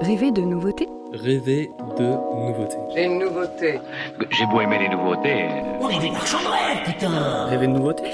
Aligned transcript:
Rêver 0.00 0.30
de 0.30 0.42
nouveautés 0.42 0.88
Rêver 1.12 1.70
de 1.96 2.04
nouveautés. 2.04 2.76
Les 2.94 3.08
nouveautés. 3.08 3.80
J'ai 4.30 4.46
beau 4.46 4.60
aimer 4.60 4.78
les 4.78 4.88
nouveautés. 4.88 5.46
On 5.80 5.88
est 5.88 5.98
des 5.98 6.10
marchands 6.10 6.38
de 6.38 6.46
rêve, 6.46 6.84
putain 6.84 7.46
Rêver 7.46 7.66
de 7.66 7.72
nouveautés 7.72 8.04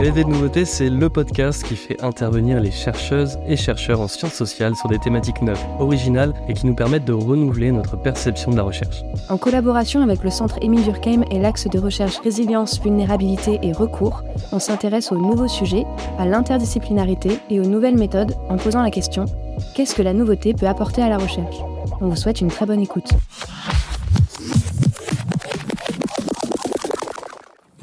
Rêver 0.00 0.24
de 0.24 0.28
nouveautés 0.28 0.64
c'est 0.64 0.90
le 0.90 1.08
podcast 1.08 1.62
qui 1.62 1.76
fait 1.76 2.02
intervenir 2.02 2.60
les 2.60 2.70
chercheuses 2.70 3.38
et 3.46 3.56
chercheurs 3.56 4.00
en 4.00 4.08
sciences 4.08 4.34
sociales 4.34 4.74
sur 4.76 4.88
des 4.88 4.98
thématiques 4.98 5.40
neuves, 5.40 5.64
originales 5.78 6.34
et 6.48 6.52
qui 6.52 6.66
nous 6.66 6.74
permettent 6.74 7.04
de 7.04 7.12
renouveler 7.12 7.72
notre 7.72 7.96
perception 7.96 8.50
de 8.50 8.56
la 8.56 8.64
recherche. 8.64 9.02
En 9.28 9.38
collaboration 9.38 10.02
avec 10.02 10.22
le 10.22 10.30
centre 10.30 10.58
Émile 10.60 10.84
Durkheim 10.84 11.24
et 11.30 11.38
l'axe 11.38 11.68
de 11.68 11.78
recherche 11.78 12.18
résilience, 12.18 12.80
vulnérabilité 12.80 13.58
et 13.62 13.72
recours, 13.72 14.22
on 14.52 14.58
s'intéresse 14.58 15.12
aux 15.12 15.18
nouveaux 15.18 15.48
sujets, 15.48 15.86
à 16.18 16.26
l'interdisciplinarité 16.26 17.38
et 17.50 17.60
aux 17.60 17.66
nouvelles 17.66 17.96
méthodes 17.96 18.34
en 18.48 18.56
posant 18.56 18.82
la 18.82 18.90
question 18.90 19.26
qu'est-ce 19.74 19.94
que 19.94 20.02
la 20.02 20.12
nouveauté 20.12 20.54
peut 20.54 20.66
apporter 20.66 21.02
à 21.02 21.08
la 21.08 21.18
recherche? 21.18 21.56
On 22.00 22.08
vous 22.08 22.16
souhaite 22.16 22.40
une 22.40 22.48
très 22.48 22.66
bonne 22.66 22.80
écoute. 22.80 23.10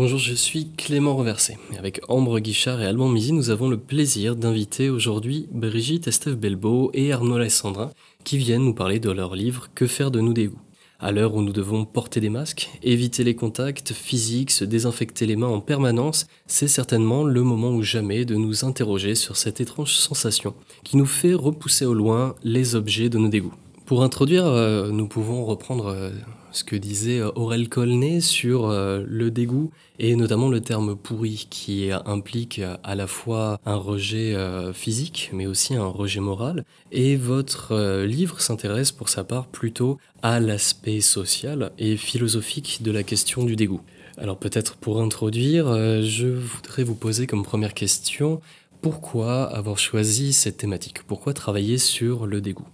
Bonjour, 0.04 0.18
je 0.18 0.34
suis 0.34 0.72
Clément 0.72 1.16
Reversé. 1.16 1.60
Avec 1.78 2.02
Ambre 2.08 2.40
Guichard 2.40 2.82
et 2.82 2.88
Alban 2.88 3.08
Mizi, 3.08 3.34
nous 3.34 3.52
avons 3.52 3.70
le 3.70 3.78
plaisir 3.78 4.36
d'inviter 4.36 4.90
aujourd'hui 4.90 5.48
Brigitte 5.52 6.08
Estève 6.08 6.34
Belbeau 6.34 6.90
et 6.96 7.14
Arnaud 7.14 7.36
Alessandrin 7.36 7.92
qui 8.24 8.40
viennent 8.40 8.66
nous 8.66 8.74
parler 8.74 9.00
de 9.00 9.12
leur 9.12 9.36
livre 9.36 9.70
Que 9.76 9.86
faire 9.86 10.10
de 10.10 10.20
nous 10.20 10.34
des 10.34 10.48
goûts? 10.48 10.60
À 11.00 11.12
l'heure 11.12 11.36
où 11.36 11.44
nous 11.44 11.54
devons 11.54 11.86
porter 11.86 12.20
des 12.20 12.32
masques, 12.32 12.72
éviter 12.82 13.24
les 13.24 13.36
contacts 13.36 13.94
physiques, 13.94 14.50
se 14.50 14.66
désinfecter 14.66 15.28
les 15.28 15.36
mains 15.36 15.50
en 15.50 15.62
permanence, 15.62 16.26
c'est 16.48 16.68
certainement 16.68 17.24
le 17.24 17.44
moment 17.44 17.70
ou 17.70 17.84
jamais 17.84 18.26
de 18.26 18.34
nous 18.34 18.66
interroger 18.66 19.14
sur 19.14 19.38
cette 19.38 19.62
étrange 19.62 19.94
sensation 19.94 20.56
qui 20.84 20.98
nous 20.98 21.06
fait 21.06 21.36
repousser 21.36 21.86
au 21.86 21.94
loin 21.94 22.34
les 22.44 22.74
objets 22.74 23.10
de 23.10 23.20
nos 23.20 23.30
dégoûts. 23.30 23.54
Pour 23.92 24.04
introduire, 24.04 24.46
euh, 24.46 24.88
nous 24.90 25.06
pouvons 25.06 25.44
reprendre 25.44 25.88
euh, 25.88 26.12
ce 26.54 26.64
que 26.64 26.78
disait 26.78 27.20
euh, 27.20 27.30
Aurel 27.36 27.68
Colnet 27.68 28.22
sur 28.22 28.70
le 28.70 29.30
dégoût 29.32 29.72
et 30.00 30.16
notamment 30.16 30.48
le 30.48 30.62
terme 30.62 30.96
pourri 30.96 31.46
qui 31.50 31.90
implique 32.06 32.62
à 32.84 32.96
la 32.96 33.06
fois 33.06 33.60
un 33.66 33.76
rejet 33.76 34.34
physique 34.74 35.30
mais 35.34 35.46
aussi 35.46 35.76
un 35.76 35.88
rejet 35.88 36.22
moral. 36.22 36.64
Et 36.94 37.18
votre 37.18 38.04
livre 38.06 38.40
s'intéresse 38.40 38.94
pour 38.94 39.10
sa 39.10 39.26
part 39.26 39.48
plutôt 39.48 39.98
à 40.22 40.40
l'aspect 40.40 41.02
social 41.02 41.74
et 41.78 41.98
philosophique 41.98 42.84
de 42.84 42.92
la 42.92 43.04
question 43.04 43.44
du 43.44 43.58
dégoût. 43.58 43.82
Alors 44.18 44.38
peut-être 44.38 44.78
pour 44.78 45.02
introduire, 45.02 45.66
je 46.02 46.28
voudrais 46.28 46.86
vous 46.86 46.96
poser 46.96 47.28
comme 47.28 47.44
première 47.44 47.74
question 47.74 48.40
pourquoi 48.82 49.44
avoir 49.44 49.78
choisi 49.78 50.32
cette 50.32 50.56
thématique? 50.56 51.04
Pourquoi 51.04 51.34
travailler 51.34 51.78
sur 51.78 52.26
le 52.26 52.40
dégoût? 52.40 52.68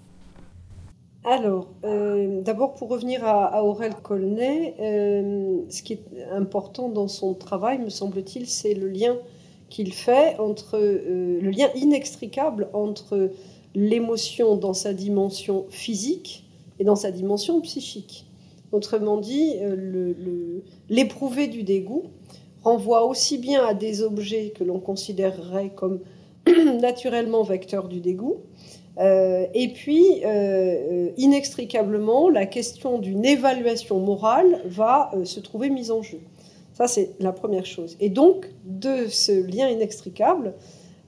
Alors, 1.30 1.68
euh, 1.84 2.42
d'abord 2.42 2.76
pour 2.76 2.88
revenir 2.88 3.26
à, 3.26 3.62
Aurel 3.62 3.94
Colnet, 4.02 4.76
euh, 4.80 5.58
ce 5.70 5.84
qui 5.84 5.92
est 5.92 6.24
important 6.32 6.88
dans 6.88 7.10
son 7.10 7.34
travail, 7.34 7.80
me 7.80 7.90
semble-t-il, 7.90 8.48
c'est 8.48 8.74
le 8.74 8.88
lien 8.88 9.18
qu'il 9.70 9.92
fait 9.92 10.40
entre 10.40 10.78
euh, 10.78 11.42
le 11.42 11.50
lien 11.50 11.68
inextricable 11.76 12.70
entre 12.72 13.30
l'émotion 13.76 14.56
dans 14.56 14.74
sa 14.74 14.94
dimension 14.94 15.66
physique 15.70 16.46
et 16.80 16.86
dans 16.86 16.96
sa 16.96 17.12
dimension 17.12 17.60
psychique. 17.60 18.26
Autrement 18.72 19.18
dit, 19.18 19.56
l'éprouvé 20.90 21.48
du 21.48 21.64
dégoût 21.64 22.04
renvoie 22.64 23.06
aussi 23.06 23.38
bien 23.38 23.66
à 23.66 23.74
des 23.74 24.02
objets 24.02 24.54
que 24.56 24.64
l'on 24.64 24.80
considérerait 24.80 25.72
comme 25.76 26.00
naturellement 26.80 27.44
vecteurs 27.44 27.90
du 27.90 28.00
dégoût, 28.00 28.38
euh, 29.00 29.46
et 29.54 29.70
puis, 29.70 30.22
euh, 30.26 31.10
inextricablement, 31.18 32.30
la 32.30 32.46
question 32.46 32.98
d'une 32.98 33.26
évaluation 33.26 34.00
morale 34.00 34.62
va 34.66 35.12
euh, 35.14 35.26
se 35.26 35.40
trouver 35.40 35.70
mise 35.70 35.92
en 35.92 36.02
jeu. 36.02 36.20
Ça, 36.74 36.88
c'est 36.88 37.12
la 37.20 37.32
première 37.32 37.66
chose. 37.66 37.96
Et 38.00 38.10
donc, 38.10 38.50
de 38.66 39.08
ce 39.08 39.32
lien 39.32 39.70
inextricable, 39.70 40.54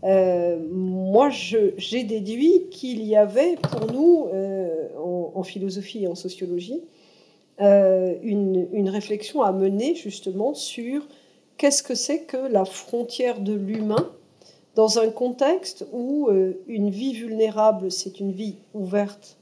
moi, 0.01 1.29
j'ai 1.29 2.03
déduit 2.03 2.69
qu'il 2.71 3.03
y 3.03 3.15
avait 3.17 3.55
pour 3.61 3.91
nous, 3.91 4.27
en, 4.97 5.33
en 5.35 5.43
philosophie 5.43 6.05
et 6.05 6.07
en 6.07 6.15
sociologie, 6.15 6.81
une, 7.59 8.67
une 8.71 8.89
réflexion 8.89 9.43
à 9.43 9.51
mener 9.51 9.93
justement 9.93 10.55
sur 10.55 11.05
qu'est-ce 11.57 11.83
que 11.83 11.93
c'est 11.93 12.21
que 12.21 12.37
la 12.37 12.65
frontière 12.65 13.41
de 13.41 13.53
l'humain 13.53 14.09
dans 14.75 14.99
un 14.99 15.09
contexte 15.09 15.85
où 15.91 16.27
euh, 16.29 16.53
une 16.67 16.89
vie 16.89 17.13
vulnérable, 17.13 17.91
c'est 17.91 18.19
une 18.19 18.31
vie 18.31 18.55
ouverte 18.73 19.37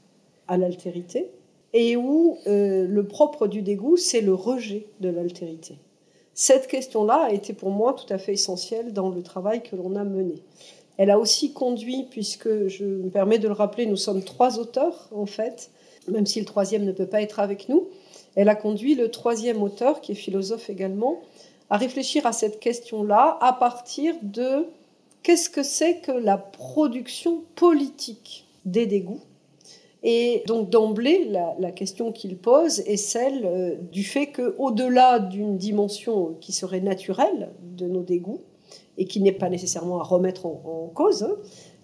à 0.46 0.56
l'altérité, 0.56 1.30
et 1.72 1.96
où 1.96 2.38
euh, 2.46 2.86
le 2.86 3.06
propre 3.06 3.46
du 3.46 3.62
dégoût, 3.62 3.96
c'est 3.96 4.22
le 4.22 4.34
rejet 4.34 4.86
de 5.00 5.10
l'altérité. 5.10 5.76
Cette 6.34 6.66
question-là 6.66 7.24
a 7.24 7.32
été 7.32 7.52
pour 7.52 7.70
moi 7.70 7.94
tout 7.94 8.12
à 8.12 8.18
fait 8.18 8.32
essentielle 8.32 8.92
dans 8.92 9.10
le 9.10 9.22
travail 9.22 9.62
que 9.62 9.76
l'on 9.76 9.96
a 9.96 10.04
mené. 10.04 10.36
Elle 10.96 11.10
a 11.10 11.18
aussi 11.18 11.52
conduit, 11.52 12.06
puisque 12.10 12.68
je 12.68 12.84
me 12.84 13.10
permets 13.10 13.38
de 13.38 13.48
le 13.48 13.54
rappeler, 13.54 13.86
nous 13.86 13.96
sommes 13.96 14.22
trois 14.22 14.58
auteurs 14.58 15.08
en 15.12 15.26
fait, 15.26 15.70
même 16.08 16.26
si 16.26 16.40
le 16.40 16.46
troisième 16.46 16.84
ne 16.84 16.92
peut 16.92 17.06
pas 17.06 17.22
être 17.22 17.40
avec 17.40 17.68
nous, 17.68 17.88
elle 18.34 18.48
a 18.48 18.54
conduit 18.54 18.94
le 18.94 19.10
troisième 19.10 19.62
auteur, 19.62 20.00
qui 20.00 20.12
est 20.12 20.16
philosophe 20.16 20.70
également, 20.70 21.20
à 21.70 21.76
réfléchir 21.76 22.24
à 22.26 22.32
cette 22.32 22.60
question-là 22.60 23.36
à 23.40 23.52
partir 23.52 24.14
de 24.22 24.66
qu'est-ce 25.22 25.50
que 25.50 25.62
c'est 25.62 26.00
que 26.00 26.12
la 26.12 26.38
production 26.38 27.44
politique 27.54 28.46
des 28.64 28.86
dégoûts? 28.86 29.20
Et 30.02 30.44
donc 30.46 30.70
d'emblée, 30.70 31.28
la, 31.58 31.72
question 31.72 32.12
qu'il 32.12 32.36
pose 32.36 32.80
est 32.80 32.96
celle 32.96 33.44
euh, 33.44 33.74
du 33.90 34.04
fait 34.04 34.28
qu'au-delà 34.28 35.18
d'une 35.18 35.58
dimension 35.58 36.36
qui 36.40 36.52
serait 36.52 36.80
naturelle 36.80 37.50
de 37.76 37.86
nos 37.86 38.02
dégoûts, 38.02 38.40
et 38.96 39.06
qui 39.06 39.20
n'est 39.20 39.32
pas 39.32 39.48
nécessairement 39.48 40.00
à 40.00 40.02
remettre 40.02 40.44
en, 40.46 40.60
en 40.64 40.90
cause, 40.92 41.22
hein, 41.22 41.36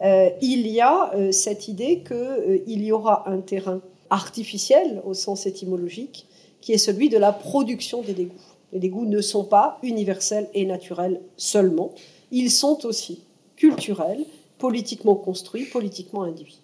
euh, 0.02 0.30
il 0.42 0.66
y 0.66 0.80
a 0.80 1.14
euh, 1.14 1.32
cette 1.32 1.68
idée 1.68 2.02
qu'il 2.02 2.82
y 2.84 2.92
aura 2.92 3.28
un 3.28 3.40
terrain 3.40 3.80
artificiel 4.10 5.00
au 5.04 5.14
sens 5.14 5.46
étymologique, 5.46 6.26
qui 6.60 6.72
est 6.72 6.78
celui 6.78 7.08
de 7.08 7.18
la 7.18 7.32
production 7.32 8.02
des 8.02 8.12
dégoûts. 8.12 8.34
Les 8.72 8.80
dégoûts 8.80 9.06
ne 9.06 9.20
sont 9.20 9.44
pas 9.44 9.78
universels 9.82 10.48
et 10.54 10.66
naturels 10.66 11.20
seulement, 11.36 11.92
ils 12.32 12.50
sont 12.50 12.84
aussi 12.84 13.23
culturels, 13.56 14.24
politiquement 14.58 15.14
construits, 15.14 15.66
politiquement 15.66 16.22
induits. 16.22 16.60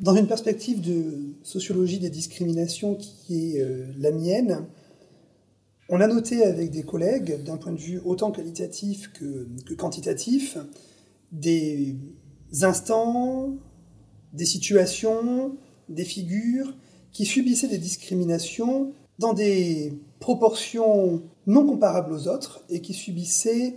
Dans 0.00 0.14
une 0.14 0.26
perspective 0.26 0.80
de 0.80 1.34
sociologie 1.42 1.98
des 1.98 2.10
discriminations 2.10 2.94
qui 2.94 3.56
est 3.56 3.60
euh, 3.60 3.86
la 3.98 4.12
mienne, 4.12 4.66
on 5.88 6.00
a 6.00 6.06
noté 6.06 6.44
avec 6.44 6.70
des 6.70 6.82
collègues, 6.82 7.42
d'un 7.44 7.56
point 7.56 7.72
de 7.72 7.80
vue 7.80 8.00
autant 8.04 8.30
qualitatif 8.30 9.10
que 9.12 9.48
quantitatif, 9.74 10.58
des 11.32 11.96
instants, 12.62 13.56
des 14.32 14.44
situations, 14.44 15.56
des 15.88 16.04
figures 16.04 16.74
qui 17.12 17.24
subissaient 17.24 17.68
des 17.68 17.78
discriminations 17.78 18.92
dans 19.18 19.32
des 19.32 19.98
proportions 20.20 21.22
non 21.46 21.66
comparables 21.66 22.12
aux 22.12 22.28
autres 22.28 22.62
et 22.68 22.80
qui 22.80 22.94
subissaient 22.94 23.74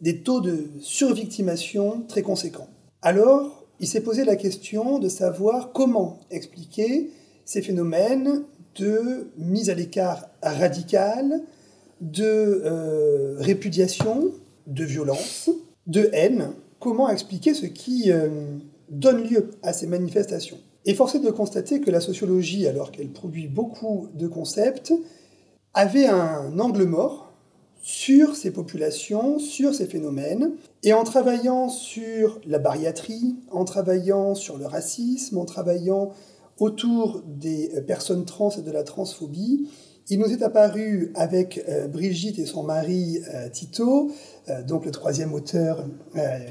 des 0.00 0.22
taux 0.22 0.40
de 0.40 0.68
survictimation 0.80 2.02
très 2.08 2.22
conséquents. 2.22 2.68
Alors, 3.02 3.64
il 3.80 3.86
s'est 3.86 4.02
posé 4.02 4.24
la 4.24 4.36
question 4.36 4.98
de 4.98 5.08
savoir 5.08 5.72
comment 5.72 6.20
expliquer 6.30 7.10
ces 7.44 7.62
phénomènes 7.62 8.42
de 8.76 9.28
mise 9.38 9.70
à 9.70 9.74
l'écart 9.74 10.28
radicale, 10.42 11.42
de 12.00 12.62
euh, 12.64 13.36
répudiation, 13.38 14.32
de 14.66 14.84
violence, 14.84 15.50
de 15.86 16.08
haine. 16.12 16.50
Comment 16.80 17.08
expliquer 17.08 17.54
ce 17.54 17.66
qui 17.66 18.10
euh, 18.10 18.28
donne 18.90 19.28
lieu 19.28 19.50
à 19.62 19.72
ces 19.72 19.86
manifestations? 19.86 20.58
Et 20.86 20.94
force 20.94 21.14
est 21.14 21.20
de 21.20 21.30
constater 21.30 21.80
que 21.80 21.90
la 21.90 22.00
sociologie, 22.00 22.66
alors 22.66 22.92
qu'elle 22.92 23.08
produit 23.08 23.48
beaucoup 23.48 24.08
de 24.14 24.26
concepts, 24.26 24.92
avait 25.72 26.06
un 26.06 26.58
angle 26.58 26.84
mort 26.84 27.23
sur 27.86 28.34
ces 28.34 28.50
populations, 28.50 29.38
sur 29.38 29.74
ces 29.74 29.84
phénomènes, 29.84 30.52
et 30.84 30.94
en 30.94 31.04
travaillant 31.04 31.68
sur 31.68 32.40
la 32.46 32.58
bariatrie, 32.58 33.36
en 33.50 33.66
travaillant 33.66 34.34
sur 34.34 34.56
le 34.56 34.64
racisme, 34.64 35.36
en 35.36 35.44
travaillant 35.44 36.12
autour 36.58 37.22
des 37.26 37.70
personnes 37.86 38.24
trans 38.24 38.48
et 38.48 38.62
de 38.62 38.70
la 38.70 38.84
transphobie, 38.84 39.68
Il 40.08 40.18
nous 40.18 40.30
est 40.32 40.42
apparu 40.42 41.12
avec 41.14 41.62
euh, 41.66 41.88
Brigitte 41.88 42.38
et 42.38 42.44
son 42.44 42.62
mari 42.62 43.20
euh, 43.34 43.48
Tito, 43.48 44.10
euh, 44.48 44.62
donc 44.62 44.84
le 44.84 44.90
troisième 44.90 45.32
auteur 45.32 45.84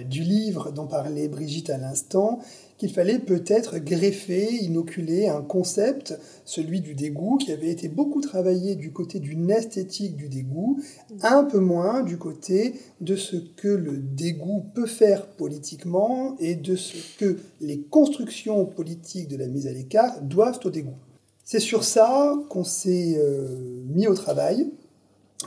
du 0.09 0.21
livre 0.21 0.71
dont 0.71 0.87
parlait 0.87 1.27
Brigitte 1.27 1.69
à 1.69 1.77
l'instant, 1.77 2.39
qu'il 2.83 2.91
fallait 2.91 3.19
peut-être 3.19 3.77
greffer, 3.77 4.55
inoculer 4.61 5.29
un 5.29 5.41
concept, 5.41 6.19
celui 6.43 6.81
du 6.81 6.95
dégoût, 6.95 7.37
qui 7.37 7.53
avait 7.53 7.69
été 7.69 7.87
beaucoup 7.87 8.19
travaillé 8.19 8.75
du 8.75 8.91
côté 8.91 9.21
d'une 9.21 9.49
esthétique 9.49 10.17
du 10.17 10.27
dégoût, 10.27 10.81
un 11.21 11.45
peu 11.45 11.59
moins 11.59 12.03
du 12.03 12.17
côté 12.17 12.73
de 12.99 13.15
ce 13.15 13.37
que 13.37 13.69
le 13.69 13.95
dégoût 13.95 14.65
peut 14.75 14.85
faire 14.85 15.27
politiquement 15.27 16.35
et 16.41 16.55
de 16.55 16.75
ce 16.75 16.97
que 17.17 17.37
les 17.61 17.79
constructions 17.83 18.65
politiques 18.65 19.29
de 19.29 19.37
la 19.37 19.47
mise 19.47 19.65
à 19.67 19.71
l'écart 19.71 20.21
doivent 20.21 20.59
au 20.65 20.69
dégoût. 20.69 20.97
C'est 21.45 21.61
sur 21.61 21.85
ça 21.85 22.33
qu'on 22.49 22.65
s'est 22.65 23.15
euh, 23.17 23.81
mis 23.87 24.07
au 24.07 24.13
travail, 24.13 24.69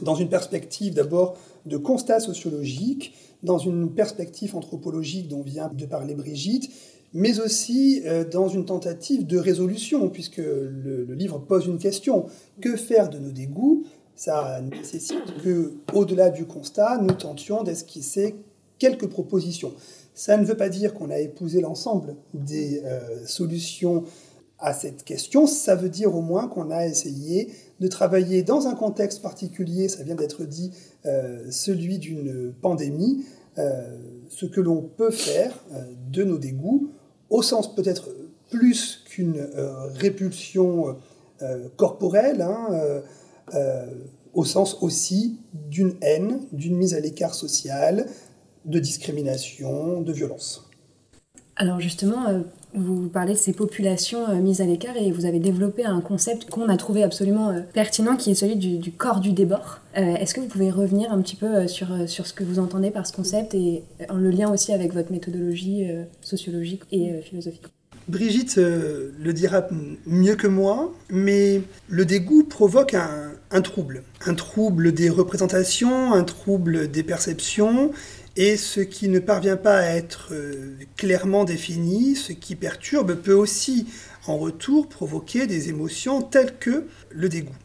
dans 0.01 0.15
une 0.15 0.31
perspective 0.31 0.95
d'abord 0.95 1.37
de 1.67 1.77
constat 1.77 2.19
sociologique, 2.19 3.13
dans 3.43 3.59
une 3.59 3.93
perspective 3.93 4.57
anthropologique 4.57 5.29
dont 5.29 5.43
vient 5.43 5.71
de 5.73 5.87
parler 5.87 6.15
Brigitte, 6.15 6.71
mais 7.13 7.41
aussi 7.41 8.03
euh, 8.05 8.25
dans 8.25 8.49
une 8.49 8.65
tentative 8.65 9.27
de 9.27 9.39
résolution, 9.39 10.09
puisque 10.09 10.39
le, 10.39 11.05
livre 11.15 11.39
pose 11.39 11.67
une 11.67 11.79
question. 11.79 12.27
Que 12.61 12.77
faire 12.77 13.09
de 13.09 13.19
nos 13.19 13.31
dégoûts? 13.31 13.85
Ça 14.15 14.61
nécessite 14.63 15.43
que, 15.43 15.75
au-delà 15.93 16.31
du 16.31 16.47
constat, 16.47 16.99
nous 16.99 17.15
tentions 17.15 17.63
d'esquisser 17.63 18.37
quelques 18.79 19.07
propositions. 19.07 19.73
Ça 20.15 20.37
ne 20.37 20.45
veut 20.45 20.57
pas 20.57 20.69
dire 20.69 20.95
qu'on 20.95 21.11
a 21.11 21.19
épousé 21.19 21.61
l'ensemble 21.61 22.17
des 22.35 22.83
euh, 22.85 23.27
solutions 23.27 24.05
à 24.59 24.73
cette 24.73 25.05
question, 25.05 25.47
ça 25.47 25.75
veut 25.75 25.91
dire 25.91 26.15
au 26.15 26.23
moins 26.23 26.49
qu'on 26.49 26.71
a 26.71 26.87
essayé 26.87 27.53
de 27.81 27.89
travailler 27.89 28.43
dans 28.43 28.67
un 28.67 28.75
contexte 28.75 29.23
particulier, 29.23 29.89
ça 29.89 30.03
vient 30.03 30.15
d'être 30.15 30.45
dit, 30.45 30.73
euh, 31.05 31.45
celui 31.51 31.99
d'une 31.99 32.53
pandémie, 32.63 33.25
euh, 33.59 33.99
ce 34.29 34.47
que 34.47 34.61
l'on 34.61 34.83
peut 34.83 35.11
faire 35.11 35.63
euh, 35.73 35.83
de 36.11 36.25
nos 36.25 36.39
dégoûts, 36.39 36.91
au 37.29 37.43
sens 37.43 37.75
peut-être 37.75 38.09
plus 38.51 39.03
qu'une 39.07 39.45
répulsion 39.97 40.97
corporelle, 41.75 42.43
hein, 42.43 43.03
au 44.35 44.45
sens 44.45 44.79
aussi 44.83 45.41
d'une 45.53 45.97
haine, 46.01 46.43
d'une 46.53 46.77
mise 46.77 46.95
à 46.95 47.01
l'écart 47.01 47.35
social, 47.35 48.07
de 48.65 48.79
discrimination, 48.79 50.01
de 50.01 50.13
violence. 50.13 50.71
Alors 51.57 51.81
justement, 51.81 52.45
vous 52.75 53.09
parlez 53.09 53.33
de 53.33 53.39
ces 53.39 53.53
populations 53.53 54.29
euh, 54.29 54.37
mises 54.37 54.61
à 54.61 54.65
l'écart 54.65 54.97
et 54.97 55.11
vous 55.11 55.25
avez 55.25 55.39
développé 55.39 55.85
un 55.85 56.01
concept 56.01 56.51
qu'on 56.51 56.69
a 56.69 56.77
trouvé 56.77 57.03
absolument 57.03 57.51
euh, 57.51 57.61
pertinent 57.73 58.17
qui 58.17 58.31
est 58.31 58.35
celui 58.35 58.57
du, 58.57 58.93
corps 58.93 59.21
du 59.21 59.33
débord. 59.33 59.81
Euh, 59.97 60.17
est-ce 60.17 60.35
que 60.35 60.41
vous 60.41 60.47
pouvez 60.47 60.71
revenir 60.71 61.13
un 61.13 61.21
petit 61.21 61.37
peu 61.37 61.67
sur, 61.69 61.89
sur 62.09 62.27
ce 62.27 62.33
que 62.33 62.45
vous 62.45 62.59
entendez 62.59 62.91
par 62.91 63.07
ce 63.07 63.13
concept 63.13 63.55
et 63.55 63.83
en 64.09 64.17
le 64.17 64.31
lien 64.31 64.53
aussi 64.53 64.73
avec 64.73 64.93
votre 64.93 65.11
méthodologie 65.11 65.89
sociologique 66.21 66.83
et 66.93 67.21
philosophique? 67.23 67.65
Brigitte 68.09 68.57
le 68.57 69.33
dira 69.33 69.67
mieux 70.07 70.37
que 70.37 70.47
moi, 70.47 70.93
mais 71.11 71.63
le 71.89 72.05
dégoût 72.05 72.45
provoque 72.45 72.95
un, 72.95 73.33
un 73.51 73.63
trouble. 73.63 74.03
Un 74.27 74.35
trouble 74.35 74.93
des 74.93 75.09
représentations, 75.09 76.13
un 76.13 76.25
trouble 76.25 76.91
des 76.91 77.03
perceptions 77.03 77.93
et 78.37 78.57
ce 78.57 78.81
qui 78.81 79.09
ne 79.09 79.19
parvient 79.19 79.57
pas 79.57 79.79
à 79.79 79.97
être 79.97 80.29
euh, 80.33 80.77
clairement 80.97 81.45
défini, 81.45 82.15
ce 82.15 82.33
qui 82.33 82.55
perturbe, 82.55 83.15
peut 83.15 83.35
aussi 83.35 83.87
en 84.27 84.37
retour 84.37 84.89
provoquer 84.89 85.47
des 85.47 85.69
émotions 85.71 86.21
telles 86.21 86.59
que 86.59 86.87
le 87.11 87.29
dégoût. 87.29 87.57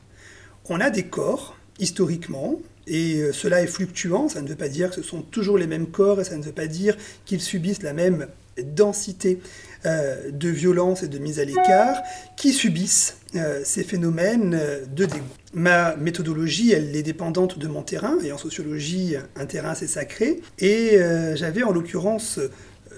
On 0.69 0.79
a 0.79 0.89
des 0.89 1.03
corps, 1.03 1.57
historiquement, 1.79 2.59
et 2.88 3.18
euh, 3.18 3.33
cela 3.33 3.62
est 3.62 3.68
fluctuant, 3.68 4.29
ça 4.29 4.41
ne 4.41 4.47
veut 4.47 4.56
pas 4.56 4.69
dire 4.69 4.89
que 4.89 4.95
ce 4.95 5.01
sont 5.01 5.21
toujours 5.21 5.57
les 5.57 5.68
mêmes 5.68 5.88
corps, 5.88 6.21
et 6.21 6.23
ça 6.23 6.38
ne 6.38 6.44
veut 6.44 6.51
pas 6.53 6.68
dire 6.68 6.95
qu'ils 7.25 7.41
subissent 7.41 7.83
la 7.83 7.94
même 7.94 8.27
densité 8.63 9.39
euh, 9.85 10.31
de 10.31 10.50
violence 10.50 11.03
et 11.03 11.07
de 11.07 11.18
mise 11.18 11.39
à 11.39 11.45
l'écart 11.45 12.01
qui 12.38 12.53
subissent 12.53 13.18
euh, 13.36 13.62
ces 13.63 13.83
phénomènes 13.83 14.57
euh, 14.60 14.86
de 14.86 15.06
dégoût. 15.06 15.24
Ma 15.54 15.95
méthodologie, 15.95 16.72
elle 16.72 16.95
est 16.95 17.04
dépendante 17.04 17.60
de 17.60 17.68
mon 17.68 17.81
terrain, 17.81 18.18
et 18.24 18.31
en 18.31 18.38
sociologie, 18.38 19.16
un 19.36 19.45
terrain 19.45 19.75
c'est 19.75 19.88
sacré, 19.88 20.42
et 20.60 20.98
j'avais 21.36 21.63
en 21.63 21.72
l'occurrence 21.74 22.39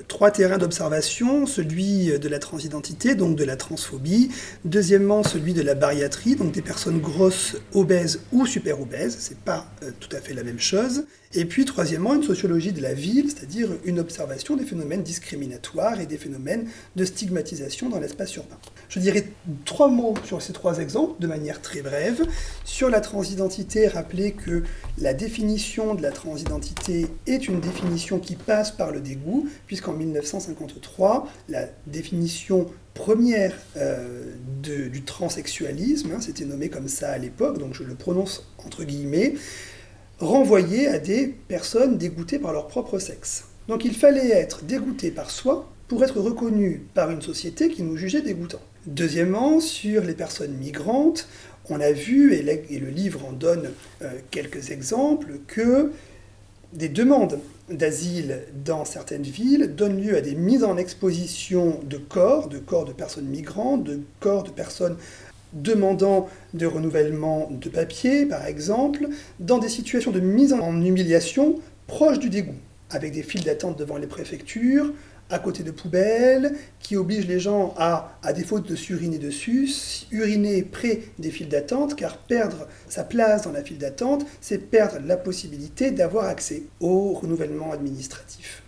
trois 0.08 0.32
terrains 0.32 0.58
d'observation, 0.58 1.46
celui 1.46 2.18
de 2.20 2.30
la 2.30 2.40
transidentité, 2.40 3.16
donc 3.16 3.36
de 3.36 3.44
la 3.44 3.56
transphobie, 3.56 4.30
deuxièmement 4.66 5.24
celui 5.24 5.54
de 5.54 5.62
la 5.62 5.76
bariatrie, 5.76 6.36
donc 6.36 6.52
des 6.52 6.62
personnes 6.62 7.00
grosses, 7.00 7.58
obèses 7.74 8.22
ou 8.32 8.46
super 8.46 8.82
obèses, 8.82 9.18
c'est 9.20 9.38
pas 9.38 9.66
euh, 9.84 9.92
tout 10.00 10.14
à 10.16 10.20
fait 10.20 10.34
la 10.34 10.44
même 10.44 10.60
chose, 10.60 11.06
et 11.36 11.46
puis 11.46 11.66
troisièmement 11.66 12.14
une 12.14 12.24
sociologie 12.24 12.72
de 12.72 12.82
la 12.82 12.94
ville, 12.94 13.30
c'est-à-dire 13.30 13.70
une 13.86 14.00
observation 14.00 14.56
des 14.56 14.66
phénomènes 14.66 15.04
discriminatoires 15.04 16.00
et 16.00 16.06
des 16.06 16.18
phénomènes 16.18 16.68
de 16.96 17.06
stigmatisation 17.06 17.90
dans 17.90 18.00
l'espace 18.00 18.36
urbain. 18.36 18.58
Je 18.90 19.00
dirais 19.00 19.26
trois 19.66 19.90
mots 19.90 20.14
sur 20.26 20.42
ces 20.42 20.54
trois 20.54 20.80
exemples 20.80 21.20
de 21.22 21.28
manière 21.28 21.62
très 21.62 21.82
brève. 21.82 22.24
Sur 22.66 22.90
la 22.90 23.02
transidentité, 23.02 23.88
rappelez 23.88 24.34
que 24.34 24.64
la 25.00 25.14
définition 25.14 25.96
de 25.96 26.02
la 26.02 26.12
transidentité 26.12 27.08
est 27.26 27.48
une 27.48 27.60
définition 27.60 28.20
qui 28.20 28.36
passe 28.36 28.72
par 28.72 28.92
le 28.92 29.02
dégoût, 29.02 29.50
puisqu'en 29.66 29.94
1953, 29.94 31.28
la 31.50 31.66
définition 31.88 32.68
première 32.94 33.56
euh, 33.78 34.36
du 34.62 35.02
transsexualisme, 35.02 36.12
hein, 36.12 36.22
c'était 36.22 36.46
nommé 36.46 36.70
comme 36.70 36.88
ça 36.88 37.10
à 37.10 37.18
l'époque, 37.18 37.58
donc 37.58 37.74
je 37.74 37.84
le 37.84 37.96
prononce 37.96 38.48
entre 38.64 38.84
guillemets, 38.84 39.34
renvoyait 40.24 40.88
à 40.88 41.00
des 41.00 41.28
personnes 41.28 41.98
dégoûtées 41.98 42.40
par 42.40 42.54
leur 42.54 42.68
propre 42.68 43.00
sexe. 43.00 43.46
Donc 43.68 43.86
il 43.86 43.96
fallait 43.96 44.30
être 44.30 44.64
dégoûté 44.64 45.12
par 45.12 45.30
soi 45.30 45.70
pour 45.88 46.04
être 46.04 46.20
reconnu 46.20 46.86
par 46.94 47.12
une 47.12 47.22
société 47.22 47.70
qui 47.70 47.84
nous 47.84 47.98
jugeait 47.98 48.22
dégoûtants. 48.22 48.62
Deuxièmement, 48.86 49.60
sur 49.60 50.04
les 50.04 50.14
personnes 50.14 50.54
migrantes, 50.54 51.28
on 51.70 51.80
a 51.80 51.92
vu, 51.92 52.34
et 52.34 52.80
le 52.80 52.90
livre 52.90 53.26
en 53.26 53.32
donne 53.32 53.72
euh, 54.02 54.10
quelques 54.32 54.72
exemples, 54.72 55.40
que 55.48 55.92
des 56.74 56.90
demandes 56.90 57.40
d'asile 57.70 58.42
dans 58.66 58.84
certaines 58.84 59.24
villes 59.24 59.74
donnent 59.76 60.02
lieu 60.02 60.18
à 60.18 60.22
des 60.22 60.36
mises 60.36 60.64
en 60.64 60.76
exposition 60.76 61.80
de 61.84 61.98
corps, 61.98 62.50
de 62.50 62.58
corps 62.58 62.86
de 62.86 62.92
personnes 62.92 63.28
migrantes, 63.28 63.84
de 63.84 64.02
corps 64.20 64.44
de 64.44 64.50
personnes 64.50 64.98
demandant 65.54 66.28
de 66.54 66.66
renouvellement 66.66 67.50
de 67.52 67.70
papier, 67.70 68.26
par 68.26 68.46
exemple, 68.46 69.08
dans 69.40 69.60
des 69.60 69.70
situations 69.70 70.12
de 70.12 70.20
mise 70.20 70.54
en 70.54 70.82
humiliation 70.82 71.60
proches 71.88 72.20
du 72.20 72.30
dégoût, 72.30 72.56
avec 72.90 73.12
des 73.14 73.24
files 73.24 73.44
d'attente 73.44 73.78
devant 73.78 73.98
les 73.98 74.08
préfectures, 74.08 74.94
à 75.30 75.40
côté 75.40 75.64
de 75.64 75.72
poubelles, 75.72 76.54
qui 76.80 76.96
oblige 76.96 77.28
les 77.28 77.40
gens 77.40 77.74
à, 77.78 78.18
à 78.24 78.34
défaut 78.34 78.60
de 78.60 78.76
s'uriner 78.76 79.18
dessus, 79.18 79.70
uriner 80.12 80.64
près 80.64 81.02
des 81.18 81.32
files 81.32 81.50
d'attente, 81.50 81.96
car 81.96 82.18
perdre 82.18 82.68
sa 82.90 83.04
place 83.04 83.44
dans 83.44 83.52
la 83.52 83.64
file 83.64 83.78
d'attente, 83.78 84.26
c'est 84.42 84.60
perdre 84.70 85.00
la 85.06 85.18
possibilité 85.18 85.92
d'avoir 85.92 86.26
accès 86.26 86.64
au 86.80 87.14
renouvellement 87.14 87.72
administratif. 87.72 88.64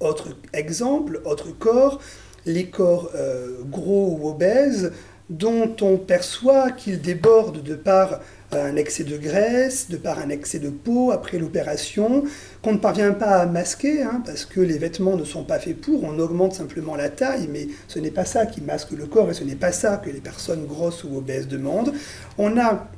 Autre 0.00 0.36
exemple, 0.52 1.20
autre 1.24 1.50
corps, 1.56 2.00
les 2.46 2.66
corps 2.66 3.10
euh, 3.14 3.58
gros 3.64 4.18
ou 4.20 4.28
obèses, 4.28 4.92
dont 5.32 5.74
on 5.80 5.96
perçoit 5.96 6.70
qu'ils 6.70 7.00
débordent 7.00 7.62
de 7.62 7.74
par 7.74 8.20
un 8.52 8.76
excès 8.76 9.04
de 9.04 9.16
graisse, 9.16 9.88
de 9.88 9.96
par 9.96 10.18
un 10.18 10.28
excès 10.28 10.58
de 10.58 10.68
peau 10.68 11.10
après 11.10 11.38
l'opération, 11.38 12.24
qu'on 12.60 12.72
ne 12.72 12.78
parvient 12.78 13.12
pas 13.12 13.38
à 13.38 13.46
masquer, 13.46 14.02
hein, 14.02 14.22
parce 14.26 14.44
que 14.44 14.60
les 14.60 14.76
vêtements 14.76 15.16
ne 15.16 15.24
sont 15.24 15.44
pas 15.44 15.58
faits 15.58 15.80
pour, 15.80 16.04
on 16.04 16.18
augmente 16.18 16.52
simplement 16.52 16.94
la 16.94 17.08
taille, 17.08 17.48
mais 17.50 17.68
ce 17.88 17.98
n'est 17.98 18.10
pas 18.10 18.26
ça 18.26 18.44
qui 18.44 18.60
masque 18.60 18.90
le 18.90 19.06
corps 19.06 19.30
et 19.30 19.34
ce 19.34 19.44
n'est 19.44 19.56
pas 19.56 19.72
ça 19.72 19.96
que 19.96 20.10
les 20.10 20.20
personnes 20.20 20.66
grosses 20.66 21.02
ou 21.04 21.16
obèses 21.16 21.48
demandent. 21.48 21.94
On 22.36 22.58
a 22.58 22.88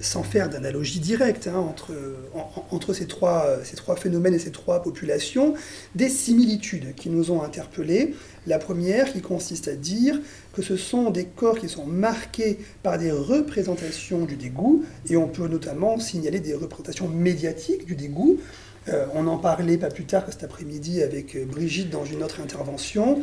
sans 0.00 0.22
faire 0.22 0.48
d'analogie 0.48 1.00
directe 1.00 1.48
hein, 1.48 1.58
entre, 1.58 1.92
entre 2.70 2.94
ces, 2.94 3.06
trois, 3.06 3.46
ces 3.64 3.76
trois 3.76 3.96
phénomènes 3.96 4.34
et 4.34 4.38
ces 4.38 4.52
trois 4.52 4.82
populations, 4.82 5.54
des 5.94 6.08
similitudes 6.08 6.94
qui 6.94 7.10
nous 7.10 7.30
ont 7.30 7.42
interpellés. 7.42 8.14
La 8.46 8.58
première 8.58 9.12
qui 9.12 9.20
consiste 9.20 9.68
à 9.68 9.74
dire 9.74 10.20
que 10.58 10.64
ce 10.64 10.76
sont 10.76 11.10
des 11.10 11.24
corps 11.24 11.56
qui 11.56 11.68
sont 11.68 11.86
marqués 11.86 12.58
par 12.82 12.98
des 12.98 13.12
représentations 13.12 14.24
du 14.24 14.34
dégoût, 14.34 14.84
et 15.08 15.16
on 15.16 15.28
peut 15.28 15.46
notamment 15.46 16.00
signaler 16.00 16.40
des 16.40 16.52
représentations 16.52 17.06
médiatiques 17.06 17.86
du 17.86 17.94
dégoût. 17.94 18.40
Euh, 18.88 19.06
on 19.14 19.28
en 19.28 19.38
parlait 19.38 19.78
pas 19.78 19.86
plus 19.86 20.04
tard 20.04 20.26
que 20.26 20.32
cet 20.32 20.42
après-midi 20.42 21.00
avec 21.00 21.38
Brigitte 21.46 21.90
dans 21.90 22.04
une 22.04 22.24
autre 22.24 22.40
intervention. 22.40 23.22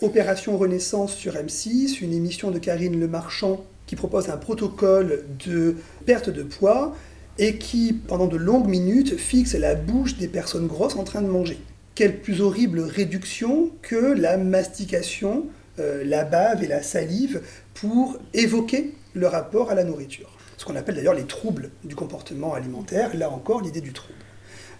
Opération 0.00 0.56
Renaissance 0.56 1.14
sur 1.14 1.34
M6, 1.34 2.02
une 2.02 2.14
émission 2.14 2.50
de 2.50 2.58
Karine 2.58 2.98
Le 2.98 3.06
Marchand 3.06 3.62
qui 3.86 3.94
propose 3.94 4.30
un 4.30 4.38
protocole 4.38 5.26
de 5.44 5.76
perte 6.06 6.30
de 6.30 6.42
poids 6.42 6.96
et 7.36 7.58
qui, 7.58 7.92
pendant 7.92 8.28
de 8.28 8.38
longues 8.38 8.68
minutes, 8.68 9.18
fixe 9.18 9.54
la 9.54 9.74
bouche 9.74 10.16
des 10.16 10.28
personnes 10.28 10.68
grosses 10.68 10.96
en 10.96 11.04
train 11.04 11.20
de 11.20 11.28
manger. 11.28 11.58
Quelle 11.94 12.22
plus 12.22 12.40
horrible 12.40 12.80
réduction 12.80 13.68
que 13.82 14.14
la 14.14 14.38
mastication, 14.38 15.44
euh, 15.78 16.02
la 16.04 16.24
bave 16.24 16.62
et 16.62 16.68
la 16.68 16.82
salive 16.82 17.40
pour 17.74 18.18
évoquer 18.34 18.94
le 19.14 19.26
rapport 19.26 19.70
à 19.70 19.74
la 19.74 19.84
nourriture. 19.84 20.30
ce 20.56 20.64
qu'on 20.64 20.76
appelle 20.76 20.94
d'ailleurs 20.94 21.14
les 21.14 21.24
troubles 21.24 21.70
du 21.84 21.94
comportement 21.94 22.54
alimentaire, 22.54 23.16
là 23.16 23.30
encore 23.30 23.62
l'idée 23.62 23.80
du 23.80 23.92
trouble. 23.92 24.14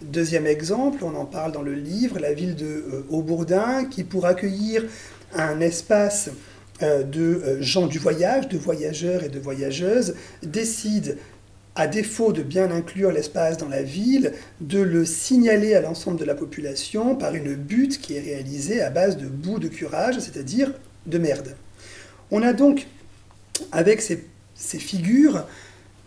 Deuxième 0.03 0.47
exemple, 0.47 1.05
on 1.05 1.15
en 1.15 1.25
parle 1.25 1.53
dans 1.53 1.63
le 1.63 1.75
livre, 1.75 2.19
la 2.19 2.33
ville 2.33 2.57
de 2.57 2.67
euh, 2.67 3.07
Aubourdin, 3.11 3.85
qui 3.85 4.03
pour 4.03 4.27
accueillir 4.27 4.85
un 5.35 5.61
espace 5.61 6.31
euh, 6.83 7.05
de 7.05 7.21
euh, 7.21 7.63
gens 7.63 7.87
du 7.87 7.99
voyage, 7.99 8.49
de 8.49 8.59
voyageurs 8.59 9.23
et 9.23 9.29
de 9.29 9.39
voyageuses, 9.39 10.17
décide, 10.43 11.19
à 11.75 11.87
défaut 11.87 12.33
de 12.33 12.43
bien 12.43 12.71
inclure 12.71 13.12
l'espace 13.12 13.57
dans 13.57 13.69
la 13.69 13.83
ville, 13.83 14.33
de 14.61 14.81
le 14.81 15.05
signaler 15.05 15.75
à 15.75 15.81
l'ensemble 15.81 16.19
de 16.19 16.25
la 16.25 16.35
population 16.35 17.17
par 17.17 17.35
une 17.35 17.55
butte 17.55 18.00
qui 18.00 18.14
est 18.14 18.21
réalisée 18.21 18.83
à 18.83 18.91
base 18.91 19.17
de 19.17 19.26
boue 19.26 19.59
de 19.59 19.69
curage, 19.69 20.19
c'est-à-dire 20.19 20.73
de 21.07 21.19
merde. 21.19 21.57
On 22.31 22.43
a 22.43 22.52
donc, 22.52 22.87
avec 23.73 24.02
ces, 24.02 24.25
ces 24.55 24.79
figures, 24.79 25.47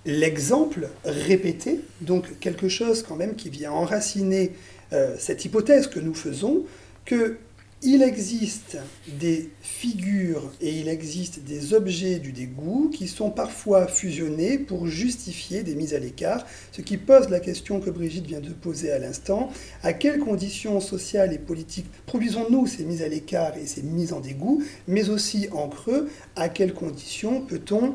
l'exemple 0.05 0.88
répété, 1.03 1.81
donc 2.01 2.39
quelque 2.39 2.69
chose 2.69 3.03
quand 3.03 3.15
même 3.15 3.36
qui 3.36 3.50
vient 3.50 3.72
enraciner 3.72 4.51
euh, 4.93 5.15
cette 5.17 5.45
hypothèse 5.45 5.88
que 5.88 6.00
nous 6.00 6.13
faisons, 6.13 6.63
que 7.05 7.38
il 7.86 8.01
existe 8.01 8.77
des 9.20 9.51
figures 9.62 10.51
et 10.60 10.72
il 10.80 10.88
existe 10.88 11.44
des 11.44 11.75
objets 11.75 12.18
du 12.18 12.32
dégoût 12.32 12.89
qui 12.92 13.08
sont 13.08 13.30
parfois 13.30 13.88
fusionnés 13.88 14.58
pour 14.58 14.88
justifier 14.88 15.62
des 15.62 15.75
mises 15.75 15.94
à 15.94 16.00
l'écart, 16.00 16.48
ce 16.72 16.82
qui 16.82 16.98
pose 16.98 17.30
la 17.30 17.39
question 17.39 17.80
que 17.80 17.92
Brigitte 17.92 18.25
vient 18.25 18.39
de 18.39 18.50
poser 18.50 18.92
à 18.92 18.98
l'instant, 18.98 19.50
à 19.84 19.94
quelles 19.94 20.20
conditions 20.20 20.82
sociales 20.82 21.32
et 21.32 21.38
politiques 21.38 21.86
produisons-nous 22.08 22.65
ces 22.65 22.86
mises 22.86 23.04
à 23.04 23.08
l'écart 23.08 23.56
et 23.56 23.68
ces 23.68 23.84
mises 23.84 24.13
en 24.13 24.20
dégoût, 24.20 24.63
mais 24.88 25.10
aussi 25.10 25.48
en 25.51 25.70
creux, 25.70 26.10
à 26.36 26.50
quelles 26.50 26.74
conditions 26.74 27.42
peut-on 27.42 27.94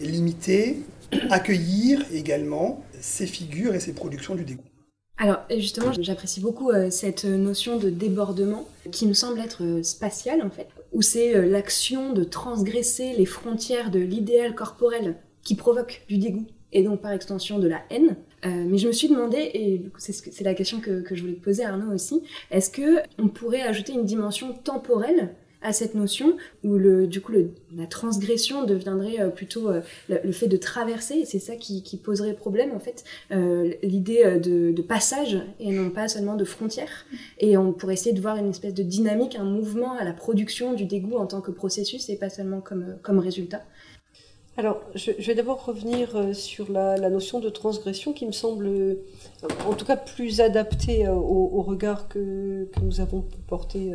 limiter, 0.00 0.78
accueillir 1.28 2.04
également 2.10 2.82
ces 3.00 3.26
figures 3.26 3.74
et 3.74 3.80
ces 3.80 3.92
productions 3.92 4.34
du 4.34 4.44
dégoût? 4.44 4.73
Alors 5.16 5.42
justement, 5.48 5.92
j'apprécie 5.98 6.40
beaucoup 6.40 6.70
euh, 6.70 6.90
cette 6.90 7.24
notion 7.24 7.78
de 7.78 7.88
débordement 7.88 8.66
qui 8.90 9.06
me 9.06 9.12
semble 9.12 9.38
être 9.38 9.62
euh, 9.62 9.82
spatiale 9.82 10.42
en 10.42 10.50
fait, 10.50 10.66
où 10.92 11.02
c'est 11.02 11.36
euh, 11.36 11.46
l'action 11.46 12.12
de 12.12 12.24
transgresser 12.24 13.14
les 13.16 13.26
frontières 13.26 13.92
de 13.92 14.00
l'idéal 14.00 14.56
corporel 14.56 15.16
qui 15.42 15.54
provoque 15.54 16.02
du 16.08 16.18
dégoût 16.18 16.46
et 16.72 16.82
donc 16.82 17.00
par 17.00 17.12
extension 17.12 17.60
de 17.60 17.68
la 17.68 17.82
haine. 17.90 18.16
mais 18.42 18.78
je 18.78 18.88
me 18.88 18.92
suis 18.92 19.08
demandé, 19.08 19.38
et 19.54 19.82
c'est 19.98 20.42
la 20.42 20.54
question 20.54 20.80
que, 20.80 21.04
je 21.08 21.20
voulais 21.20 21.34
te 21.34 21.44
poser 21.44 21.64
Arnaud 21.64 21.94
aussi, 21.94 22.24
est-ce 22.50 22.68
que 22.68 22.98
on 23.16 23.28
pourrait 23.28 23.62
ajouter 23.62 23.92
une 23.92 24.04
dimension 24.04 24.52
temporelle 24.52 25.36
à 25.64 25.72
cette 25.72 25.94
notion 25.94 26.36
où 26.62 26.74
le, 26.74 27.08
du 27.08 27.20
coup 27.20 27.32
la 27.74 27.86
transgression 27.86 28.64
deviendrait 28.64 29.18
euh, 29.18 29.30
plutôt 29.30 29.68
euh, 29.68 29.80
le, 30.08 30.30
fait 30.30 30.46
de 30.46 30.56
traverser. 30.56 31.14
Et 31.14 31.24
c'est 31.24 31.38
ça 31.38 31.56
qui, 31.56 31.82
poserait 32.04 32.34
problème 32.34 32.72
en 32.72 32.80
fait. 32.80 33.02
Euh, 33.32 33.72
l'idée 33.82 34.38
de, 34.38 34.82
passage 34.84 35.38
et 35.60 35.72
non 35.72 35.88
pas 35.88 36.08
seulement 36.08 36.36
de 36.36 36.44
frontière 36.44 37.06
et 37.38 37.56
on 37.56 37.72
pourrait 37.72 37.94
essayer 37.94 38.12
de 38.12 38.20
voir 38.20 38.36
une 38.36 38.50
espèce 38.50 38.74
de 38.74 38.82
dynamique 38.82 39.34
un 39.34 39.44
mouvement 39.44 39.94
à 39.94 40.04
la 40.04 40.12
production 40.12 40.74
du 40.74 40.84
dégoût 40.84 41.16
en 41.16 41.26
tant 41.26 41.40
que 41.40 41.50
processus 41.50 42.10
et 42.10 42.16
pas 42.16 42.28
seulement 42.28 42.60
comme, 42.60 42.96
comme 43.02 43.18
résultat. 43.18 43.62
Alors, 44.58 44.82
je, 44.94 45.10
vais 45.12 45.34
d'abord 45.34 45.64
revenir 45.64 46.34
sur 46.34 46.70
la, 46.70 47.08
notion 47.08 47.40
de 47.40 47.48
transgression 47.48 48.12
qui 48.12 48.26
me 48.26 48.32
semble, 48.32 48.98
en 49.66 49.72
tout 49.72 49.86
cas, 49.86 49.96
plus 49.96 50.42
adaptée 50.42 51.08
au, 51.08 51.62
regard 51.62 52.06
que, 52.08 52.68
que, 52.72 52.80
nous 52.80 53.00
avons 53.00 53.24
porté 53.48 53.94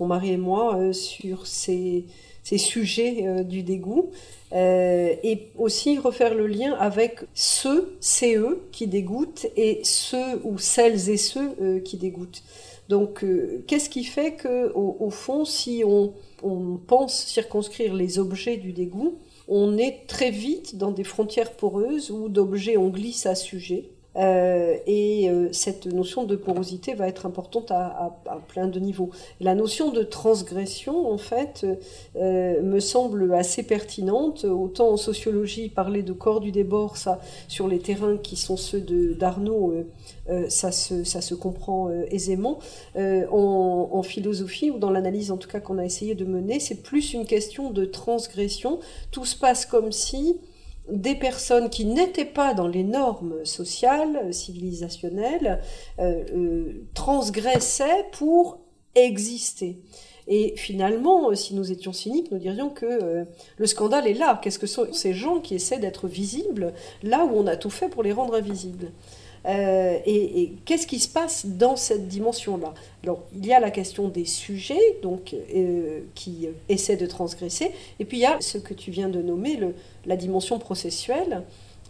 mon 0.00 0.06
mari 0.06 0.32
et 0.32 0.36
moi, 0.36 0.76
euh, 0.76 0.92
sur 0.92 1.46
ces, 1.46 2.04
sujets 2.42 3.26
euh, 3.26 3.42
du 3.42 3.62
dégoût. 3.62 4.10
Euh, 4.52 5.14
et 5.24 5.48
aussi 5.58 5.98
refaire 5.98 6.34
le 6.34 6.46
lien 6.46 6.74
avec 6.74 7.20
ceux, 7.34 7.96
eux 8.24 8.68
qui 8.70 8.86
dégoûtent 8.86 9.46
et 9.56 9.80
ceux 9.82 10.40
ou 10.44 10.58
celles 10.58 11.10
et 11.10 11.16
ceux 11.16 11.80
qui 11.84 11.96
dégoûtent. 11.96 12.44
Donc, 12.88 13.24
qu'est-ce 13.66 13.88
qui 13.88 14.04
fait 14.04 14.34
que, 14.34 14.70
au, 14.74 15.10
fond, 15.10 15.44
si 15.44 15.82
on, 15.84 16.12
on, 16.44 16.76
pense 16.76 17.26
circonscrire 17.26 17.94
les 17.94 18.20
objets 18.20 18.56
du 18.56 18.72
dégoût, 18.72 19.18
on 19.48 19.76
est 19.76 20.06
très 20.06 20.30
vite 20.30 20.76
dans 20.76 20.92
des 20.92 21.02
frontières 21.02 21.52
poreuses 21.52 22.12
où 22.12 22.28
d'objets 22.28 22.76
on 22.76 22.90
glisse 22.90 23.26
à 23.26 23.34
sujet 23.34 23.90
euh, 24.16 24.76
et 24.86 25.28
euh, 25.28 25.48
cette 25.52 25.86
notion 25.86 26.24
de 26.24 26.36
porosité 26.36 26.94
va 26.94 27.08
être 27.08 27.26
importante 27.26 27.70
à, 27.70 28.16
plein 28.48 28.68
de 28.68 28.78
niveaux. 28.78 29.10
la 29.40 29.54
notion 29.54 29.90
de 29.90 30.02
transgression, 30.02 31.10
en 31.10 31.18
fait, 31.18 31.66
euh, 32.16 32.62
me 32.62 32.80
semble 32.80 33.34
assez 33.34 33.62
pertinente. 33.62 34.44
Autant 34.44 34.90
en 34.90 34.96
sociologie, 34.96 35.68
parler 35.68 36.02
de 36.02 36.12
corps 36.12 36.40
du 36.40 36.52
débord, 36.52 36.96
ça, 36.96 37.20
sur 37.48 37.68
les 37.68 37.78
terrains 37.78 38.16
qui 38.16 38.36
sont 38.36 38.56
ceux 38.56 38.80
d'Arnaud, 38.80 39.74
ça, 40.48 40.72
se, 40.72 41.04
ça 41.04 41.20
se 41.20 41.34
comprend 41.34 41.90
aisément. 42.10 42.58
En, 42.96 43.88
en, 43.92 44.02
philosophie, 44.02 44.70
ou 44.70 44.78
dans 44.78 44.90
l'analyse 44.90 45.30
en 45.30 45.36
tout 45.36 45.48
cas 45.48 45.60
qu'on 45.60 45.78
a 45.78 45.84
essayé 45.84 46.14
de 46.14 46.24
mener, 46.24 46.60
c'est 46.60 46.82
plus 46.82 47.12
une 47.12 47.26
question 47.26 47.70
de 47.70 47.84
transgression. 47.84 48.80
Tout 49.10 49.24
se 49.24 49.36
passe 49.36 49.66
comme 49.66 49.92
si 49.92 50.36
des 50.90 51.14
personnes 51.14 51.70
qui 51.70 51.86
n'étaient 51.86 52.24
pas 52.24 52.54
dans 52.54 52.68
les 52.68 52.82
normes 52.82 53.44
sociales, 53.44 54.32
civilisationnelles, 54.34 55.60
euh, 55.98 56.24
euh, 56.34 56.86
transgressaient 56.94 58.06
pour 58.12 58.58
exister. 58.94 59.78
Et 60.26 60.54
finalement, 60.56 61.34
si 61.34 61.54
nous 61.54 61.70
étions 61.70 61.92
cyniques, 61.92 62.30
nous 62.30 62.38
dirions 62.38 62.70
que 62.70 62.86
euh, 62.86 63.24
le 63.58 63.66
scandale 63.66 64.06
est 64.06 64.14
là. 64.14 64.40
Qu'est-ce 64.42 64.58
que 64.58 64.66
sont 64.66 64.92
ces 64.92 65.12
gens 65.12 65.40
qui 65.40 65.54
essaient 65.54 65.78
d'être 65.78 66.08
visibles 66.08 66.72
là 67.02 67.24
où 67.24 67.36
on 67.36 67.46
a 67.46 67.56
tout 67.56 67.70
fait 67.70 67.88
pour 67.88 68.02
les 68.02 68.12
rendre 68.12 68.34
invisibles? 68.34 68.90
Euh, 69.46 69.98
et, 70.06 70.54
qu'est-ce 70.64 70.86
qui 70.86 70.98
se 70.98 71.08
passe 71.08 71.44
dans 71.44 71.76
cette 71.76 72.08
dimension-là? 72.08 72.72
Alors, 73.02 73.24
il 73.34 73.44
y 73.44 73.52
a 73.52 73.60
la 73.60 73.70
question 73.70 74.08
des 74.08 74.24
sujets 74.24 74.98
donc, 75.02 75.34
euh, 75.34 76.00
qui 76.14 76.48
essaient 76.70 76.96
de 76.96 77.06
transgresser, 77.06 77.72
et 77.98 78.06
puis 78.06 78.18
il 78.18 78.20
y 78.20 78.26
a 78.26 78.40
ce 78.40 78.56
que 78.56 78.72
tu 78.72 78.90
viens 78.90 79.10
de 79.10 79.20
nommer, 79.20 79.56
le, 79.56 79.74
la 80.06 80.16
dimension 80.16 80.58
processuelle. 80.58 81.42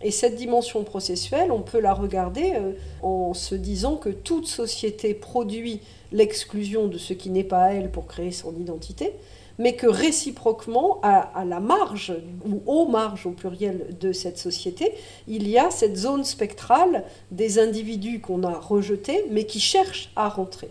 Et 0.02 0.10
cette 0.10 0.36
dimension 0.36 0.84
processuelle, 0.84 1.50
on 1.52 1.62
peut 1.62 1.80
la 1.80 1.94
regarder 1.94 2.52
euh, 2.54 2.72
en 3.02 3.32
se 3.32 3.54
disant 3.54 3.96
que 3.96 4.10
toute 4.10 4.46
société 4.46 5.14
produit 5.14 5.80
l'exclusion 6.12 6.88
de 6.88 6.98
ce 6.98 7.12
qui 7.12 7.30
n'est 7.30 7.44
pas 7.44 7.72
elle 7.72 7.90
pour 7.90 8.06
créer 8.06 8.32
son 8.32 8.54
identité 8.56 9.12
mais 9.58 9.74
que 9.74 9.86
réciproquement, 9.86 11.00
à, 11.02 11.44
la 11.44 11.60
marge, 11.60 12.12
ou 12.44 12.60
aux 12.66 12.86
marges 12.86 13.26
au 13.26 13.30
pluriel 13.30 13.96
de 14.00 14.12
cette 14.12 14.38
société, 14.38 14.92
il 15.28 15.48
y 15.48 15.58
a 15.58 15.70
cette 15.70 15.96
zone 15.96 16.24
spectrale 16.24 17.04
des 17.30 17.58
individus 17.58 18.20
qu'on 18.20 18.42
a 18.42 18.58
rejetés, 18.58 19.24
mais 19.30 19.44
qui 19.44 19.60
cherchent 19.60 20.10
à 20.16 20.28
rentrer. 20.28 20.70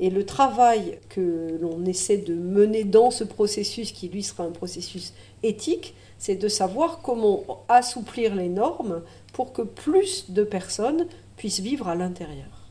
Et 0.00 0.10
le 0.10 0.26
travail 0.26 0.98
que 1.08 1.56
l'on 1.60 1.84
essaie 1.84 2.16
de 2.16 2.34
mener 2.34 2.82
dans 2.82 3.12
ce 3.12 3.22
processus, 3.22 3.92
qui 3.92 4.08
lui 4.08 4.24
sera 4.24 4.42
un 4.42 4.50
processus 4.50 5.12
éthique, 5.44 5.94
c'est 6.18 6.36
de 6.36 6.48
savoir 6.48 7.00
comment 7.02 7.64
assouplir 7.68 8.34
les 8.34 8.48
normes 8.48 9.02
pour 9.32 9.52
que 9.52 9.62
plus 9.62 10.30
de 10.30 10.44
personnes 10.44 11.06
puissent 11.36 11.60
vivre 11.60 11.88
à 11.88 11.94
l'intérieur. 11.94 12.68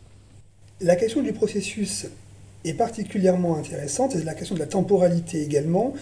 La 0.82 0.96
question 0.96 1.22
du 1.22 1.34
processus 1.34 2.08
est 2.66 2.74
particulièrement 2.74 3.58
intéressante, 3.58 4.14
c'est 4.14 4.24
la 4.24 4.34
question 4.34 4.56
de 4.56 4.60
la 4.60 4.68
temporalité 4.68 5.42
également, 5.42 5.94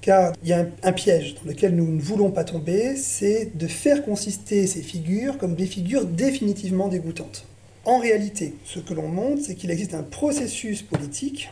car 0.00 0.32
il 0.42 0.48
y 0.48 0.52
a 0.52 0.66
un, 0.82 0.92
piège 0.92 1.34
dans 1.34 1.50
lequel 1.50 1.74
nous 1.74 1.86
ne 1.86 2.00
voulons 2.00 2.30
pas 2.30 2.44
tomber, 2.44 2.96
c'est 2.96 3.56
de 3.56 3.66
faire 3.66 4.04
consister 4.04 4.66
ces 4.66 4.82
figures 4.82 5.38
comme 5.38 5.54
des 5.54 5.66
figures 5.66 6.06
définitivement 6.06 6.88
dégoûtantes. 6.88 7.44
En 7.84 7.98
réalité, 7.98 8.54
ce 8.64 8.78
que 8.78 8.94
l'on 8.94 9.08
montre, 9.08 9.42
c'est 9.44 9.54
qu'il 9.54 9.70
existe 9.70 9.94
un 9.94 10.02
processus 10.02 10.82
politique, 10.82 11.50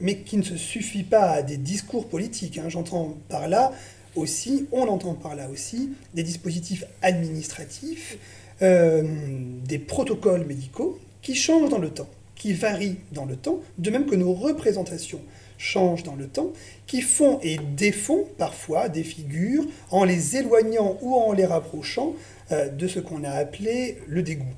mais 0.00 0.18
qui 0.18 0.36
ne 0.36 0.42
se 0.42 0.56
suffit 0.56 1.04
pas 1.04 1.30
à 1.30 1.42
des 1.42 1.56
discours 1.56 2.08
politiques. 2.08 2.58
Hein. 2.58 2.68
J'entends 2.68 3.16
par 3.28 3.48
là 3.48 3.72
aussi, 4.14 4.66
on 4.72 4.88
entend 4.88 5.14
par 5.14 5.34
là 5.34 5.48
aussi, 5.50 5.90
des 6.14 6.22
dispositifs 6.22 6.84
administratifs, 7.02 8.18
euh, 8.62 9.02
des 9.64 9.78
protocoles 9.78 10.46
médicaux 10.46 10.98
qui 11.22 11.34
changent 11.34 11.70
dans 11.70 11.78
le 11.78 11.90
temps 11.90 12.08
qui 12.42 12.54
varient 12.54 12.96
dans 13.12 13.24
le 13.24 13.36
temps, 13.36 13.60
de 13.78 13.88
même 13.88 14.04
que 14.04 14.16
nos 14.16 14.32
représentations 14.32 15.20
changent 15.58 16.02
dans 16.02 16.16
le 16.16 16.26
temps, 16.26 16.50
qui 16.88 17.00
font 17.00 17.38
et 17.40 17.56
défont 17.76 18.26
parfois 18.36 18.88
des 18.88 19.04
figures 19.04 19.64
en 19.92 20.02
les 20.02 20.36
éloignant 20.38 20.98
ou 21.02 21.14
en 21.14 21.32
les 21.34 21.46
rapprochant 21.46 22.14
euh, 22.50 22.68
de 22.68 22.88
ce 22.88 22.98
qu'on 22.98 23.22
a 23.22 23.30
appelé 23.30 23.98
le 24.08 24.24
dégoût. 24.24 24.56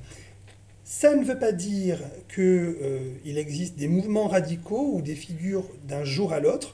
Ça 0.83 1.15
ne 1.15 1.23
veut 1.23 1.37
pas 1.37 1.51
dire 1.51 1.99
qu'il 2.33 2.43
euh, 2.43 3.35
existe 3.35 3.75
des 3.75 3.87
mouvements 3.87 4.29
radicaux 4.29 4.93
où 4.93 5.03
des 5.03 5.13
figures 5.13 5.65
d'un 5.87 6.03
jour 6.03 6.33
à 6.33 6.39
l'autre 6.39 6.73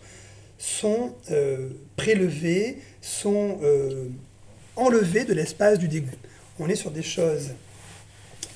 sont 0.61 1.15
euh, 1.31 1.69
prélevées, 1.95 2.77
sont 3.01 3.57
enlevées 4.75 5.25
de 5.25 5.33
l'espace 5.33 5.79
du 5.79 5.87
dégoût. 5.87 6.09
On 6.59 6.69
est 6.69 6.75
sur 6.75 6.91
des 6.91 7.01
choses 7.01 7.49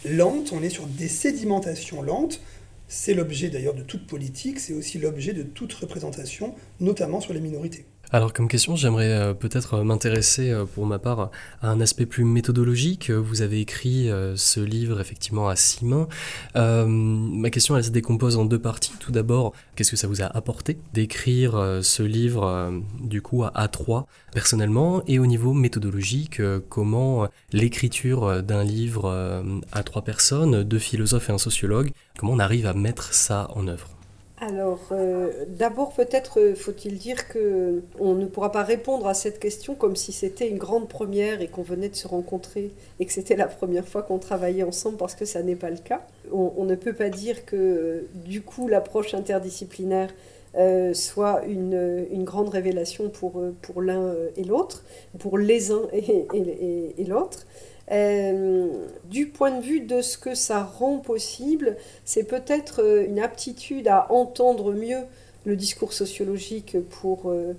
lente, 0.05 0.51
on 0.53 0.61
est 0.61 0.69
sur 0.69 0.85
des 0.85 1.07
sédimentations 1.07 2.03
lentes. 2.03 2.41
C'est 2.87 3.15
l'objet 3.15 3.49
d'ailleurs 3.49 3.73
de 3.73 3.81
toute 3.81 4.05
politique, 4.05 4.59
c'est 4.59 4.73
aussi 4.73 4.99
l'objet 4.99 5.33
de 5.33 5.41
toute 5.41 5.73
représentation, 5.73 6.53
notamment 6.79 7.19
sur 7.19 7.33
les 7.33 7.39
minorités. 7.39 7.85
Alors 8.11 8.33
comme 8.33 8.47
question, 8.47 8.75
j'aimerais 8.75 9.11
euh, 9.11 9.33
peut-être 9.33 9.83
m'intéresser 9.83 10.51
euh, 10.51 10.65
pour 10.65 10.85
ma 10.85 10.99
part 10.99 11.31
à 11.61 11.69
un 11.69 11.81
aspect 11.81 12.05
plus 12.05 12.23
méthodologique. 12.23 13.09
Vous 13.09 13.41
avez 13.41 13.59
écrit 13.59 14.09
euh, 14.09 14.35
ce 14.35 14.59
livre 14.59 15.01
effectivement 15.01 15.47
à 15.47 15.55
six 15.55 15.83
mains. 15.83 16.07
ma 16.55 17.49
question 17.49 17.75
elle 17.75 17.83
se 17.83 17.89
décompose 17.89 18.37
en 18.37 18.45
deux 18.45 18.59
parties. 18.59 18.93
Tout 18.99 19.11
d'abord, 19.11 19.53
qu'est-ce 19.75 19.91
que 19.91 19.97
ça 19.97 20.07
vous 20.07 20.21
a 20.21 20.25
apporté 20.25 20.77
d'écrire 20.93 21.79
ce 21.81 22.03
livre 22.03 22.71
du 23.01 23.21
coup 23.21 23.43
à 23.43 23.51
A3 23.55 24.05
personnellement? 24.31 25.03
Et 25.07 25.19
au 25.19 25.25
niveau 25.25 25.53
méthodologique, 25.53 26.41
comment 26.69 27.27
l'écriture 27.51 28.43
d'un 28.43 28.63
livre 28.63 29.43
à 29.71 29.83
trois 29.83 30.03
personnes, 30.03 30.63
deux 30.63 30.79
philosophes 30.79 31.29
et 31.29 31.33
un 31.33 31.37
sociologue, 31.37 31.91
comment 32.17 32.33
on 32.33 32.39
arrive 32.39 32.67
à 32.67 32.73
mettre 32.73 33.13
ça 33.13 33.49
en 33.55 33.67
œuvre? 33.67 33.94
Alors, 34.37 34.89
euh, 34.91 35.45
d'abord, 35.47 35.93
peut-être 35.93 36.41
euh, 36.41 36.55
faut-il 36.55 36.97
dire 36.97 37.29
que 37.29 37.81
on 37.99 38.15
ne 38.15 38.25
pourra 38.25 38.51
pas 38.51 38.63
répondre 38.63 39.07
à 39.07 39.13
cette 39.13 39.39
question 39.39 39.75
comme 39.75 39.95
si 39.95 40.11
c'était 40.11 40.49
une 40.49 40.57
grande 40.57 40.89
première 40.89 41.41
et 41.41 41.47
qu'on 41.47 41.61
venait 41.61 41.87
de 41.87 41.95
se 41.95 42.05
rencontrer 42.05 42.71
et 42.99 43.05
que 43.05 43.13
c'était 43.13 43.37
la 43.37 43.47
première 43.47 43.87
fois 43.87 44.03
qu'on 44.03 44.19
travaillait 44.19 44.63
ensemble 44.63 44.97
parce 44.97 45.15
que 45.15 45.23
ça 45.23 45.41
n'est 45.41 45.55
pas 45.55 45.69
le 45.69 45.77
cas. 45.77 46.05
On, 46.33 46.65
ne 46.65 46.75
peut 46.75 46.91
pas 46.91 47.09
dire 47.09 47.45
que 47.45 48.07
du 48.13 48.41
coup 48.41 48.67
l'approche 48.67 49.13
interdisciplinaire 49.13 50.13
euh, 50.57 50.93
soit 50.93 51.45
une, 51.45 52.05
une, 52.11 52.25
grande 52.25 52.49
révélation 52.49 53.09
pour, 53.09 53.41
l'un 53.81 54.15
et 54.35 54.43
l'autre, 54.43 54.83
pour 55.17 55.37
les 55.37 55.71
uns 55.71 55.83
et, 55.93 56.25
et, 56.33 57.01
et 57.01 57.03
l'autre. 57.05 57.45
Euh, 57.91 58.87
du 59.05 59.27
point 59.27 59.51
de 59.51 59.61
vue 59.61 59.81
de 59.81 60.01
ce 60.01 60.17
que 60.17 60.33
ça 60.33 60.63
rend 60.63 60.97
possible, 60.97 61.77
c'est 62.03 62.23
peut-être 62.23 62.81
euh, 62.81 63.05
une 63.05 63.19
aptitude 63.19 63.87
à 63.87 64.11
entendre 64.11 64.73
mieux 64.73 65.01
le 65.45 65.55
discours 65.55 65.93
sociologique 65.93 66.77
pour 66.89 67.29
euh, 67.29 67.53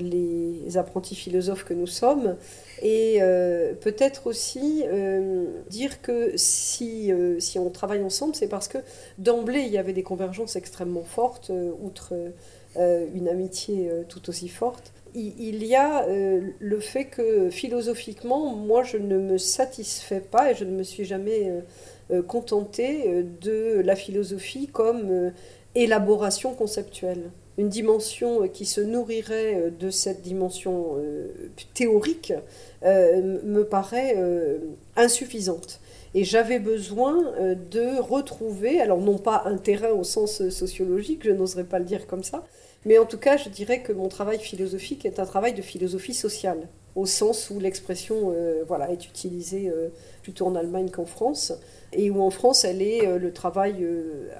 les 0.00 0.76
apprentis 0.76 1.14
philosophes 1.14 1.64
que 1.64 1.74
nous 1.74 1.86
sommes, 1.86 2.36
et 2.82 3.20
peut-être 3.80 4.26
aussi 4.26 4.82
dire 5.70 6.02
que 6.02 6.36
si, 6.36 7.10
si 7.38 7.58
on 7.58 7.70
travaille 7.70 8.02
ensemble, 8.02 8.34
c'est 8.34 8.48
parce 8.48 8.68
que 8.68 8.76
d'emblée, 9.16 9.60
il 9.60 9.72
y 9.72 9.78
avait 9.78 9.94
des 9.94 10.02
convergences 10.02 10.56
extrêmement 10.56 11.04
fortes, 11.04 11.50
outre 11.82 12.12
une 12.76 13.26
amitié 13.26 13.90
tout 14.08 14.28
aussi 14.28 14.48
forte 14.48 14.92
il 15.14 15.64
y 15.64 15.76
a 15.76 16.04
euh, 16.06 16.40
le 16.58 16.80
fait 16.80 17.04
que 17.04 17.50
philosophiquement, 17.50 18.54
moi, 18.54 18.82
je 18.82 18.96
ne 18.96 19.18
me 19.18 19.38
satisfais 19.38 20.20
pas 20.20 20.50
et 20.50 20.54
je 20.54 20.64
ne 20.64 20.72
me 20.72 20.82
suis 20.82 21.04
jamais 21.04 21.50
euh, 21.50 21.60
euh, 22.10 22.22
contentée 22.22 23.24
de 23.40 23.80
la 23.84 23.96
philosophie 23.96 24.68
comme 24.72 25.32
élaboration 25.74 26.54
conceptuelle. 26.54 27.30
Une 27.56 27.68
dimension 27.68 28.48
qui 28.48 28.66
se 28.66 28.80
nourrirait 28.80 29.72
de 29.78 29.90
cette 29.90 30.22
dimension 30.22 30.96
théorique 31.72 32.32
me 32.82 33.62
paraît 33.62 34.16
insuffisante. 34.96 35.80
Et 36.14 36.24
j'avais 36.24 36.58
besoin 36.58 37.32
de 37.70 38.00
retrouver, 38.00 38.80
alors 38.80 38.98
non 38.98 39.18
pas 39.18 39.42
un 39.46 39.56
terrain 39.56 39.90
au 39.90 40.02
sens 40.02 40.48
sociologique, 40.48 41.22
je 41.24 41.30
n'oserais 41.30 41.64
pas 41.64 41.78
le 41.78 41.84
dire 41.84 42.08
comme 42.08 42.24
ça, 42.24 42.44
mais 42.84 42.98
en 42.98 43.06
tout 43.06 43.18
cas, 43.18 43.36
je 43.36 43.48
dirais 43.48 43.82
que 43.82 43.92
mon 43.92 44.08
travail 44.08 44.38
philosophique 44.38 45.06
est 45.06 45.18
un 45.18 45.24
travail 45.24 45.54
de 45.54 45.62
philosophie 45.62 46.14
sociale, 46.14 46.68
au 46.94 47.06
sens 47.06 47.50
où 47.50 47.58
l'expression 47.58 48.32
euh, 48.34 48.62
voilà, 48.66 48.90
est 48.90 49.06
utilisée 49.06 49.68
euh, 49.68 49.88
plutôt 50.22 50.46
en 50.46 50.54
Allemagne 50.54 50.90
qu'en 50.90 51.06
France, 51.06 51.52
et 51.92 52.10
où 52.10 52.20
en 52.20 52.30
France, 52.30 52.64
elle 52.64 52.82
est 52.82 53.06
euh, 53.06 53.18
le 53.18 53.32
travail 53.32 53.86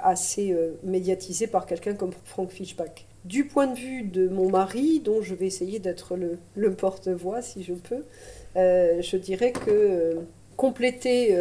assez 0.02 0.54
médiatisé 0.82 1.46
par 1.46 1.66
quelqu'un 1.66 1.94
comme 1.94 2.12
Frank 2.24 2.50
Fischbach. 2.50 3.06
Du 3.24 3.46
point 3.46 3.66
de 3.66 3.76
vue 3.76 4.02
de 4.02 4.28
mon 4.28 4.50
mari, 4.50 5.00
dont 5.00 5.22
je 5.22 5.34
vais 5.34 5.46
essayer 5.46 5.78
d'être 5.78 6.16
le, 6.16 6.38
le 6.54 6.74
porte-voix 6.74 7.40
si 7.40 7.62
je 7.62 7.72
peux, 7.72 8.04
je 8.54 9.16
dirais 9.16 9.52
que 9.52 10.18
compléter 10.56 11.34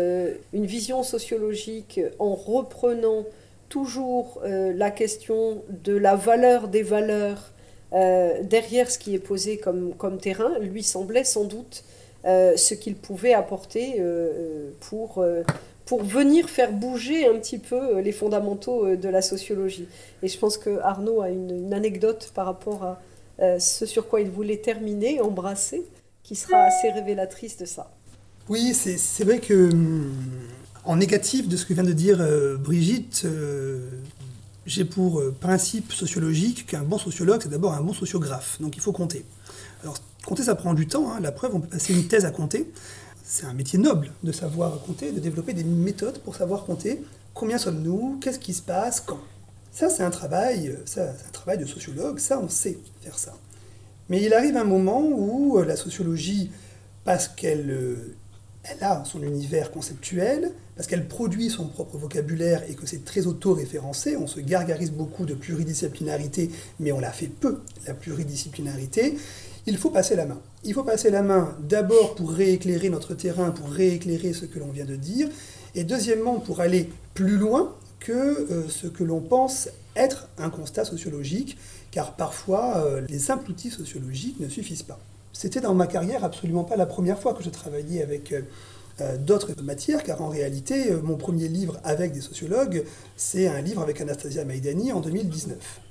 une 0.54 0.66
vision 0.66 1.04
sociologique 1.04 2.00
en 2.20 2.36
reprenant 2.36 3.26
toujours 3.74 4.39
euh, 4.44 4.72
la 4.72 4.92
question 4.92 5.63
de 5.68 5.98
la 5.98 6.15
valeur 6.15 6.68
des 6.68 6.84
valeurs 6.84 7.51
euh, 7.94 8.44
derrière 8.44 8.92
ce 8.92 9.00
qui 9.00 9.15
est 9.15 9.20
posé 9.20 9.58
comme, 9.58 9.96
comme 9.96 10.20
terrain 10.20 10.60
lui 10.60 10.84
semblait 10.84 11.24
sans 11.24 11.46
doute 11.46 11.84
euh, 12.25 12.56
ce 12.56 12.75
qu'il 12.75 12.96
pouvait 12.96 13.34
apporter 13.34 14.00
pour, 14.80 15.25
pour 15.88 16.03
venir 16.03 16.51
faire 16.51 16.72
bouger 16.72 17.25
un 17.25 17.39
petit 17.39 17.58
peu 17.58 18.00
les 18.00 18.12
fondamentaux 18.12 18.96
de 18.96 19.10
la 19.10 19.24
sociologie. 19.24 19.88
Et 20.22 20.27
je 20.27 20.38
pense 20.38 20.60
que 20.60 20.80
Arnaud 20.82 21.22
a 21.22 21.30
une, 21.30 21.50
une 21.50 21.74
anecdote 21.74 22.32
par 22.36 22.46
rapport 22.46 22.84
à 22.84 23.00
ce 23.60 23.88
sur 23.88 24.08
quoi 24.08 24.22
il 24.22 24.30
voulait 24.30 24.58
terminer, 24.58 25.20
embrasser, 25.20 25.84
qui 26.21 26.36
sera 26.36 26.58
assez 26.58 26.91
révélatrice 26.91 27.58
de 27.58 27.65
ça. 27.65 27.91
Oui, 28.50 28.76
c'est 28.76 29.24
vrai 29.24 29.39
que 29.39 29.71
hum, 29.71 30.13
en 30.86 30.96
négatif 30.98 31.48
de 31.48 31.58
ce 31.58 31.65
que 31.65 31.74
vient 31.74 31.84
de 31.84 31.93
dire 31.93 32.17
euh, 32.19 32.58
Brigitte, 32.58 33.24
euh, 33.26 33.89
j'ai 34.65 34.86
pour 34.86 35.19
euh, 35.19 35.34
principe 35.39 35.93
sociologique 35.93 36.67
qu'un 36.67 36.84
bon 36.84 36.98
sociologue, 36.98 37.41
c'est 37.41 37.50
d'abord 37.50 37.74
un 37.74 37.82
bon 37.82 37.93
sociographe. 37.93 38.58
Donc 38.62 38.76
il 38.76 38.82
faut 38.82 38.91
compter. 38.91 39.26
Alors 39.82 39.98
compter, 40.26 40.43
ça 40.43 40.56
prend 40.56 40.74
du 40.74 40.88
temps. 40.88 41.12
Hein. 41.12 41.19
La 41.22 41.32
preuve, 41.32 41.56
on 41.56 41.60
peut 41.60 41.67
passer 41.67 41.93
une 41.93 42.08
thèse 42.08 42.26
à 42.26 42.32
compter. 42.32 42.72
C'est 43.24 43.46
un 43.46 43.54
métier 43.54 43.80
noble 43.80 44.12
de 44.24 44.32
savoir 44.32 44.82
compter, 44.82 45.12
de 45.12 45.19
développer 45.19 45.54
des 45.54 45.63
méthodes 45.63 46.19
pour 46.19 46.36
savoir 46.36 46.65
compter. 46.65 47.02
Combien 47.34 47.58
sommes-nous? 47.58 48.19
Qu'est-ce 48.22 48.39
qui 48.39 48.54
se 48.54 48.62
passe? 48.62 49.00
Quand? 49.00 49.22
Ça, 49.72 49.89
c'est 49.89 50.04
un 50.04 50.12
travail, 50.12 50.78
ça, 50.86 51.04
un 51.10 51.32
travail 51.32 51.58
de 51.58 51.65
sociologue. 51.65 52.19
Ça, 52.19 52.39
on 52.39 52.50
sait 52.50 52.78
faire 53.02 53.17
ça. 53.17 53.34
Mais 54.10 54.22
il 54.22 54.34
arrive 54.34 54.56
un 54.58 54.65
moment 54.65 55.02
où 55.02 55.60
la 55.62 55.76
sociologie, 55.76 56.52
parce 57.06 57.28
qu'elle 57.28 58.13
elle 58.63 58.84
a 58.84 59.04
son 59.06 59.21
univers 59.21 59.71
conceptuel, 59.71 60.52
parce 60.76 60.88
qu'elle 60.88 61.08
produit 61.08 61.49
son 61.49 61.67
propre 61.67 61.97
vocabulaire 61.97 62.63
et 62.69 62.76
que 62.76 62.88
c'est 62.88 63.04
très 63.04 63.28
auto-référencé. 63.28 64.17
On 64.17 64.28
se 64.28 64.39
gargarise 64.39 64.91
beaucoup 64.91 65.26
de 65.26 65.34
pluridisciplinarité, 65.34 66.49
mais 66.80 66.91
on 66.91 66.99
la 66.99 67.12
fait 67.12 67.28
peu, 67.28 67.60
la 67.86 67.93
pluridisciplinarité. 67.93 69.17
Il 69.65 69.78
faut 69.78 69.89
passer 69.89 70.15
la 70.15 70.26
main. 70.26 70.39
Il 70.63 70.73
faut 70.73 70.84
passer 70.84 71.10
la 71.10 71.21
main 71.21 71.56
d'abord 71.62 72.15
pour 72.15 72.32
rééclairer 72.32 72.89
notre 72.89 73.13
terrain, 73.13 73.52
pour 73.52 73.69
rééclairer 73.69 74.34
ce 74.34 74.45
que 74.45 74.60
l'on 74.60 74.71
vient 74.71 74.86
de 74.86 74.95
dire, 74.95 75.30
et 75.76 75.84
deuxièmement 75.84 76.39
pour 76.39 76.62
aller 76.62 76.89
plus 77.13 77.38
loin 77.38 77.76
que 77.99 78.12
euh, 78.12 78.67
ce 78.69 78.88
que 78.88 79.04
l'on 79.04 79.21
pense 79.21 79.69
être 79.95 80.28
un 80.38 80.49
constat 80.49 80.86
sociologique, 80.86 81.58
car 81.91 82.15
parfois 82.15 82.78
euh, 82.78 83.02
les 83.08 83.19
simples 83.19 83.52
outils 83.52 83.69
sociologiques 83.69 84.39
ne 84.39 84.49
suffisent 84.49 84.84
pas. 84.84 84.99
C'était 85.34 85.62
dans 85.62 85.74
ma 85.74 85.88
carrière 85.88 86.24
absolument 86.24 86.63
pas 86.63 86.76
la 86.76 86.86
première 86.86 87.19
fois 87.19 87.34
que 87.34 87.43
je 87.43 87.50
travaillais 87.50 88.04
avec 88.04 88.32
euh, 88.32 88.41
euh, 89.02 89.17
d'autres 89.17 89.60
matières, 89.63 90.04
car 90.04 90.22
en 90.22 90.30
réalité, 90.30 90.91
euh, 90.91 91.02
mon 91.02 91.17
premier 91.17 91.48
livre 91.48 91.80
avec 91.84 92.13
des 92.13 92.22
sociologues, 92.22 92.86
c'est 93.17 93.48
un 93.48 93.60
livre 93.60 93.82
avec 93.82 94.00
Anastasia 94.00 94.46
Maïdani 94.46 94.91
en 94.91 95.02
2019. 95.02 95.82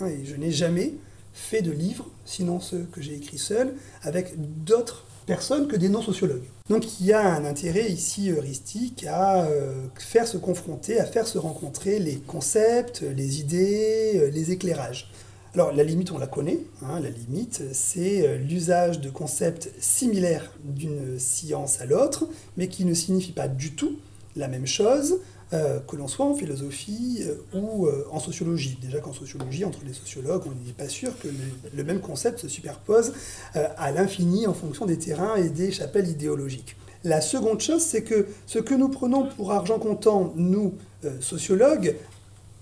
Hein, 0.00 0.06
et 0.06 0.26
je 0.26 0.36
n'ai 0.36 0.50
jamais 0.50 0.92
fait 1.32 1.62
de 1.62 1.72
livre, 1.72 2.06
sinon 2.26 2.60
ceux 2.60 2.86
que 2.92 3.00
j'ai 3.00 3.14
écrits 3.14 3.38
seul, 3.38 3.74
avec 4.02 4.34
d'autres 4.64 5.06
personnes 5.24 5.68
que 5.68 5.76
des 5.76 5.88
non-sociologues. 5.88 6.44
Donc 6.68 7.00
il 7.00 7.06
y 7.06 7.14
a 7.14 7.34
un 7.34 7.46
intérêt 7.46 7.90
ici 7.90 8.30
heuristique 8.30 9.06
à 9.08 9.48
faire 9.96 10.28
se 10.28 10.36
confronter, 10.36 11.00
à 11.00 11.06
faire 11.06 11.26
se 11.26 11.38
rencontrer 11.38 11.98
les 12.00 12.16
concepts, 12.16 13.00
les 13.00 13.40
idées, 13.40 14.30
les 14.30 14.50
éclairages. 14.50 15.10
Alors 15.54 15.70
la 15.70 15.84
limite, 15.84 16.10
on 16.12 16.18
la 16.18 16.26
connaît. 16.26 16.60
Hein, 16.82 17.00
la 17.00 17.10
limite, 17.10 17.62
c'est 17.72 18.26
euh, 18.26 18.38
l'usage 18.38 19.00
de 19.00 19.10
concepts 19.10 19.70
similaires 19.78 20.50
d'une 20.64 21.18
science 21.18 21.82
à 21.82 21.84
l'autre, 21.84 22.26
mais 22.56 22.68
qui 22.68 22.86
ne 22.86 22.94
signifient 22.94 23.32
pas 23.32 23.48
du 23.48 23.74
tout 23.74 23.98
la 24.34 24.48
même 24.48 24.66
chose, 24.66 25.18
euh, 25.52 25.78
que 25.80 25.94
l'on 25.96 26.08
soit 26.08 26.24
en 26.24 26.34
philosophie 26.34 27.22
euh, 27.26 27.58
ou 27.58 27.86
en 28.10 28.18
sociologie. 28.18 28.78
Déjà 28.80 29.00
qu'en 29.00 29.12
sociologie, 29.12 29.66
entre 29.66 29.80
les 29.84 29.92
sociologues, 29.92 30.44
on 30.46 30.66
n'est 30.66 30.72
pas 30.72 30.88
sûr 30.88 31.18
que 31.18 31.28
le, 31.74 31.84
même 31.84 32.00
concept 32.00 32.38
se 32.38 32.48
superpose 32.48 33.12
à 33.54 33.92
l'infini 33.92 34.46
en 34.46 34.54
fonction 34.54 34.86
des 34.86 34.96
terrains 34.98 35.36
et 35.36 35.50
des 35.50 35.70
chapelles 35.70 36.08
idéologiques. 36.08 36.76
La 37.04 37.20
seconde 37.20 37.60
chose, 37.60 37.82
c'est 37.82 38.04
que 38.04 38.26
ce 38.46 38.58
que 38.58 38.74
nous 38.74 38.88
prenons 38.88 39.26
pour 39.26 39.52
argent 39.52 39.78
comptant, 39.78 40.32
nous, 40.36 40.74
sociologues, 41.20 41.96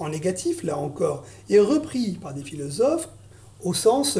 en 0.02 0.08
négatif 0.08 0.62
là 0.62 0.78
encore, 0.78 1.24
est 1.48 1.60
repris 1.60 2.12
par 2.12 2.34
des 2.34 2.42
philosophes 2.42 3.08
au 3.62 3.74
sens 3.74 4.18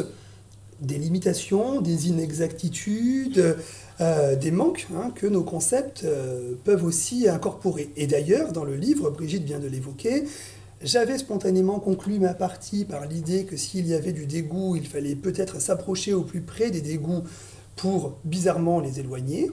des 0.81 0.97
limitations, 0.97 1.79
des 1.79 2.09
inexactitudes, 2.09 3.57
euh, 3.99 4.35
des 4.35 4.51
manques 4.51 4.87
hein, 4.95 5.11
que 5.13 5.27
nos 5.27 5.43
concepts 5.43 6.03
euh, 6.03 6.53
peuvent 6.63 6.83
aussi 6.83 7.29
incorporer. 7.29 7.91
Et 7.97 8.07
d'ailleurs, 8.07 8.51
dans 8.51 8.63
le 8.63 8.75
livre, 8.75 9.11
Brigitte 9.11 9.43
vient 9.43 9.59
de 9.59 9.67
l'évoquer, 9.67 10.23
j'avais 10.83 11.19
spontanément 11.19 11.79
conclu 11.79 12.17
ma 12.17 12.33
partie 12.33 12.85
par 12.85 13.05
l'idée 13.05 13.45
que 13.45 13.55
s'il 13.55 13.85
y 13.85 13.93
avait 13.93 14.13
du 14.13 14.25
dégoût, 14.25 14.75
il 14.75 14.87
fallait 14.87 15.15
peut-être 15.15 15.61
s'approcher 15.61 16.13
au 16.13 16.23
plus 16.23 16.41
près 16.41 16.71
des 16.71 16.81
dégoûts 16.81 17.21
pour 17.75 18.17
bizarrement 18.25 18.79
les 18.79 18.99
éloigner 18.99 19.51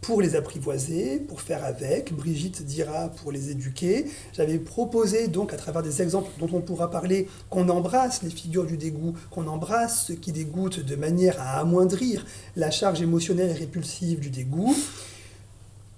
pour 0.00 0.22
les 0.22 0.34
apprivoiser, 0.34 1.18
pour 1.18 1.40
faire 1.40 1.64
avec. 1.64 2.14
Brigitte 2.14 2.64
dira 2.64 3.08
pour 3.08 3.32
les 3.32 3.50
éduquer. 3.50 4.06
J'avais 4.32 4.58
proposé 4.58 5.28
donc 5.28 5.52
à 5.52 5.56
travers 5.56 5.82
des 5.82 6.00
exemples 6.02 6.30
dont 6.38 6.48
on 6.52 6.60
pourra 6.60 6.90
parler 6.90 7.28
qu'on 7.50 7.68
embrasse 7.68 8.22
les 8.22 8.30
figures 8.30 8.66
du 8.66 8.76
dégoût, 8.76 9.14
qu'on 9.30 9.46
embrasse 9.46 10.06
ceux 10.06 10.14
qui 10.14 10.32
dégoûtent 10.32 10.80
de 10.80 10.96
manière 10.96 11.40
à 11.40 11.60
amoindrir 11.60 12.24
la 12.56 12.70
charge 12.70 13.02
émotionnelle 13.02 13.50
et 13.50 13.54
répulsive 13.54 14.20
du 14.20 14.30
dégoût. 14.30 14.74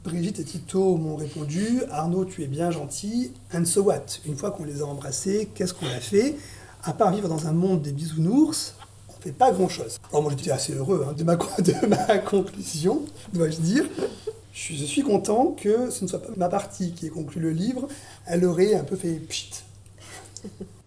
Brigitte 0.04 0.40
et 0.40 0.44
Tito 0.44 0.96
m'ont 0.96 1.14
répondu 1.14 1.82
Arnaud, 1.90 2.24
tu 2.24 2.42
es 2.42 2.48
bien 2.48 2.72
gentil, 2.72 3.32
and 3.54 3.64
so 3.64 3.82
what? 3.82 4.06
Une 4.26 4.36
fois 4.36 4.50
qu'on 4.50 4.64
les 4.64 4.82
a 4.82 4.84
embrassés, 4.84 5.48
qu'est-ce 5.54 5.74
qu'on 5.74 5.86
a 5.86 6.00
fait? 6.00 6.34
À 6.82 6.92
part 6.92 7.14
vivre 7.14 7.28
dans 7.28 7.46
un 7.46 7.52
monde 7.52 7.82
des 7.82 7.92
bisounours, 7.92 8.74
fait 9.22 9.32
pas 9.32 9.52
grand-chose. 9.52 9.98
Alors 10.10 10.22
moi 10.22 10.32
j'étais 10.36 10.50
assez 10.50 10.74
heureux 10.74 11.06
hein, 11.08 11.14
de, 11.16 11.24
ma, 11.24 11.36
conclusion, 12.18 13.02
dois-je 13.32 13.60
dire. 13.60 13.84
Je, 14.52 14.84
suis 14.84 15.02
content 15.02 15.56
que 15.58 15.90
ce 15.90 16.04
ne 16.04 16.08
soit 16.08 16.20
pas 16.20 16.32
ma 16.36 16.48
partie 16.48 16.92
qui 16.92 17.06
ait 17.06 17.10
conclu 17.10 17.40
le 17.40 17.52
livre, 17.52 17.88
elle 18.26 18.44
aurait 18.44 18.74
un 18.74 18.84
peu 18.84 18.96
fait 18.96 19.14
pchit. 19.14 19.50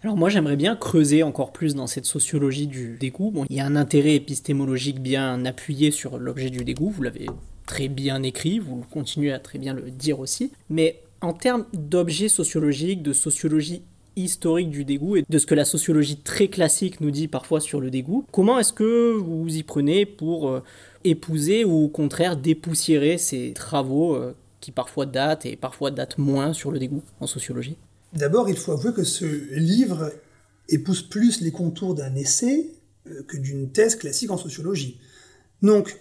Alors 0.04 0.18
moi 0.18 0.30
j'aimerais 0.30 0.58
bien 0.58 0.76
creuser 0.76 1.24
encore 1.24 1.52
plus 1.52 1.74
dans 1.74 1.88
cette 1.88 2.06
sociologie 2.06 2.68
du 2.68 2.98
dégoût. 2.98 3.32
Bon, 3.32 3.46
il 3.50 3.56
y 3.56 3.60
a 3.60 3.66
un 3.66 3.76
intérêt 3.76 4.16
épistémologique 4.16 5.00
bien 5.00 5.46
appuyé 5.46 5.90
sur 5.90 6.18
l'objet 6.18 6.52
du 6.52 6.64
dégoût, 6.64 6.90
vous 6.90 7.02
l'avez 7.02 7.28
très 7.66 7.88
bien 7.88 8.22
écrit, 8.22 8.60
vous 8.60 8.84
continuez 8.92 9.32
à 9.32 9.40
très 9.40 9.58
bien 9.58 9.74
le 9.74 9.90
dire 9.90 10.20
aussi, 10.20 10.52
mais 10.70 11.02
en 11.22 11.34
termes 11.34 11.66
d'objets 11.74 12.30
sociologiques, 12.30 13.02
de 13.02 13.14
sociologie 13.14 13.82
historique 14.16 14.70
du 14.70 14.86
dégoût 14.86 15.18
et 15.18 15.26
de 15.28 15.38
ce 15.38 15.46
que 15.46 15.56
la 15.56 15.66
sociologie 15.66 16.18
très 16.18 16.48
classique 16.48 17.02
nous 17.02 17.12
dit 17.12 17.28
parfois 17.28 17.60
sur 17.60 17.82
le 17.82 17.90
dégoût, 17.90 18.26
comment 18.32 18.60
est-ce 18.60 18.74
que 18.74 19.14
vous 19.14 19.56
y 19.56 19.64
prenez 19.64 20.06
pour 20.06 20.50
euh, 20.50 20.64
épouser 21.04 21.66
ou 21.66 21.86
au 21.86 21.88
contraire 21.90 22.38
dépoussiérer 22.38 23.18
ces 23.18 23.54
travaux 23.54 24.16
euh, 24.16 24.36
qui 24.62 24.72
parfois 24.72 25.06
datent 25.06 25.46
et 25.46 25.56
parfois 25.56 25.92
datent 25.92 26.18
moins 26.18 26.54
sur 26.54 26.72
le 26.72 26.80
dégoût 26.80 27.04
en 27.20 27.28
sociologie? 27.28 27.78
D'abord, 28.14 28.50
il 28.50 28.56
faut 28.56 28.72
avouer 28.72 28.94
que 28.94 29.04
ce 29.04 29.26
livre 29.54 30.12
épouse 30.70 31.02
plus 31.02 31.42
les 31.42 31.52
contours 31.52 31.96
d'un 31.96 32.16
essai 32.16 32.72
euh, 33.08 33.24
que 33.28 33.38
d'une 33.38 33.70
thèse 33.72 33.96
classique 33.96 34.32
en 34.32 34.38
sociologie. 34.38 35.00
Donc, 35.62 36.00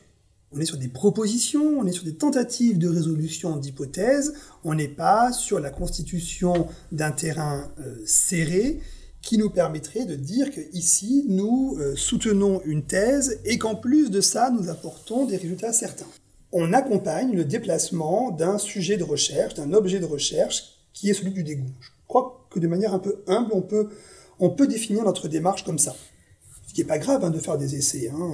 on 0.54 0.60
est 0.60 0.66
sur 0.66 0.76
des 0.76 0.88
propositions, 0.88 1.78
on 1.78 1.86
est 1.86 1.92
sur 1.92 2.04
des 2.04 2.14
tentatives 2.14 2.78
de 2.78 2.88
résolution 2.88 3.56
d'hypothèses, 3.56 4.34
on 4.62 4.74
n'est 4.74 4.88
pas 4.88 5.32
sur 5.32 5.58
la 5.58 5.70
constitution 5.70 6.68
d'un 6.92 7.10
terrain 7.10 7.72
euh, 7.80 7.96
serré 8.06 8.80
qui 9.20 9.38
nous 9.38 9.50
permettrait 9.50 10.04
de 10.04 10.14
dire 10.14 10.50
qu'ici, 10.50 11.24
nous 11.28 11.76
euh, 11.78 11.96
soutenons 11.96 12.60
une 12.64 12.84
thèse 12.84 13.40
et 13.44 13.58
qu'en 13.58 13.74
plus 13.74 14.10
de 14.10 14.20
ça, 14.20 14.50
nous 14.50 14.68
apportons 14.68 15.24
des 15.24 15.36
résultats 15.36 15.72
certains. 15.72 16.06
On 16.52 16.72
accompagne 16.72 17.32
le 17.32 17.44
déplacement 17.44 18.30
d'un 18.30 18.58
sujet 18.58 18.96
de 18.96 19.02
recherche, 19.02 19.54
d'un 19.54 19.72
objet 19.72 19.98
de 19.98 20.04
recherche 20.04 20.74
qui 20.92 21.10
est 21.10 21.14
celui 21.14 21.32
du 21.32 21.42
dégoût. 21.42 21.70
Je 21.80 21.88
crois 22.06 22.46
que 22.50 22.60
de 22.60 22.68
manière 22.68 22.94
un 22.94 23.00
peu 23.00 23.24
humble, 23.26 23.50
on 23.54 23.62
peut, 23.62 23.88
on 24.38 24.50
peut 24.50 24.68
définir 24.68 25.04
notre 25.04 25.26
démarche 25.26 25.64
comme 25.64 25.78
ça. 25.78 25.96
Ce 26.74 26.80
qui 26.80 26.82
n'est 26.82 26.88
pas 26.88 26.98
grave 26.98 27.22
hein, 27.22 27.30
de 27.30 27.38
faire 27.38 27.56
des 27.56 27.76
essais. 27.76 28.08
Hein. 28.08 28.32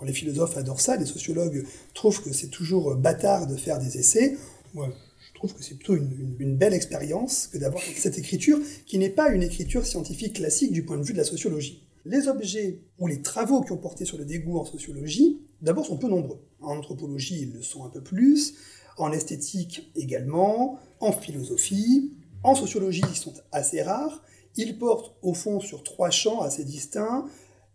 Euh, 0.00 0.04
les 0.04 0.12
philosophes 0.12 0.56
adorent 0.56 0.80
ça, 0.80 0.96
les 0.96 1.06
sociologues 1.06 1.66
trouvent 1.92 2.22
que 2.22 2.32
c'est 2.32 2.46
toujours 2.46 2.94
bâtard 2.94 3.48
de 3.48 3.56
faire 3.56 3.80
des 3.80 3.98
essais. 3.98 4.36
Moi, 4.74 4.94
je 5.18 5.34
trouve 5.34 5.54
que 5.54 5.64
c'est 5.64 5.74
plutôt 5.74 5.96
une, 5.96 6.56
belle 6.56 6.72
expérience 6.72 7.48
que 7.48 7.58
d'avoir 7.58 7.82
cette 7.96 8.16
écriture 8.16 8.60
qui 8.86 8.96
n'est 8.98 9.10
pas 9.10 9.30
une 9.30 9.42
écriture 9.42 9.84
scientifique 9.84 10.34
classique 10.34 10.70
du 10.70 10.84
point 10.84 10.98
de 10.98 11.02
vue 11.02 11.14
de 11.14 11.18
la 11.18 11.24
sociologie. 11.24 11.82
Les 12.04 12.28
objets 12.28 12.78
ou 13.00 13.08
les 13.08 13.22
travaux 13.22 13.60
qui 13.62 13.72
ont 13.72 13.76
porté 13.76 14.04
sur 14.04 14.18
le 14.18 14.24
dégoût 14.24 14.60
en 14.60 14.64
sociologie, 14.64 15.40
d'abord, 15.60 15.84
sont 15.84 15.96
peu 15.96 16.06
nombreux. 16.06 16.38
En 16.60 16.76
anthropologie, 16.76 17.40
ils 17.40 17.52
le 17.54 17.62
sont 17.62 17.84
un 17.84 17.88
peu 17.88 18.02
plus, 18.02 18.54
en 18.98 19.10
esthétique 19.10 19.90
également, 19.96 20.78
en 21.00 21.10
philosophie, 21.10 22.12
en 22.44 22.54
sociologie, 22.54 23.02
ils 23.10 23.16
sont 23.16 23.34
assez 23.50 23.82
rares. 23.82 24.22
Ils 24.56 24.78
portent 24.78 25.16
au 25.22 25.34
fond 25.34 25.58
sur 25.58 25.82
trois 25.82 26.10
champs 26.10 26.40
assez 26.40 26.64
distincts, 26.64 27.26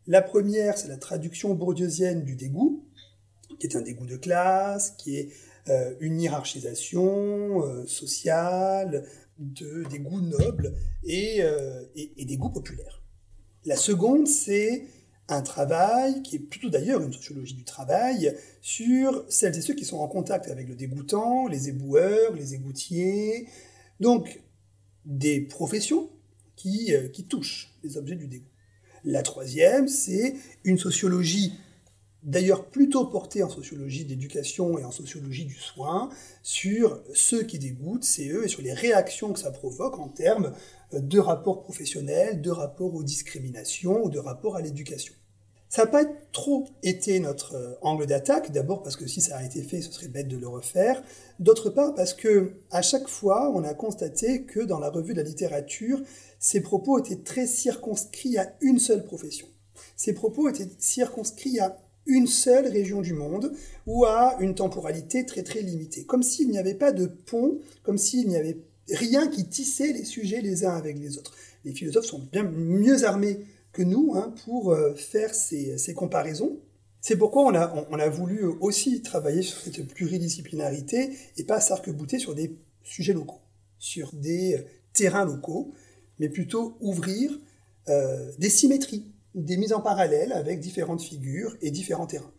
la 0.08 0.22
première, 0.22 0.78
c'est 0.78 0.88
la 0.88 0.98
traduction 0.98 1.54
bourdieusienne 1.54 2.24
du 2.24 2.36
dégoût, 2.36 2.86
qui 3.60 3.68
est 3.68 3.76
un 3.76 3.82
dégoût 3.82 4.06
de 4.06 4.18
classe, 4.18 4.92
qui 4.98 5.18
est 5.18 5.30
euh, 5.70 5.96
une 6.00 6.22
hiérarchisation 6.22 7.64
euh, 7.64 7.86
sociale 7.88 9.08
de, 9.40 9.84
des 9.90 10.00
goûts 10.00 10.22
nobles 10.22 10.76
et, 11.04 11.42
euh, 11.42 11.84
et, 11.96 12.26
des 12.26 12.38
goûts 12.38 12.52
populaires. 12.52 13.02
La 13.66 13.76
seconde, 13.76 14.28
c'est 14.28 14.86
un 15.28 15.42
travail, 15.42 16.22
qui 16.22 16.36
est 16.36 16.40
plutôt 16.40 16.70
d'ailleurs 16.70 17.02
une 17.02 17.12
sociologie 17.12 17.56
du 17.56 17.64
travail, 17.64 18.38
sur 18.62 19.26
celles 19.28 19.58
et 19.58 19.62
ceux 19.62 19.74
qui 19.74 19.86
sont 19.86 19.98
en 19.98 20.08
contact 20.08 20.50
avec 20.50 20.68
le 20.68 20.76
dégoûtant, 20.76 21.48
les 21.48 21.68
éboueurs, 21.68 22.34
les 22.34 22.54
égoutiers, 22.54 23.48
donc 24.00 24.44
des 25.04 25.42
professions 25.42 26.10
qui 26.56 26.94
touchent 27.28 27.74
les 27.84 27.98
objets 27.98 28.16
du 28.16 28.28
dégoût. 28.28 28.46
La 29.06 29.22
troisième, 29.22 29.88
c'est 29.88 30.34
une 30.64 30.80
sociologie 30.80 31.54
d'ailleurs 32.24 32.66
plutôt 32.66 33.06
portée 33.06 33.44
en 33.44 33.50
sociologie 33.50 34.04
d'éducation 34.04 34.80
et 34.80 34.84
en 34.84 34.90
sociologie 34.90 35.46
du 35.46 35.54
soin, 35.54 36.10
sur 36.42 37.00
ceux 37.14 37.44
qui 37.44 37.60
dégoûtent, 37.60 38.04
c'est 38.04 38.30
eux, 38.30 38.46
et 38.46 38.48
sur 38.48 38.64
les 38.64 38.74
réactions 38.74 39.32
que 39.32 39.40
ça 39.40 39.52
provoque 39.52 40.00
en 40.00 40.10
termes 40.10 40.54
de 40.92 41.20
rapports 41.20 41.62
professionnels, 41.62 42.42
de 42.42 42.50
rapports 42.50 42.96
aux 42.96 43.04
discriminations 43.04 44.04
ou 44.04 44.10
de 44.10 44.18
rapports 44.18 44.56
à 44.56 44.62
l'éducation. 44.62 45.14
Ça 45.76 45.84
n'a 45.84 45.92
pas 45.92 46.06
trop 46.32 46.70
été 46.84 47.20
notre 47.20 47.56
euh, 47.56 47.74
angle 47.82 48.06
d'attaque, 48.06 48.54
d'abord 48.54 48.82
parce 48.82 48.96
que 48.96 49.08
si 49.08 49.20
ça 49.20 49.36
a 49.36 49.44
été 49.44 49.62
fait, 49.62 49.82
ce 49.82 49.92
serait 49.92 50.08
bête 50.08 50.30
de 50.30 50.38
le 50.38 50.48
refaire, 50.48 51.04
d'autre 51.40 51.70
part 51.70 51.94
parce 51.94 52.14
que 52.14 52.54
à 52.72 52.82
chaque 52.82 53.10
fois, 53.10 53.52
on 53.54 53.62
a 53.66 53.74
constaté 53.74 54.44
que 54.44 54.62
dans 54.62 54.80
la 54.80 54.90
revue 54.90 55.12
de 55.14 55.18
la 55.18 55.28
littérature, 55.28 56.02
ces 56.40 56.62
propos 56.62 56.98
étaient 57.00 57.22
très 57.22 57.46
circonscrits 57.46 58.38
à 58.38 58.56
une 58.62 58.80
seule 58.80 59.04
profession. 59.04 59.48
Ces 59.98 60.14
propos 60.14 60.48
étaient 60.48 60.70
circonscrits 60.80 61.60
à 61.60 61.76
une 62.06 62.28
seule 62.28 62.68
région 62.68 63.02
du 63.02 63.12
monde 63.12 63.52
ou 63.86 64.06
à 64.06 64.38
une 64.40 64.56
temporalité 64.56 65.26
très 65.26 65.44
très 65.44 65.60
limitée, 65.60 66.06
comme 66.06 66.24
s'il 66.24 66.52
n'y 66.52 66.58
avait 66.58 66.76
pas 66.76 66.94
de 66.94 67.06
pont, 67.06 67.60
comme 67.84 67.98
s'il 67.98 68.30
n'y 68.30 68.38
avait 68.38 68.62
rien 68.92 69.28
qui 69.28 69.50
tissait 69.50 69.92
les 69.92 70.06
sujets 70.06 70.40
les 70.40 70.64
uns 70.64 70.78
avec 70.78 70.98
les 70.98 71.18
autres. 71.18 71.34
Les 71.66 71.74
philosophes 71.74 72.06
sont 72.06 72.26
bien 72.32 72.44
mieux 72.44 73.04
armés 73.04 73.40
que 73.76 73.84
nous 73.84 74.14
hein, 74.16 74.34
pour 74.46 74.72
euh, 74.72 74.96
faire 74.96 75.36
ces, 75.36 75.94
comparaisons. 75.94 76.60
C'est 77.02 77.18
pourquoi 77.18 77.44
on 77.44 77.54
a, 77.54 78.10
voulu 78.10 78.46
aussi 78.62 79.04
travailler 79.04 79.44
sur 79.44 79.60
cette 79.60 79.88
pluridisciplinarité 79.88 81.12
et 81.38 81.44
pas 81.44 81.60
s'arc-bouter 81.60 82.18
sur 82.18 82.34
des 82.34 82.58
sujets 82.84 83.14
locaux, 83.14 83.42
sur 83.78 84.12
des 84.14 84.66
terrains 84.94 85.26
locaux, 85.26 85.72
mais 86.18 86.30
plutôt 86.30 86.78
ouvrir 86.80 87.30
euh, 87.90 88.32
des 88.40 88.50
symétries, 88.50 89.06
des 89.36 89.58
mises 89.58 89.74
en 89.74 89.82
parallèle 89.82 90.32
avec 90.32 90.60
différentes 90.60 91.04
figures 91.04 91.56
et 91.62 91.70
différents 91.70 92.08
terrains. 92.08 92.32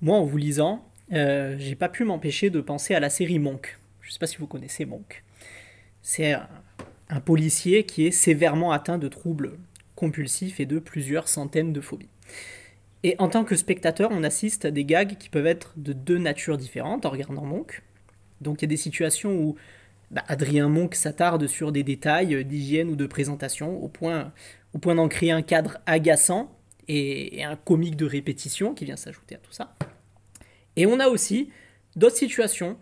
Moi, 0.00 0.16
en 0.16 0.24
vous 0.24 0.38
lisant, 0.38 0.82
euh, 1.12 1.56
j'ai 1.58 1.74
pas 1.74 1.90
pu 1.90 2.04
m'empêcher 2.04 2.48
de 2.48 2.62
penser 2.62 2.94
à 2.94 3.00
la 3.00 3.10
série 3.10 3.38
Monk. 3.38 3.78
Je 4.00 4.12
sais 4.12 4.18
pas 4.18 4.26
si 4.26 4.38
vous 4.38 4.46
connaissez 4.46 4.86
Monk. 4.86 5.24
C'est 6.00 6.34
un 7.10 7.20
policier 7.20 7.84
qui 7.84 8.06
est 8.06 8.10
sévèrement 8.12 8.72
atteint 8.72 8.96
de 8.96 9.08
troubles 9.08 9.58
compulsif 9.94 10.60
et 10.60 10.66
de 10.66 10.78
plusieurs 10.78 11.28
centaines 11.28 11.72
de 11.72 11.80
phobies. 11.80 12.08
Et 13.02 13.16
en 13.18 13.28
tant 13.28 13.44
que 13.44 13.54
spectateur, 13.54 14.10
on 14.12 14.24
assiste 14.24 14.64
à 14.64 14.70
des 14.70 14.84
gags 14.84 15.16
qui 15.18 15.28
peuvent 15.28 15.46
être 15.46 15.74
de 15.76 15.92
deux 15.92 16.18
natures 16.18 16.56
différentes 16.56 17.04
en 17.04 17.10
regardant 17.10 17.44
Monk. 17.44 17.82
Donc 18.40 18.60
il 18.60 18.64
y 18.64 18.64
a 18.64 18.68
des 18.68 18.76
situations 18.76 19.36
où 19.36 19.56
bah, 20.10 20.24
Adrien 20.28 20.68
Monk 20.68 20.94
s'attarde 20.94 21.46
sur 21.46 21.70
des 21.70 21.82
détails 21.82 22.44
d'hygiène 22.44 22.88
ou 22.88 22.96
de 22.96 23.06
présentation 23.06 23.82
au 23.82 23.88
point, 23.88 24.32
au 24.72 24.78
point 24.78 24.94
d'en 24.94 25.08
créer 25.08 25.32
un 25.32 25.42
cadre 25.42 25.78
agaçant 25.86 26.50
et, 26.88 27.38
et 27.38 27.44
un 27.44 27.56
comique 27.56 27.96
de 27.96 28.06
répétition 28.06 28.74
qui 28.74 28.86
vient 28.86 28.96
s'ajouter 28.96 29.34
à 29.34 29.38
tout 29.38 29.52
ça. 29.52 29.76
Et 30.76 30.86
on 30.86 30.98
a 30.98 31.08
aussi 31.08 31.50
d'autres 31.94 32.16
situations 32.16 32.78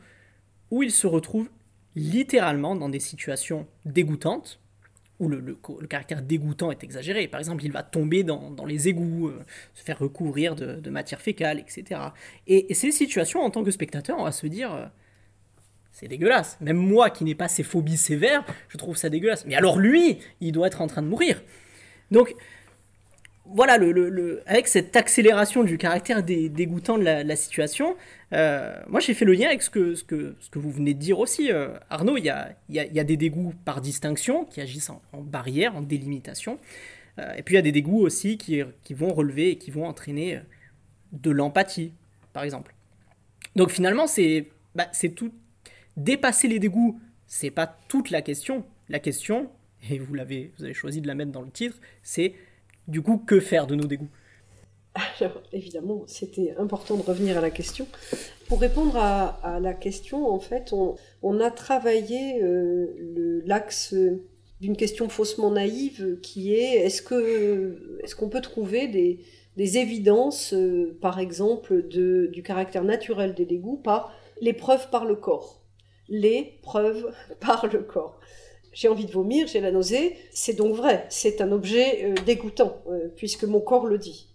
où 0.70 0.83
il 0.83 0.92
se 0.92 1.07
retrouve 1.07 1.51
littéralement 1.94 2.77
dans 2.77 2.88
des 2.88 3.01
situations 3.01 3.66
dégoûtantes, 3.85 4.61
où 5.22 5.28
le, 5.28 5.87
caractère 5.87 6.20
dégoûtant 6.20 6.72
est 6.72 6.82
exagéré. 6.82 7.28
Par 7.28 7.38
exemple, 7.38 7.64
il 7.64 7.70
va 7.70 7.82
tomber 7.82 8.24
dans, 8.24 8.52
les 8.66 8.88
égouts, 8.88 9.28
euh, 9.28 9.40
se 9.72 9.82
faire 9.85 9.98
recouvrir 9.98 10.56
de, 10.56 10.74
de, 10.80 10.90
matière 10.90 11.20
fécale, 11.20 11.61
etc. 11.61 12.00
Et, 12.48 12.70
et, 12.70 12.74
ces 12.74 12.90
situations, 12.90 13.40
en 13.40 13.50
tant 13.50 13.62
que 13.62 13.70
spectateur, 13.70 14.18
on 14.18 14.24
va 14.24 14.32
se 14.32 14.46
dire, 14.48 14.74
euh, 14.74 14.85
c'est 15.92 16.08
dégueulasse. 16.08 16.58
Même 16.61 16.76
moi, 16.76 17.08
qui 17.08 17.22
n'ai 17.22 17.37
pas 17.37 17.46
ces 17.46 17.62
phobies 17.62 17.96
sévères, 17.96 18.44
je 18.68 18.76
trouve 18.76 18.96
ça 18.96 19.08
dégueulasse. 19.11 19.46
Mais 19.46 19.54
alors 19.54 19.78
lui, 19.78 20.18
il 20.40 20.50
doit 20.50 20.66
être 20.66 20.80
en 20.80 20.88
train 20.88 21.02
de 21.02 21.08
mourir. 21.08 21.40
Donc, 22.11 22.35
voilà, 23.44 23.76
le, 23.76 23.92
le, 23.92 24.42
avec 24.46 24.68
cette 24.68 24.94
accélération 24.94 25.64
du 25.64 25.76
caractère 25.76 26.22
dé, 26.22 26.48
dégoûtant 26.48 26.96
de 26.96 27.02
la, 27.02 27.37
situation, 27.37 27.96
euh, 28.33 28.81
moi 28.88 29.00
j'ai 29.00 29.14
fait 29.14 29.24
le 29.24 29.33
lien 29.33 29.48
avec 29.48 29.62
ce 29.62 29.70
que, 29.70 29.94
ce 29.94 30.05
que, 30.05 30.37
ce 30.40 30.48
que 30.48 30.59
vous 30.59 30.70
venez 30.70 30.94
de 30.94 30.98
dire 30.98 31.18
aussi, 31.18 31.50
euh, 31.50 31.76
Arnaud. 31.90 32.16
Il 32.16 32.24
y 32.24 32.31
a, 32.31 32.55
y 32.68 32.78
a, 32.78 33.05
des 33.05 33.16
dégoûts 33.16 33.52
par 33.64 33.81
distinction 33.81 34.44
qui 34.44 34.61
agissent 34.61 34.90
en, 34.90 35.02
barrière, 35.20 35.76
en 35.76 35.83
délimitation. 35.83 36.59
Euh, 37.18 37.35
et 37.35 37.42
puis 37.42 37.55
il 37.55 37.57
y 37.57 37.59
a 37.59 37.62
des 37.62 37.72
dégoûts 37.72 38.00
aussi 38.00 38.38
qui, 38.38 38.62
qui 38.85 38.94
vont 38.94 39.12
relever 39.12 39.50
et 39.50 39.59
qui 39.59 39.70
vont 39.70 39.87
entraîner 39.87 40.40
de 41.12 41.31
l'empathie, 41.31 41.92
par 42.33 42.44
exemple. 42.44 42.74
Donc 43.57 43.70
finalement, 43.70 44.07
c'est 44.07 44.48
bah, 44.74 44.88
c'est 44.92 45.11
tout. 45.11 45.33
Dépasser 45.96 46.48
les 46.48 46.59
dégoûts, 46.59 47.00
c'est 47.26 47.50
pas 47.50 47.66
toute 47.88 48.11
la 48.11 48.22
question. 48.22 48.64
La 48.88 48.98
question, 48.98 49.50
et 49.90 49.98
vous 49.98 50.14
l'avez, 50.14 50.52
vous 50.57 50.64
avez 50.64 50.74
choisi 50.74 51.00
de 51.00 51.07
la 51.07 51.14
mettre 51.14 51.33
dans 51.33 51.42
le 51.42 51.50
titre, 51.50 51.78
c'est 52.02 52.35
du 52.88 53.03
coup 53.03 53.18
que 53.18 53.40
faire 53.40 53.66
de 53.66 53.75
nos 53.75 53.87
dégoûts. 53.87 54.11
Alors 55.21 55.42
évidemment, 55.53 56.05
c'était 56.07 56.55
important 56.59 56.97
de 56.97 57.03
revenir 57.03 57.38
à 57.38 57.40
la 57.40 57.51
question. 57.51 57.87
Pour 58.49 58.61
répondre 58.61 58.97
à, 58.97 59.59
la 59.61 59.73
question, 59.73 60.29
en 60.29 60.40
fait, 60.40 60.75
on, 61.23 61.40
a 61.40 61.51
travaillé 61.51 62.42
euh, 62.42 63.42
l'axe 63.47 63.95
d'une 64.61 64.77
question 64.77 65.09
faussement 65.09 65.51
naïve 65.51 66.18
qui 66.21 66.55
est 66.55 66.85
est-ce 66.85 67.03
que 67.03 67.99
est-ce 68.03 68.14
qu'on 68.14 68.29
peut 68.29 68.42
trouver 68.42 68.87
des, 68.87 69.79
évidences, 69.79 70.53
euh, 70.55 70.97
par 71.01 71.18
exemple, 71.18 71.83
du 71.83 72.42
caractère 72.45 72.85
naturel 72.85 73.35
des 73.35 73.47
dégoûts 73.47 73.81
par 73.83 74.12
les 74.40 74.53
preuves 74.53 74.90
par 74.90 75.05
le 75.05 75.16
corps? 75.16 75.62
Les 76.09 76.59
preuves 76.62 77.14
par 77.40 77.66
le 77.66 77.79
corps. 77.79 78.21
J'ai 78.72 78.88
envie 78.88 79.06
de 79.06 79.12
vomir, 79.12 79.46
j'ai 79.46 79.61
la 79.61 79.70
nausée, 79.70 80.16
c'est 80.32 80.54
donc 80.54 80.74
vrai, 80.74 81.06
c'est 81.08 81.40
un 81.40 81.52
objet 81.52 82.04
euh, 82.04 82.14
dégoûtant, 82.24 82.82
euh, 82.88 83.08
puisque 83.16 83.44
mon 83.44 83.61
corps 83.61 83.87
le 83.87 83.98
dit. 83.98 84.28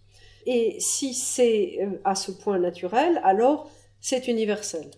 Et 0.46 0.78
si 0.80 1.14
c'est 1.14 1.80
à 2.06 2.16
ce 2.16 2.32
point 2.32 2.58
naturel, 2.58 3.20
alors 3.24 3.70
c'est 4.00 4.28
universel. 4.28 4.90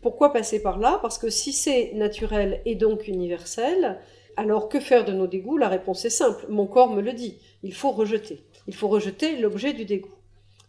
Pourquoi 0.00 0.32
passer 0.32 0.62
par 0.62 0.78
là? 0.78 0.98
Parce 1.02 1.18
que 1.18 1.28
si 1.28 1.52
c'est 1.52 1.92
naturel 1.94 2.60
et 2.66 2.76
donc 2.76 3.08
universel, 3.08 3.98
alors 4.36 4.68
que 4.68 4.78
faire 4.78 5.04
de 5.04 5.12
nos 5.12 5.26
dégoûts? 5.26 5.58
La 5.58 5.68
réponse 5.68 6.04
est 6.04 6.10
simple, 6.10 6.46
mon 6.48 6.66
corps 6.66 6.90
me 6.90 7.02
le 7.02 7.14
dit, 7.14 7.38
il 7.64 7.74
faut 7.74 7.90
rejeter 7.90 8.44
il 8.66 8.74
faut 8.74 8.88
rejeter 8.88 9.36
l'objet 9.36 9.72
du 9.72 9.84
dégoût. 9.84 10.14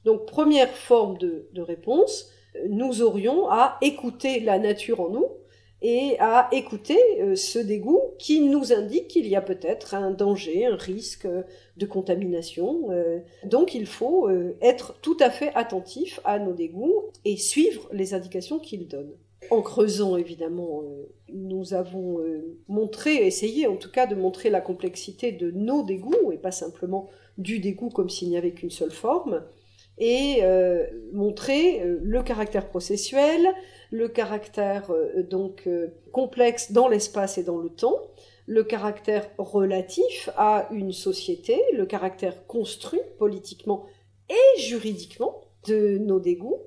Donc 0.05 0.25
première 0.25 0.71
forme 0.71 1.17
de, 1.17 1.47
réponse, 1.57 2.29
nous 2.69 3.01
aurions 3.01 3.49
à 3.49 3.77
écouter 3.81 4.39
la 4.39 4.59
nature 4.59 5.01
en 5.01 5.09
nous 5.09 5.27
et 5.83 6.15
à 6.19 6.47
écouter 6.53 6.97
euh, 7.19 7.35
ce 7.35 7.59
dégoût 7.59 8.01
qui 8.17 8.39
nous 8.39 8.71
indique 8.71 9.09
qu'il 9.09 9.27
y 9.27 9.35
a 9.35 9.41
peut-être 9.41 9.93
un 9.93 10.11
danger, 10.11 10.65
un 10.65 10.77
risque 10.77 11.27
de 11.77 11.85
contamination. 11.85 12.89
Euh. 12.91 13.19
donc 13.43 13.75
il 13.75 13.85
faut 13.85 14.29
euh, 14.29 14.55
être 14.61 14.95
tout 15.01 15.17
à 15.19 15.29
fait 15.29 15.51
attentif 15.55 16.21
à 16.23 16.39
nos 16.39 16.53
dégoûts 16.53 17.03
et 17.25 17.35
suivre 17.35 17.87
les 17.91 18.13
indications 18.13 18.59
qu'ils 18.59 18.87
donnent. 18.87 19.13
En 19.51 19.61
creusant, 19.61 20.15
évidemment, 20.15 20.83
nous 21.27 21.73
avons 21.73 22.19
montré, 22.69 23.27
essayé 23.27 23.67
en 23.67 23.75
tout 23.75 23.91
cas 23.91 24.07
de 24.07 24.15
montrer 24.15 24.49
la 24.49 24.61
complexité 24.61 25.33
de 25.33 25.51
nos 25.51 25.83
dégoûts 25.83 26.31
et 26.31 26.37
pas 26.37 26.51
simplement 26.51 27.09
du 27.37 27.59
dégoût 27.59 27.89
comme 27.89 28.09
s'il 28.09 28.29
n'y 28.29 28.37
avait 28.37 28.53
qu'une 28.53 28.71
seule 28.71 28.91
forme, 28.91 29.43
et 29.97 30.39
euh, 30.41 30.85
montrer 31.11 31.81
euh, 31.81 31.99
le 32.01 32.23
caractère 32.23 32.67
processuel, 32.67 33.47
le 33.93 34.07
caractère 34.07 34.89
euh, 34.89 35.21
donc 35.21 35.69
complexe 36.11 36.71
dans 36.71 36.87
l'espace 36.87 37.37
et 37.37 37.43
dans 37.43 37.59
le 37.59 37.69
temps, 37.69 38.01
le 38.47 38.63
caractère 38.63 39.29
relatif 39.37 40.29
à 40.35 40.67
une 40.71 40.91
société, 40.91 41.61
le 41.73 41.85
caractère 41.85 42.47
construit 42.47 43.01
politiquement 43.19 43.85
et 44.29 44.59
juridiquement 44.59 45.41
de 45.67 45.99
nos 45.99 46.19
dégoûts. 46.19 46.59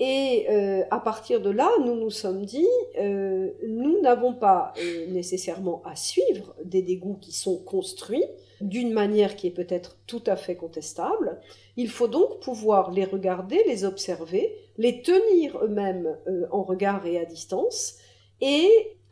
Et 0.00 0.48
à 0.90 0.98
partir 0.98 1.40
de 1.40 1.50
là, 1.50 1.70
nous 1.84 1.94
nous 1.94 2.10
sommes 2.10 2.44
dit, 2.44 2.66
nous 2.98 4.00
n'avons 4.00 4.34
pas 4.34 4.72
nécessairement 5.08 5.82
à 5.84 5.94
suivre 5.94 6.54
des 6.64 6.82
dégoûts 6.82 7.18
qui 7.20 7.30
sont 7.32 7.58
construits, 7.58 8.24
d'une 8.60 8.92
manière 8.92 9.36
qui 9.36 9.46
est 9.48 9.52
peut-être 9.52 9.96
tout 10.06 10.22
à 10.26 10.36
fait 10.36 10.56
contestable. 10.56 11.40
Il 11.76 11.88
faut 11.88 12.08
donc 12.08 12.40
pouvoir 12.40 12.90
les 12.90 13.04
regarder, 13.04 13.62
les 13.66 13.84
observer, 13.84 14.56
les 14.78 15.02
tenir 15.02 15.58
eux-mêmes 15.62 16.16
euh, 16.26 16.46
en 16.50 16.62
regard 16.62 17.06
et 17.06 17.18
à 17.18 17.24
distance. 17.24 17.96
Et 18.40 18.68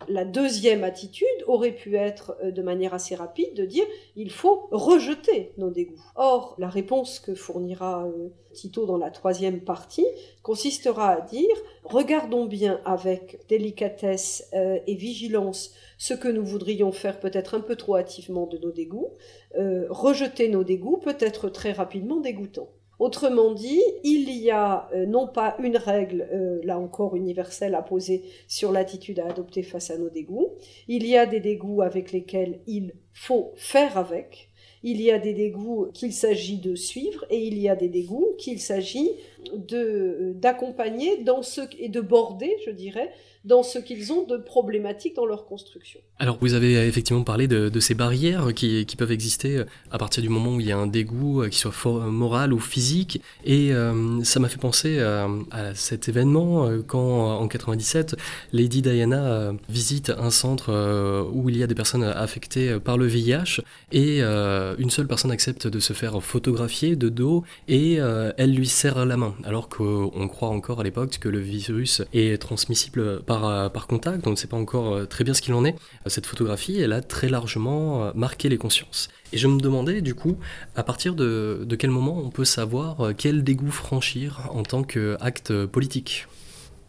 la 0.09 0.25
deuxième 0.25 0.85
attitude 0.85 1.27
aurait 1.47 1.75
pu 1.75 1.97
être 1.97 2.37
euh, 2.43 2.51
de 2.51 2.63
manière 2.63 2.95
assez 2.95 3.15
rapide 3.15 3.55
de 3.55 3.65
dire 3.65 3.85
il 4.17 4.31
faut 4.31 4.69
rejeter 4.71 5.53
nos 5.59 5.71
dégoûts. 5.71 6.03
Or, 6.17 6.55
la 6.59 6.69
réponse 6.69 7.21
que 7.21 7.35
fournira 7.35 8.07
euh, 8.07 8.29
Tito 8.53 8.85
dans 8.85 8.99
la 8.99 9.11
troisième 9.11 9.61
partie 9.61 10.07
consistera 10.43 11.11
à 11.11 11.21
dire 11.21 11.57
regardons 11.85 12.45
bien 12.45 12.81
avec 12.85 13.41
délicatesse 13.49 14.51
et 14.53 14.95
vigilance 14.95 15.73
ce 16.03 16.15
que 16.15 16.27
nous 16.27 16.45
voudrions 16.45 16.91
faire 16.91 17.21
peut-être 17.21 17.55
un 17.55 17.61
peu 17.61 17.77
trop 17.77 17.97
hâtivement 17.97 18.47
de 18.47 18.59
nos 18.59 18.73
dégoûts, 18.73 19.13
euh, 19.57 19.87
rejeter 19.89 20.49
nos 20.49 20.65
dégoûts 20.65 20.97
peut 20.97 21.17
être 21.21 21.49
très 21.49 21.71
rapidement 21.71 22.19
dégoûtant. 22.19 22.69
Autrement 23.03 23.53
dit, 23.53 23.83
il 24.05 24.31
y 24.31 24.53
a 24.53 24.89
euh, 24.95 25.07
non 25.07 25.27
pas 25.27 25.57
une 25.59 25.77
règle, 25.77 26.29
euh, 26.33 26.61
là 26.63 26.79
encore 26.79 27.17
universelle, 27.17 27.75
à 27.75 27.83
poser 27.83 28.23
sur 28.47 28.71
l'attitude 28.71 29.19
à 29.19 29.27
adopter 29.27 29.65
face 29.65 29.91
à 29.91 29.99
nos 29.99 30.09
dégoûts, 30.09 30.53
il 30.87 31.05
y 31.05 31.17
a 31.17 31.27
des 31.27 31.41
dégoûts 31.41 31.83
avec 31.83 32.13
lesquels 32.13 32.61
il 32.69 32.95
faut 33.13 33.55
faire 33.57 33.99
avec, 33.99 34.51
il 34.85 35.01
y 35.01 35.11
a 35.11 35.19
des 35.19 35.35
dégoûts 35.35 35.89
qu'il 35.93 36.13
s'agit 36.13 36.59
de 36.59 36.77
suivre 36.77 37.25
et 37.29 37.45
il 37.45 37.59
y 37.59 37.69
a 37.69 37.75
des 37.75 37.89
dégoûts 37.89 38.37
qu'il 38.39 38.61
s'agit 38.61 39.11
de 39.53 40.33
d'accompagner 40.37 41.25
dans 41.25 41.41
et 41.81 41.89
de 41.89 42.01
border, 42.01 42.57
je 42.65 42.71
dirais, 42.71 43.11
dans 43.45 43.63
ce 43.63 43.79
qu'ils 43.79 44.13
ont 44.13 44.25
de 44.27 44.37
problématiques 44.37 45.17
dans 45.17 45.27
leur 45.27 45.47
construction. 45.47 46.01
Alors 46.19 46.39
vous 46.41 46.55
avez 46.55 46.87
effectivement 46.87 47.25
parlé 47.25 47.49
de, 47.49 47.81
ces 47.81 47.95
barrières 47.95 48.55
qui, 48.55 48.87
peuvent 48.97 49.11
exister 49.11 49.57
euh, 49.57 49.65
à 49.91 49.99
partir 49.99 50.23
du 50.23 50.29
moment 50.29 50.55
où 50.55 50.61
il 50.61 50.67
y 50.67 50.73
a 50.73 50.79
un 50.79 50.87
dégoût, 50.87 51.43
euh, 51.43 51.49
qui 51.49 51.59
soit 51.59 51.73
moral 52.07 52.53
ou 52.53 52.61
physique, 52.61 53.21
et 53.45 53.73
euh, 53.73 54.23
ça 54.23 54.39
m'a 54.39 54.49
fait 54.49 54.61
penser 54.61 55.01
à, 55.01 55.75
cet 55.75 56.09
événement 56.09 56.69
quand 56.87 57.39
en 57.39 57.49
97 57.49 58.17
Lady 58.53 58.83
Diana 58.83 59.53
visite 59.69 60.11
un 60.11 60.31
centre 60.31 61.31
où 61.33 61.49
il 61.49 61.57
y 61.57 61.63
a 61.63 61.67
des 61.67 61.75
personnes 61.75 62.05
affectées 62.05 62.79
par 62.79 62.99
le 62.99 63.07
VIH 63.07 63.61
et 63.91 64.21
une 64.23 64.91
seule 64.91 65.07
personne 65.07 65.31
accepte 65.31 65.67
de 65.67 65.81
se 65.81 65.93
faire 65.93 66.23
photographier 66.23 66.97
de 66.97 67.09
dos 67.09 67.45
et 67.69 67.95
elle 67.95 68.55
lui 68.55 68.69
serre 68.69 69.05
la 69.07 69.17
main. 69.17 69.35
Alors 69.45 69.69
qu'on 69.69 70.29
croit 70.29 70.51
encore 70.51 70.81
à 70.81 70.85
l'époque 70.85 71.19
que 71.21 71.29
le 71.29 71.39
virus 71.39 72.03
est 72.13 72.41
transmissible 72.41 73.23
euh, 73.33 73.69
par 73.69 73.87
contact, 73.87 74.27
on 74.27 74.31
ne 74.31 74.37
sait 74.37 74.47
pas 74.47 74.57
encore 74.57 74.95
euh, 74.95 75.05
très 75.07 75.25
bien 75.25 75.35
ce 75.35 75.43
qu'il 75.43 75.55
en 75.55 75.65
est. 75.65 75.75
Euh, 75.75 76.09
cette 76.09 76.27
photographie, 76.27 76.81
elle 76.81 76.93
a 76.93 77.01
très 77.01 77.29
largement 77.29 78.13
marqué 78.15 78.49
les 78.49 78.59
consciences. 78.59 79.09
Et 79.33 79.39
je 79.39 79.49
me 79.49 79.61
demandais 79.61 80.01
du 80.01 80.15
coup, 80.15 80.37
à 80.77 80.83
partir 80.83 81.15
de, 81.15 81.67
quel 81.79 81.91
moment 81.91 82.19
on 82.19 82.31
peut 82.31 82.45
savoir 82.45 83.13
quel 83.17 83.43
dégoût 83.43 83.71
franchir 83.71 84.51
en 84.53 84.63
tant 84.63 84.83
qu'acte 84.83 85.67
politique? 85.67 86.27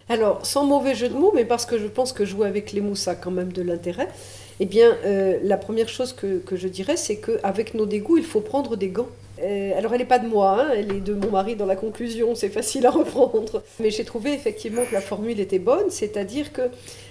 Alors, 0.09 0.45
sans 0.45 0.65
mauvais 0.65 0.95
jeu 0.95 1.07
de 1.07 1.13
mots, 1.13 1.31
mais 1.33 1.45
parce 1.45 1.65
que 1.65 1.79
je 1.79 1.87
pense 1.87 2.11
que 2.11 2.25
jouer 2.25 2.47
avec 2.47 2.73
les 2.73 2.81
mots, 2.81 2.95
ça 2.95 3.11
a 3.11 3.15
quand 3.15 3.31
même 3.31 3.53
de 3.53 3.61
l'intérêt, 3.61 4.09
eh 4.59 4.65
bien, 4.65 4.97
la 5.43 5.57
première 5.57 5.87
chose 5.87 6.11
que, 6.11 6.39
que 6.39 6.57
je 6.57 6.67
dirais, 6.67 6.97
c'est 6.97 7.17
qu'avec 7.17 7.73
nos 7.73 7.85
dégoûts, 7.85 8.17
il 8.17 8.25
faut 8.25 8.41
prendre 8.41 8.75
des 8.75 8.89
gants. 8.89 9.09
Euh, 9.43 9.77
alors 9.77 9.93
elle 9.93 9.99
n'est 9.99 10.05
pas 10.05 10.19
de 10.19 10.27
moi, 10.27 10.61
hein, 10.61 10.69
elle 10.73 10.91
est 10.91 11.01
de 11.01 11.13
mon 11.13 11.29
mari 11.29 11.55
dans 11.55 11.65
la 11.65 11.75
conclusion, 11.75 12.33
c'est 12.33 12.49
facile 12.49 12.85
à 12.85 12.91
reprendre. 12.91 13.63
Mais 13.79 13.91
j'ai 13.91 14.05
trouvé 14.05 14.33
effectivement 14.33 14.83
que 14.85 14.93
la 14.93 15.01
formule 15.01 15.39
était 15.39 15.59
bonne, 15.59 15.89
c'est-à-dire 15.89 16.53
que 16.53 16.69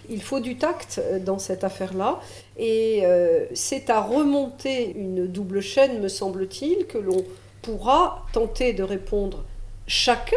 il 0.09 0.23
faut 0.23 0.41
du 0.41 0.57
tact 0.57 0.99
euh, 0.99 1.19
dans 1.19 1.39
cette 1.39 1.63
affaire-là, 1.63 2.21
et 2.59 3.03
euh, 3.05 3.45
c'est 3.53 3.91
à 3.91 4.01
remonter 4.01 4.95
une 4.97 5.27
double 5.27 5.61
chaîne, 5.61 6.01
me 6.01 6.09
semble-t-il, 6.09 6.87
que 6.87 6.99
l'on 6.99 7.25
pourra 7.61 8.25
tenter 8.33 8.73
de 8.73 8.83
répondre 8.83 9.45
chacun 9.87 10.37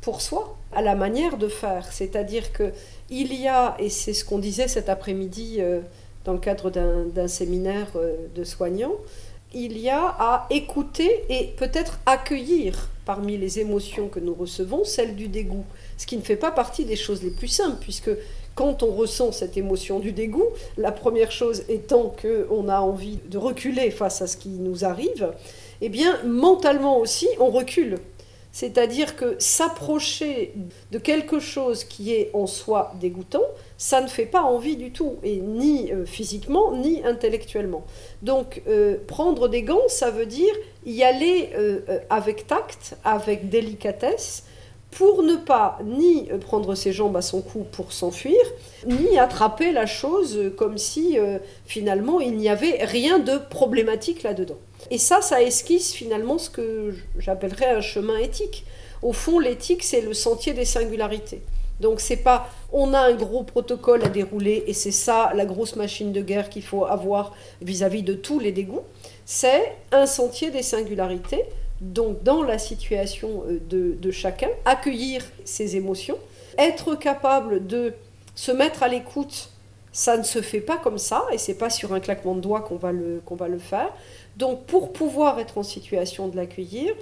pour 0.00 0.20
soi 0.20 0.56
à 0.74 0.82
la 0.82 0.94
manière 0.94 1.36
de 1.36 1.48
faire. 1.48 1.92
C'est-à-dire 1.92 2.52
que 2.52 2.72
il 3.08 3.32
y 3.34 3.46
a, 3.46 3.76
et 3.78 3.88
c'est 3.88 4.12
ce 4.12 4.24
qu'on 4.24 4.38
disait 4.38 4.68
cet 4.68 4.88
après-midi 4.88 5.60
dans 6.24 6.32
le 6.32 6.38
cadre 6.38 6.70
d'un 6.70 7.28
séminaire 7.28 7.92
de 8.34 8.44
soignants, 8.44 8.96
il 9.54 9.78
y 9.78 9.88
a 9.88 10.14
à 10.18 10.46
écouter 10.50 11.24
et 11.28 11.54
peut-être 11.56 11.98
accueillir 12.06 12.88
parmi 13.04 13.36
les 13.36 13.60
émotions 13.60 14.08
que 14.08 14.18
nous 14.18 14.34
recevons 14.34 14.84
celle 14.84 15.14
du 15.14 15.28
dégoût, 15.28 15.64
ce 15.96 16.06
qui 16.06 16.16
ne 16.16 16.22
fait 16.22 16.36
pas 16.36 16.50
partie 16.50 16.84
des 16.84 16.96
choses 16.96 17.22
les 17.22 17.30
plus 17.30 17.48
simples, 17.48 17.78
puisque 17.80 18.10
quand 18.54 18.82
on 18.82 18.90
ressent 18.92 19.32
cette 19.32 19.56
émotion 19.56 20.00
du 20.00 20.12
dégoût, 20.12 20.48
la 20.76 20.90
première 20.90 21.30
chose 21.30 21.62
étant 21.68 22.14
qu'on 22.20 22.68
a 22.68 22.80
envie 22.80 23.18
de 23.28 23.38
reculer 23.38 23.90
face 23.90 24.22
à 24.22 24.26
ce 24.26 24.36
qui 24.36 24.48
nous 24.48 24.84
arrive, 24.84 25.32
eh 25.80 25.88
bien 25.88 26.20
mentalement 26.24 26.98
aussi 26.98 27.28
on 27.38 27.50
recule. 27.50 27.98
C'est-à-dire 28.56 29.16
que 29.16 29.36
s'approcher 29.38 30.54
de 30.90 30.98
quelque 30.98 31.40
chose 31.40 31.84
qui 31.84 32.14
est 32.14 32.30
en 32.32 32.46
soi 32.46 32.94
dégoûtant, 32.98 33.44
ça 33.76 34.00
ne 34.00 34.06
fait 34.06 34.24
pas 34.24 34.40
envie 34.40 34.78
du 34.78 34.92
tout, 34.92 35.16
et 35.22 35.40
ni 35.40 35.92
euh, 35.92 36.06
physiquement, 36.06 36.74
ni 36.74 37.04
intellectuellement. 37.04 37.84
Donc 38.22 38.62
euh, 38.66 38.96
prendre 39.06 39.48
des 39.48 39.62
gants, 39.62 39.88
ça 39.88 40.10
veut 40.10 40.24
dire 40.24 40.54
y 40.86 41.02
aller 41.02 41.50
euh, 41.54 41.80
avec 42.08 42.46
tact, 42.46 42.96
avec 43.04 43.50
délicatesse, 43.50 44.44
pour 44.96 45.22
ne 45.22 45.36
pas 45.36 45.78
ni 45.84 46.28
prendre 46.40 46.74
ses 46.74 46.92
jambes 46.92 47.16
à 47.16 47.22
son 47.22 47.42
cou 47.42 47.66
pour 47.70 47.92
s'enfuir, 47.92 48.40
ni 48.86 49.18
attraper 49.18 49.72
la 49.72 49.84
chose 49.84 50.52
comme 50.56 50.78
si 50.78 51.18
finalement 51.66 52.20
il 52.20 52.36
n'y 52.36 52.48
avait 52.48 52.82
rien 52.84 53.18
de 53.18 53.36
problématique 53.36 54.22
là-dedans. 54.22 54.56
Et 54.90 54.98
ça, 54.98 55.20
ça 55.20 55.42
esquisse 55.42 55.92
finalement 55.92 56.38
ce 56.38 56.48
que 56.48 56.94
j'appellerais 57.18 57.70
un 57.70 57.80
chemin 57.80 58.16
éthique. 58.16 58.64
Au 59.02 59.12
fond, 59.12 59.38
l'éthique, 59.38 59.84
c'est 59.84 60.00
le 60.00 60.14
sentier 60.14 60.54
des 60.54 60.64
singularités. 60.64 61.42
Donc 61.80 62.00
c'est 62.00 62.16
pas 62.16 62.48
on 62.72 62.94
a 62.94 63.00
un 63.00 63.12
gros 63.12 63.42
protocole 63.42 64.02
à 64.02 64.08
dérouler 64.08 64.64
et 64.66 64.72
c'est 64.72 64.90
ça 64.90 65.32
la 65.34 65.44
grosse 65.44 65.76
machine 65.76 66.10
de 66.10 66.22
guerre 66.22 66.48
qu'il 66.48 66.62
faut 66.62 66.86
avoir 66.86 67.34
vis-à-vis 67.60 68.02
de 68.02 68.14
tous 68.14 68.38
les 68.38 68.50
dégoûts. 68.50 68.80
C'est 69.26 69.76
un 69.92 70.06
sentier 70.06 70.50
des 70.50 70.62
singularités. 70.62 71.44
Donc 71.80 72.22
dans 72.22 72.42
la 72.42 72.58
situation 72.58 73.44
euh, 73.48 73.60
de, 73.60 74.10
chacun, 74.10 74.48
accueillir 74.64 75.22
ses 75.44 75.76
émotions, 75.76 76.18
être 76.58 76.94
capable 76.94 77.66
de 77.66 77.94
se 78.34 78.52
mettre 78.52 78.82
à 78.82 78.88
l'écoute, 78.88 79.50
ça 79.92 80.16
ne 80.16 80.22
se 80.22 80.42
fait 80.42 80.60
pas 80.60 80.76
comme 80.76 80.98
ça 80.98 81.24
et 81.32 81.38
c'est 81.38 81.54
pas 81.54 81.70
sur 81.70 81.92
un 81.92 82.00
claquement 82.00 82.34
de 82.34 82.40
doigts 82.40 82.60
qu'on 82.60 82.76
va 82.76 82.92
le 82.92 83.20
qu'on 83.24 83.36
va 83.36 83.48
le 83.48 83.58
faire. 83.58 83.92
Donc 84.36 84.64
pour 84.66 84.92
pouvoir 84.92 85.38
être 85.38 85.58
en 85.58 85.62
situation 85.62 86.28
de 86.28 86.36
l'accueillir, 86.36 86.94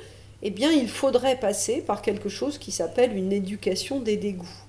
eh 0.42 0.50
bien 0.50 0.70
il 0.70 0.88
faudrait 0.88 1.36
passer 1.36 1.80
par 1.80 2.02
quelque 2.02 2.28
chose 2.28 2.58
qui 2.58 2.70
s'appelle 2.70 3.16
une 3.16 3.32
éducation 3.32 4.00
des 4.00 4.16
dégoûts. 4.16 4.64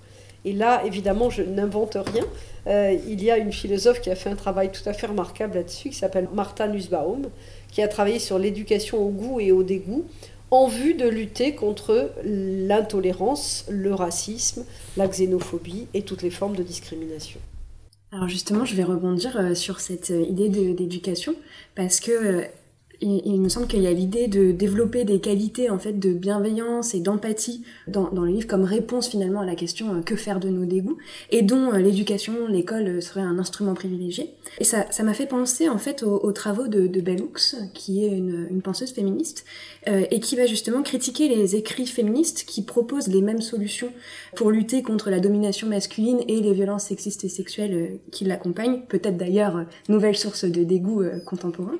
Et 0.46 0.54
là, 0.54 0.84
évidemment, 0.86 1.32
je 1.32 1.42
n'invente 1.42 1.96
rien. 1.96 2.24
Euh, 2.68 2.96
il 3.08 3.24
y 3.24 3.32
a 3.32 3.38
une 3.38 3.52
philosophe 3.52 4.00
qui 4.00 4.12
a 4.12 4.16
fait 4.16 4.30
un 4.30 4.36
travail 4.36 4.72
tout 4.72 4.88
à 4.88 4.94
fait 4.94 5.08
remarquable 5.08 5.56
là-dessus, 5.56 5.90
qui 5.90 5.96
s'appelle 5.96 6.30
Martha 6.34 6.68
Nussbaum, 6.68 7.30
qui 7.76 7.82
a 7.82 7.90
travaillé 7.90 8.20
sur 8.20 8.40
l'éducation 8.40 9.06
au 9.06 9.10
goût 9.10 9.42
et 9.42 9.52
au 9.52 9.62
dégoût 9.62 10.06
en 10.50 10.68
vue 10.68 10.94
de 10.94 11.10
lutter 11.10 11.56
contre 11.56 12.14
l'intolérance, 12.24 13.66
le 13.70 13.94
racisme, 13.94 14.64
la 14.96 15.10
xénophobie 15.10 15.88
et 15.94 16.04
toutes 16.04 16.22
les 16.22 16.30
formes 16.30 16.56
de 16.56 16.64
discrimination. 16.64 17.42
Alors 18.14 18.30
justement, 18.30 18.64
je 18.64 18.76
vais 18.76 18.86
rebondir 18.86 19.38
euh, 19.38 19.56
sur 19.56 19.82
cette 19.82 20.12
euh, 20.12 20.24
idée 20.24 20.48
d'éducation 20.48 21.36
parce 21.76 22.00
que 22.00 22.46
il, 23.02 23.42
me 23.42 23.50
semble 23.50 23.68
qu'il 23.68 23.82
y 23.82 23.88
a 23.88 23.92
l'idée 23.92 24.28
de 24.28 24.52
développer 24.52 25.04
des 25.04 25.20
qualités 25.20 25.70
en 25.70 25.80
fait 25.80 25.94
de 25.94 26.14
bienveillance 26.14 26.94
et 26.94 27.00
d'empathie 27.00 27.64
dans, 27.88 28.10
le 28.10 28.32
livre 28.32 28.48
comme 28.48 28.64
réponse 28.64 29.08
finalement 29.08 29.42
à 29.42 29.46
la 29.46 29.56
question 29.56 29.96
euh, 29.96 30.02
que 30.02 30.16
faire 30.16 30.40
de 30.40 30.50
nos 30.50 30.66
dégoûts 30.66 30.98
et 31.32 31.42
dont 31.42 31.74
euh, 31.74 31.78
l'éducation, 31.78 32.48
l'école 32.48 32.88
euh, 32.88 33.02
serait 33.02 33.22
un 33.22 33.38
instrument 33.40 33.74
privilégié. 33.74 34.34
Et 34.60 34.64
ça, 34.64 34.86
ça 34.92 35.04
m'a 35.04 35.14
fait 35.14 35.26
penser 35.26 35.70
en 35.70 35.78
fait 35.78 36.04
aux, 36.04 36.32
travaux 36.32 36.68
de, 36.68 36.88
de 36.88 37.04
qui 37.74 38.06
est 38.06 38.10
une, 38.10 38.48
une 38.50 38.62
penseuse 38.62 38.92
féministe 38.92 39.46
et 39.88 40.20
qui 40.20 40.36
va 40.36 40.46
justement 40.48 40.82
critiquer 40.82 41.28
les 41.30 41.56
écrits 41.56 41.86
féministes 41.86 42.46
qui 42.46 42.64
proposent 42.64 43.08
les 43.08 43.22
mêmes 43.22 43.42
solutions 43.42 43.92
pour 44.36 44.50
lutter 44.52 44.82
contre 44.82 45.10
la 45.10 45.20
domination 45.20 45.68
masculine 45.68 46.20
et 46.28 46.42
les 46.42 46.54
violences 46.54 46.86
sexistes 46.86 47.24
et 47.24 47.30
sexuelles 47.30 48.00
qui 48.12 48.26
l'accompagnent, 48.26 48.82
peut-être 48.88 49.18
d'ailleurs 49.18 49.66
nouvelle 49.88 50.16
source 50.16 50.46
de 50.46 50.64
dégoût 50.64 51.04
contemporain. 51.26 51.76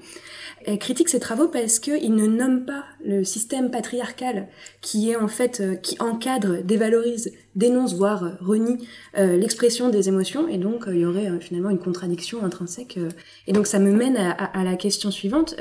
Elle 0.68 0.80
critique 0.80 1.10
ses 1.10 1.20
travaux 1.20 1.48
parce 1.48 1.78
qu'il 1.78 2.16
ne 2.16 2.26
nomme 2.26 2.66
pas 2.66 2.86
le 3.06 3.24
système 3.24 3.70
patriarcal 3.70 4.48
qui 4.82 5.12
est 5.12 5.16
en 5.16 5.28
fait 5.28 5.60
euh, 5.62 5.76
qui 5.76 5.96
encadre, 6.00 6.64
dévalorise, 6.64 7.32
dénonce 7.56 7.94
voire 7.94 8.24
euh, 8.24 8.32
renie 8.42 8.88
euh, 9.18 9.38
l'expression 9.38 9.90
des 9.90 10.10
émotions 10.10 10.48
et 10.48 10.58
donc 10.58 10.86
il 10.88 10.98
y 10.98 11.06
aurait 11.06 11.40
finalement 11.40 11.70
une 11.70 11.78
contradiction 11.78 12.44
intrinsèque. 12.44 12.98
et 13.46 13.54
donc 13.54 13.68
ça 13.68 13.78
me 13.78 13.92
mène 13.92 14.18
à, 14.18 14.64
la 14.64 14.76
question 14.76 15.12
suivante. 15.12 15.56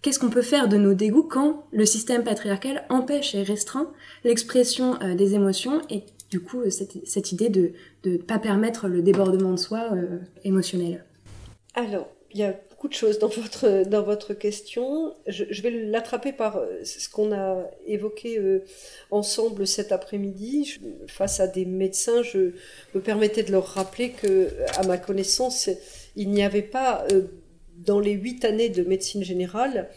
Qu'est-ce 0.00 0.18
qu'on 0.18 0.30
peut 0.30 0.42
faire 0.42 0.68
de 0.68 0.76
nos 0.76 0.94
dégoûts 0.94 1.24
quand 1.24 1.66
le 1.72 1.84
système 1.84 2.24
patriarcal 2.24 2.84
empêche 2.88 3.34
et 3.34 3.42
restreint 3.42 3.90
l'expression 4.24 4.96
des 5.16 5.34
émotions 5.34 5.82
et 5.90 6.04
du 6.30 6.40
coup 6.40 6.62
cette, 6.70 7.06
cette 7.06 7.32
idée 7.32 7.48
de 7.48 7.72
ne 8.04 8.16
pas 8.16 8.38
permettre 8.38 8.88
le 8.88 9.02
débordement 9.02 9.52
de 9.52 9.58
soi 9.58 9.90
émotionnel? 10.44 11.04
Alors, 11.74 12.08
il 12.32 12.40
y 12.40 12.44
a 12.44 12.54
beaucoup 12.78 12.86
de 12.86 12.94
choses 12.94 13.18
dans 13.18 13.26
votre, 13.26 13.88
dans 13.88 14.02
votre 14.02 14.34
question. 14.34 15.12
Je, 15.26 15.62
vais 15.62 15.70
l'attraper 15.70 16.30
par 16.30 16.58
euh, 16.58 16.84
ce 16.84 17.08
qu'on 17.08 17.32
a 17.32 17.68
évoqué 17.88 18.38
euh, 18.38 18.64
ensemble 19.10 19.66
cet 19.66 19.90
après-midi. 19.90 20.78
Face 21.08 21.40
à 21.40 21.48
des 21.48 21.64
médecins, 21.64 22.22
je 22.22 22.52
me 22.94 23.00
permettais 23.00 23.42
de 23.42 23.50
leur 23.50 23.66
rappeler 23.66 24.10
que, 24.10 24.50
à 24.76 24.86
ma 24.86 24.96
connaissance, 24.96 25.68
il 26.14 26.30
n'y 26.30 26.44
avait 26.44 26.62
pas, 26.62 27.04
euh, 27.10 27.22
dans 27.78 27.98
les 27.98 28.12
huit 28.12 28.44
années 28.44 28.68
de 28.68 28.84
médecine 28.84 29.24
générale, 29.24 29.88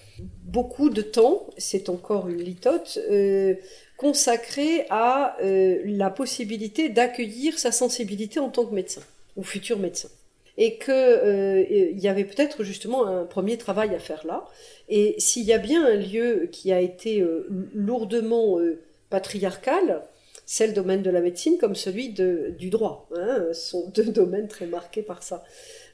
beaucoup 0.46 0.90
de 0.90 1.04
temps, 1.04 1.52
c'est 1.60 1.88
encore 1.88 2.30
une 2.30 2.42
litote, 2.42 2.98
consacré 3.96 4.88
à 4.90 5.38
la 5.42 6.10
possibilité 6.10 6.90
d'accueillir 6.90 7.60
sa 7.60 7.72
sensibilité 7.72 8.40
en 8.40 8.50
tant 8.50 8.66
que 8.66 8.74
médecin, 8.74 9.02
ou 9.36 9.44
futur 9.44 9.78
médecin 9.78 10.10
et 10.58 10.78
qu'il 10.78 10.94
euh, 10.94 11.64
y 11.94 12.08
avait 12.08 12.26
peut-être 12.26 12.64
justement 12.64 13.06
un 13.06 13.26
premier 13.26 13.58
travail 13.58 13.96
à 13.96 14.00
faire 14.00 14.26
là. 14.26 14.46
Et 14.90 15.16
s'il 15.18 15.44
y 15.44 15.54
a 15.54 15.58
bien 15.58 15.86
un 15.86 15.96
lieu 15.96 16.50
qui 16.52 16.72
a 16.72 16.82
été 16.82 17.22
euh, 17.22 17.48
lourdement 17.74 18.60
euh, 18.60 18.80
patriarcal, 19.10 20.02
c'est 20.46 20.68
le 20.68 20.74
domaine 20.74 21.02
de 21.02 21.10
la 21.10 21.22
médecine 21.22 21.58
comme 21.58 21.76
celui 21.76 22.10
de, 22.10 22.54
du 22.58 22.70
droit. 22.70 23.08
Hein, 23.16 23.48
ce 23.54 23.70
sont 23.70 23.90
deux 23.96 24.12
domaines 24.12 24.48
très 24.48 24.66
marqués 24.66 25.02
par 25.04 25.24
ça. 25.24 25.44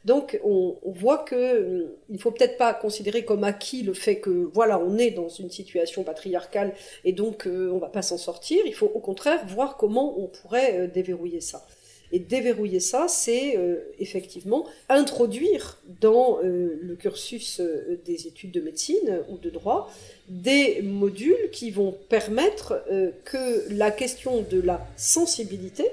Donc 0.05 0.39
on, 0.43 0.77
on 0.83 0.91
voit 0.91 1.19
que 1.19 1.95
il 2.09 2.19
faut 2.19 2.31
peut-être 2.31 2.57
pas 2.57 2.73
considérer 2.73 3.25
comme 3.25 3.43
acquis 3.43 3.83
le 3.83 3.93
fait 3.93 4.19
que 4.19 4.29
voilà 4.29 4.79
on 4.79 4.97
est 4.97 5.11
dans 5.11 5.27
une 5.27 5.49
situation 5.49 6.03
patriarcale 6.03 6.73
et 7.03 7.11
donc 7.11 7.45
on 7.45 7.77
va 7.77 7.89
pas 7.89 8.01
s'en 8.01 8.17
sortir. 8.17 8.63
Il 8.65 8.73
faut 8.73 8.89
au 8.93 8.99
contraire 8.99 9.45
voir 9.47 9.75
comment 9.75 10.17
on 10.17 10.27
pourrait 10.27 10.87
déverrouiller 10.87 11.41
ça. 11.41 11.65
Et 12.11 12.19
déverrouiller 12.19 12.79
ça, 12.79 13.07
c'est 13.07 13.57
euh, 13.57 13.75
effectivement 13.99 14.65
introduire 14.87 15.77
dans 15.99 16.39
euh, 16.43 16.79
le 16.81 16.95
cursus 16.95 17.59
euh, 17.59 17.99
des 18.05 18.27
études 18.27 18.51
de 18.51 18.61
médecine 18.61 19.21
ou 19.29 19.37
de 19.37 19.49
droit 19.49 19.91
des 20.29 20.81
modules 20.81 21.49
qui 21.51 21.71
vont 21.71 21.95
permettre 22.09 22.83
que 23.23 23.73
la 23.73 23.91
question 23.91 24.41
de 24.41 24.59
la 24.59 24.85
sensibilité 24.97 25.85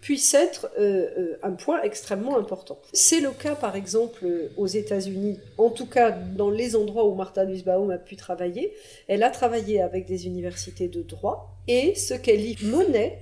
puisse 0.00 0.32
être 0.32 0.70
un 1.42 1.50
point 1.50 1.82
extrêmement 1.82 2.38
important. 2.38 2.78
C'est 2.92 3.18
le 3.18 3.32
cas 3.32 3.56
par 3.56 3.74
exemple 3.74 4.24
aux 4.56 4.68
États-Unis, 4.68 5.40
en 5.58 5.70
tout 5.70 5.86
cas 5.86 6.12
dans 6.12 6.50
les 6.50 6.76
endroits 6.76 7.04
où 7.04 7.16
Martha 7.16 7.44
Nussbaum 7.44 7.90
a 7.90 7.98
pu 7.98 8.14
travailler. 8.14 8.72
Elle 9.08 9.24
a 9.24 9.30
travaillé 9.30 9.82
avec 9.82 10.06
des 10.06 10.26
universités 10.26 10.86
de 10.86 11.02
droit 11.02 11.56
et 11.66 11.96
ce 11.96 12.14
qu'elle 12.14 12.42
y 12.42 12.56
menait 12.62 13.18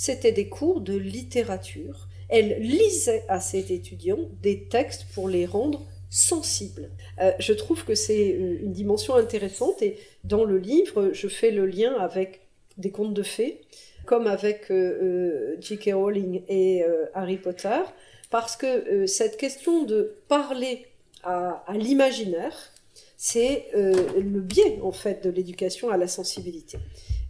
c'était 0.00 0.32
des 0.32 0.48
cours 0.48 0.80
de 0.80 0.96
littérature. 0.96 2.08
Elle 2.30 2.58
lisait 2.62 3.22
à 3.28 3.38
ses 3.38 3.70
étudiants 3.70 4.30
des 4.40 4.64
textes 4.64 5.04
pour 5.12 5.28
les 5.28 5.44
rendre 5.44 5.84
sensibles. 6.08 6.88
Euh, 7.20 7.32
je 7.38 7.52
trouve 7.52 7.84
que 7.84 7.94
c'est 7.94 8.32
euh, 8.32 8.60
une 8.62 8.72
dimension 8.72 9.14
intéressante 9.14 9.82
et 9.82 9.98
dans 10.24 10.44
le 10.44 10.56
livre, 10.56 11.10
je 11.12 11.28
fais 11.28 11.50
le 11.50 11.66
lien 11.66 11.92
avec 11.98 12.40
des 12.78 12.90
contes 12.90 13.12
de 13.12 13.22
fées, 13.22 13.60
comme 14.06 14.26
avec 14.26 14.70
euh, 14.70 15.56
J.K. 15.60 15.90
Rowling 15.92 16.44
et 16.48 16.82
Harry 17.12 17.36
Potter, 17.36 17.82
parce 18.30 18.56
que 18.56 19.06
cette 19.06 19.36
question 19.36 19.84
de 19.84 20.14
parler 20.28 20.86
à 21.24 21.62
l'imaginaire, 21.74 22.72
c'est 23.18 23.66
le 23.74 24.40
biais 24.40 24.78
en 24.82 24.92
fait 24.92 25.22
de 25.22 25.28
l'éducation 25.28 25.90
à 25.90 25.98
la 25.98 26.08
sensibilité. 26.08 26.78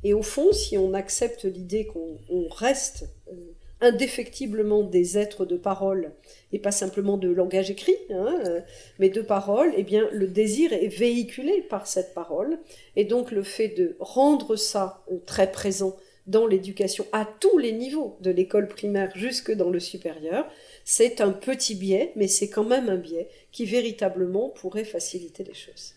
Et 0.03 0.15
au 0.15 0.23
fond, 0.23 0.53
si 0.53 0.79
on 0.79 0.95
accepte 0.95 1.45
l'idée 1.45 1.87
qu'on 1.87 2.49
reste 2.49 3.09
euh, 3.29 3.35
indéfectiblement 3.81 4.83
des 4.83 5.19
êtres 5.19 5.45
de 5.45 5.57
parole 5.57 6.13
et 6.53 6.59
pas 6.59 6.71
simplement 6.71 7.17
de 7.17 7.29
langage 7.29 7.71
écrit, 7.71 7.97
hein, 8.11 8.39
euh, 8.47 8.61
mais 8.99 9.09
de 9.09 9.23
parole, 9.23 9.73
eh 9.77 9.83
bien 9.83 10.09
le 10.13 10.27
désir 10.27 10.73
est 10.73 10.89
véhiculé 10.89 11.63
par 11.63 11.87
cette 11.87 12.15
parole 12.15 12.59
et 12.97 13.05
donc 13.05 13.31
le 13.31 13.43
fait 13.43 13.69
de 13.69 13.97
rendre 14.01 14.57
ça 14.57 15.03
euh, 15.11 15.17
très 15.25 15.51
présent 15.51 15.97
dans 16.27 16.47
l'éducation 16.47 17.07
à 17.13 17.27
tous 17.41 17.59
les 17.59 17.73
niveaux, 17.73 18.17
de 18.21 18.31
l'école 18.31 18.69
primaire 18.69 19.11
jusque 19.17 19.53
dans 19.53 19.71
le 19.71 19.81
supérieur, 19.81 20.47
c'est 20.85 21.21
un 21.21 21.31
petit 21.31 21.75
biais, 21.75 22.13
mais 22.15 22.29
c'est 22.29 22.49
quand 22.49 22.65
même 22.65 22.89
un 22.89 22.97
biais 22.97 23.29
qui 23.51 23.65
véritablement 23.65 24.51
pourrait 24.51 24.85
faciliter 24.85 25.43
les 25.43 25.55
choses. 25.55 25.95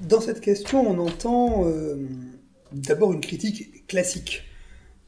Dans 0.00 0.20
cette 0.20 0.40
question, 0.40 0.86
on 0.86 0.98
entend 0.98 1.64
d'abord 2.74 3.12
une 3.12 3.20
critique 3.20 3.86
classique 3.86 4.44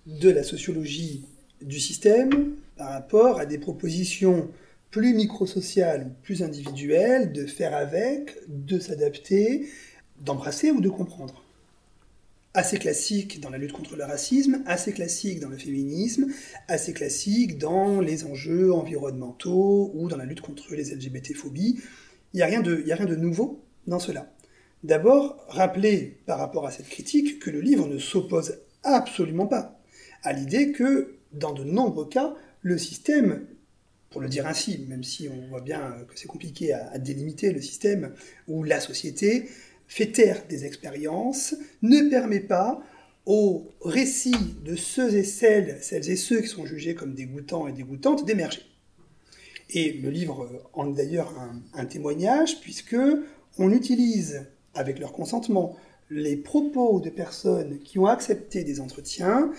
de 0.06 0.30
la 0.30 0.42
sociologie 0.42 1.24
du 1.62 1.80
système 1.80 2.56
par 2.76 2.90
rapport 2.90 3.38
à 3.38 3.46
des 3.46 3.58
propositions 3.58 4.50
plus 4.90 5.14
microsociales, 5.14 6.14
plus 6.22 6.42
individuelles, 6.42 7.32
de 7.32 7.46
faire 7.46 7.74
avec, 7.74 8.36
de 8.48 8.78
s'adapter, 8.78 9.68
d'embrasser 10.20 10.70
ou 10.70 10.80
de 10.80 10.88
comprendre. 10.88 11.42
Assez 12.52 12.78
classique 12.78 13.40
dans 13.40 13.50
la 13.50 13.58
lutte 13.58 13.72
contre 13.72 13.96
le 13.96 14.04
racisme, 14.04 14.62
assez 14.66 14.92
classique 14.92 15.40
dans 15.40 15.48
le 15.48 15.56
féminisme, 15.56 16.28
assez 16.68 16.92
classique 16.92 17.58
dans 17.58 18.00
les 18.00 18.24
enjeux 18.24 18.72
environnementaux 18.72 19.90
ou 19.94 20.08
dans 20.08 20.16
la 20.16 20.24
lutte 20.24 20.40
contre 20.40 20.74
les 20.74 20.94
LGBT-phobies. 20.94 21.80
Il 22.32 22.36
n'y 22.36 22.42
a, 22.42 22.46
rien 22.46 22.60
de, 22.60 22.84
a 22.88 22.94
rien 22.94 23.06
de 23.06 23.16
nouveau 23.16 23.64
dans 23.88 23.98
cela. 23.98 24.33
D'abord, 24.84 25.42
rappeler 25.48 26.18
par 26.26 26.38
rapport 26.38 26.66
à 26.66 26.70
cette 26.70 26.90
critique 26.90 27.38
que 27.38 27.48
le 27.48 27.62
livre 27.62 27.88
ne 27.88 27.96
s'oppose 27.98 28.58
absolument 28.82 29.46
pas 29.46 29.80
à 30.22 30.34
l'idée 30.34 30.72
que, 30.72 31.16
dans 31.32 31.54
de 31.54 31.64
nombreux 31.64 32.06
cas, 32.06 32.34
le 32.60 32.76
système, 32.76 33.46
pour 34.10 34.20
le 34.20 34.28
dire 34.28 34.46
ainsi, 34.46 34.84
même 34.86 35.02
si 35.02 35.26
on 35.30 35.48
voit 35.48 35.62
bien 35.62 35.96
que 36.06 36.18
c'est 36.18 36.28
compliqué 36.28 36.74
à, 36.74 36.98
délimiter 36.98 37.50
le 37.50 37.62
système, 37.62 38.12
où 38.46 38.62
la 38.62 38.78
société 38.78 39.48
fait 39.88 40.12
taire 40.12 40.44
des 40.50 40.66
expériences, 40.66 41.54
ne 41.80 42.10
permet 42.10 42.40
pas 42.40 42.82
au 43.24 43.70
récit 43.80 44.36
de 44.66 44.76
ceux 44.76 45.14
et 45.14 45.24
celles, 45.24 45.78
celles 45.80 46.10
et 46.10 46.16
ceux 46.16 46.42
qui 46.42 46.48
sont 46.48 46.66
jugés 46.66 46.94
comme 46.94 47.14
dégoûtants 47.14 47.68
et 47.68 47.72
dégoûtantes 47.72 48.26
d'émerger. 48.26 48.60
Et 49.70 49.94
le 49.94 50.10
livre 50.10 50.68
en 50.74 50.92
est 50.92 50.96
d'ailleurs 50.96 51.38
un, 51.38 51.62
un, 51.72 51.86
témoignage, 51.86 52.60
puisque 52.60 52.98
on 53.56 53.72
utilise, 53.72 54.46
avec 54.74 54.98
leur 54.98 55.12
consentement, 55.12 55.76
les 56.10 56.36
propos 56.36 57.00
de 57.00 57.10
personnes 57.10 57.78
qui 57.80 57.98
ont 57.98 58.06
accepté 58.06 58.64
des 58.64 58.80
entretiens. 58.80 59.50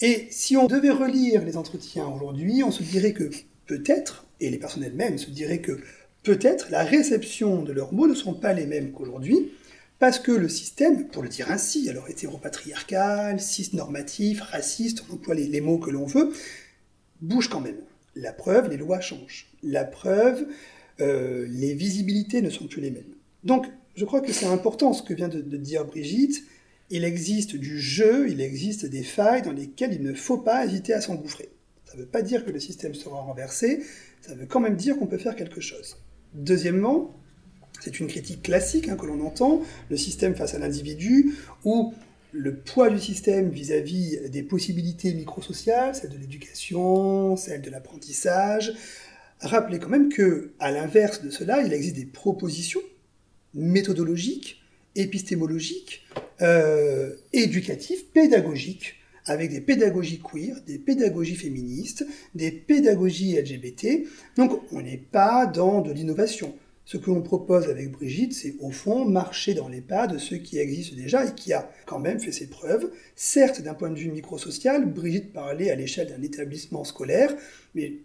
Et 0.00 0.26
si 0.30 0.56
on 0.56 0.66
devait 0.66 0.90
relire 0.90 1.44
les 1.44 1.56
entretiens 1.56 2.06
aujourd'hui, 2.06 2.62
on 2.64 2.70
se 2.70 2.82
dirait 2.82 3.12
que 3.12 3.30
peut-être, 3.66 4.26
et 4.40 4.50
les 4.50 4.58
personnes 4.58 4.84
elles-mêmes 4.84 5.18
se 5.18 5.30
diraient 5.30 5.60
que 5.60 5.80
peut-être 6.22 6.70
la 6.70 6.84
réception 6.84 7.62
de 7.62 7.72
leurs 7.72 7.92
mots 7.92 8.06
ne 8.06 8.14
sont 8.14 8.34
pas 8.34 8.52
les 8.52 8.66
mêmes 8.66 8.92
qu'aujourd'hui, 8.92 9.52
parce 9.98 10.18
que 10.18 10.32
le 10.32 10.48
système, 10.48 11.08
pour 11.08 11.22
le 11.22 11.28
dire 11.28 11.50
ainsi, 11.50 11.88
alors 11.90 12.08
hétéropatriarcal, 12.08 13.38
cisnormatif, 13.38 14.40
raciste, 14.40 15.04
on 15.08 15.14
emploie 15.14 15.34
les, 15.34 15.60
mots 15.60 15.78
que 15.78 15.90
l'on 15.90 16.06
veut, 16.06 16.32
bouge 17.20 17.48
quand 17.48 17.60
même. 17.60 17.76
La 18.16 18.32
preuve, 18.32 18.70
les 18.70 18.78
lois 18.78 19.00
changent. 19.00 19.48
La 19.62 19.84
preuve, 19.84 20.46
euh, 21.00 21.46
les 21.50 21.74
visibilités 21.74 22.40
ne 22.40 22.48
sont 22.48 22.66
plus 22.66 22.80
les 22.80 22.90
mêmes. 22.90 23.12
Donc, 23.44 23.66
je 24.00 24.06
crois 24.06 24.22
que 24.22 24.32
c'est 24.32 24.46
important 24.46 24.94
ce 24.94 25.02
que 25.02 25.12
vient 25.12 25.28
de, 25.28 25.42
dire 25.58 25.84
Brigitte. 25.84 26.42
Il 26.88 27.04
existe 27.04 27.54
du 27.54 27.78
jeu, 27.78 28.30
il 28.30 28.40
existe 28.40 28.86
des 28.86 29.02
failles 29.02 29.42
dans 29.42 29.52
lesquelles 29.52 29.92
il 29.92 30.02
ne 30.02 30.14
faut 30.14 30.38
pas 30.38 30.64
hésiter 30.64 30.94
à 30.94 31.02
s'engouffrer. 31.02 31.50
Ça 31.84 31.98
ne 31.98 32.00
veut 32.00 32.08
pas 32.08 32.22
dire 32.22 32.46
que 32.46 32.50
le 32.50 32.60
système 32.60 32.94
sera 32.94 33.20
renversé, 33.20 33.82
ça 34.22 34.34
veut 34.34 34.46
quand 34.46 34.58
même 34.58 34.76
dire 34.76 34.96
qu'on 34.98 35.06
peut 35.06 35.18
faire 35.18 35.36
quelque 35.36 35.60
chose. 35.60 35.98
Deuxièmement, 36.32 37.14
c'est 37.82 38.00
une 38.00 38.06
critique 38.06 38.40
classique 38.40 38.88
hein, 38.88 38.96
que 38.96 39.04
l'on 39.04 39.20
entend, 39.20 39.60
le 39.90 39.98
système 39.98 40.34
face 40.34 40.54
à 40.54 40.58
l'individu, 40.58 41.34
ou 41.66 41.92
le 42.32 42.56
poids 42.56 42.88
du 42.88 43.00
système 43.00 43.50
vis-à-vis 43.50 44.30
des 44.30 44.42
possibilités 44.42 45.12
microsociales, 45.12 45.94
celle 45.94 46.08
de 46.08 46.16
l'éducation, 46.16 47.36
celle 47.36 47.60
de 47.60 47.68
l'apprentissage. 47.68 48.72
Rappelez 49.40 49.78
quand 49.78 49.90
même 49.90 50.08
que, 50.08 50.52
l'inverse 50.58 51.22
de 51.22 51.28
cela, 51.28 51.60
il 51.60 51.74
existe 51.74 51.96
des 51.96 52.06
propositions 52.06 52.80
méthodologiques, 53.54 54.62
épistémologiques, 54.96 56.06
euh, 56.42 57.14
éducatives, 57.32 58.04
pédagogiques, 58.12 58.96
avec 59.26 59.50
des 59.50 59.60
pédagogies 59.60 60.20
queer, 60.20 60.56
des 60.66 60.78
pédagogies 60.78 61.36
féministes, 61.36 62.06
des 62.34 62.50
pédagogies 62.50 63.40
LGBT. 63.40 64.06
Donc 64.36 64.60
on 64.72 64.80
n'est 64.80 64.96
pas 64.96 65.46
dans 65.46 65.80
de 65.80 65.92
l'innovation. 65.92 66.54
Ce 66.84 66.96
que 66.96 67.08
l'on 67.08 67.22
propose 67.22 67.68
avec 67.68 67.92
Brigitte, 67.92 68.32
c'est 68.32 68.56
au 68.58 68.72
fond 68.72 69.04
marcher 69.04 69.54
dans 69.54 69.68
les 69.68 69.80
pas 69.80 70.08
de 70.08 70.18
ceux 70.18 70.38
qui 70.38 70.58
existent 70.58 70.96
déjà 70.96 71.24
et 71.24 71.34
qui 71.36 71.52
a 71.52 71.70
quand 71.86 72.00
même 72.00 72.18
fait 72.18 72.32
ses 72.32 72.48
preuves. 72.48 72.90
Certes, 73.14 73.62
d'un 73.62 73.74
point 73.74 73.90
de 73.90 73.98
vue 73.98 74.10
microsocial, 74.10 74.90
Brigitte 74.92 75.32
parlait 75.32 75.70
à 75.70 75.76
l'échelle 75.76 76.08
d'un 76.08 76.22
établissement 76.22 76.82
scolaire, 76.82 77.32
mais 77.76 77.98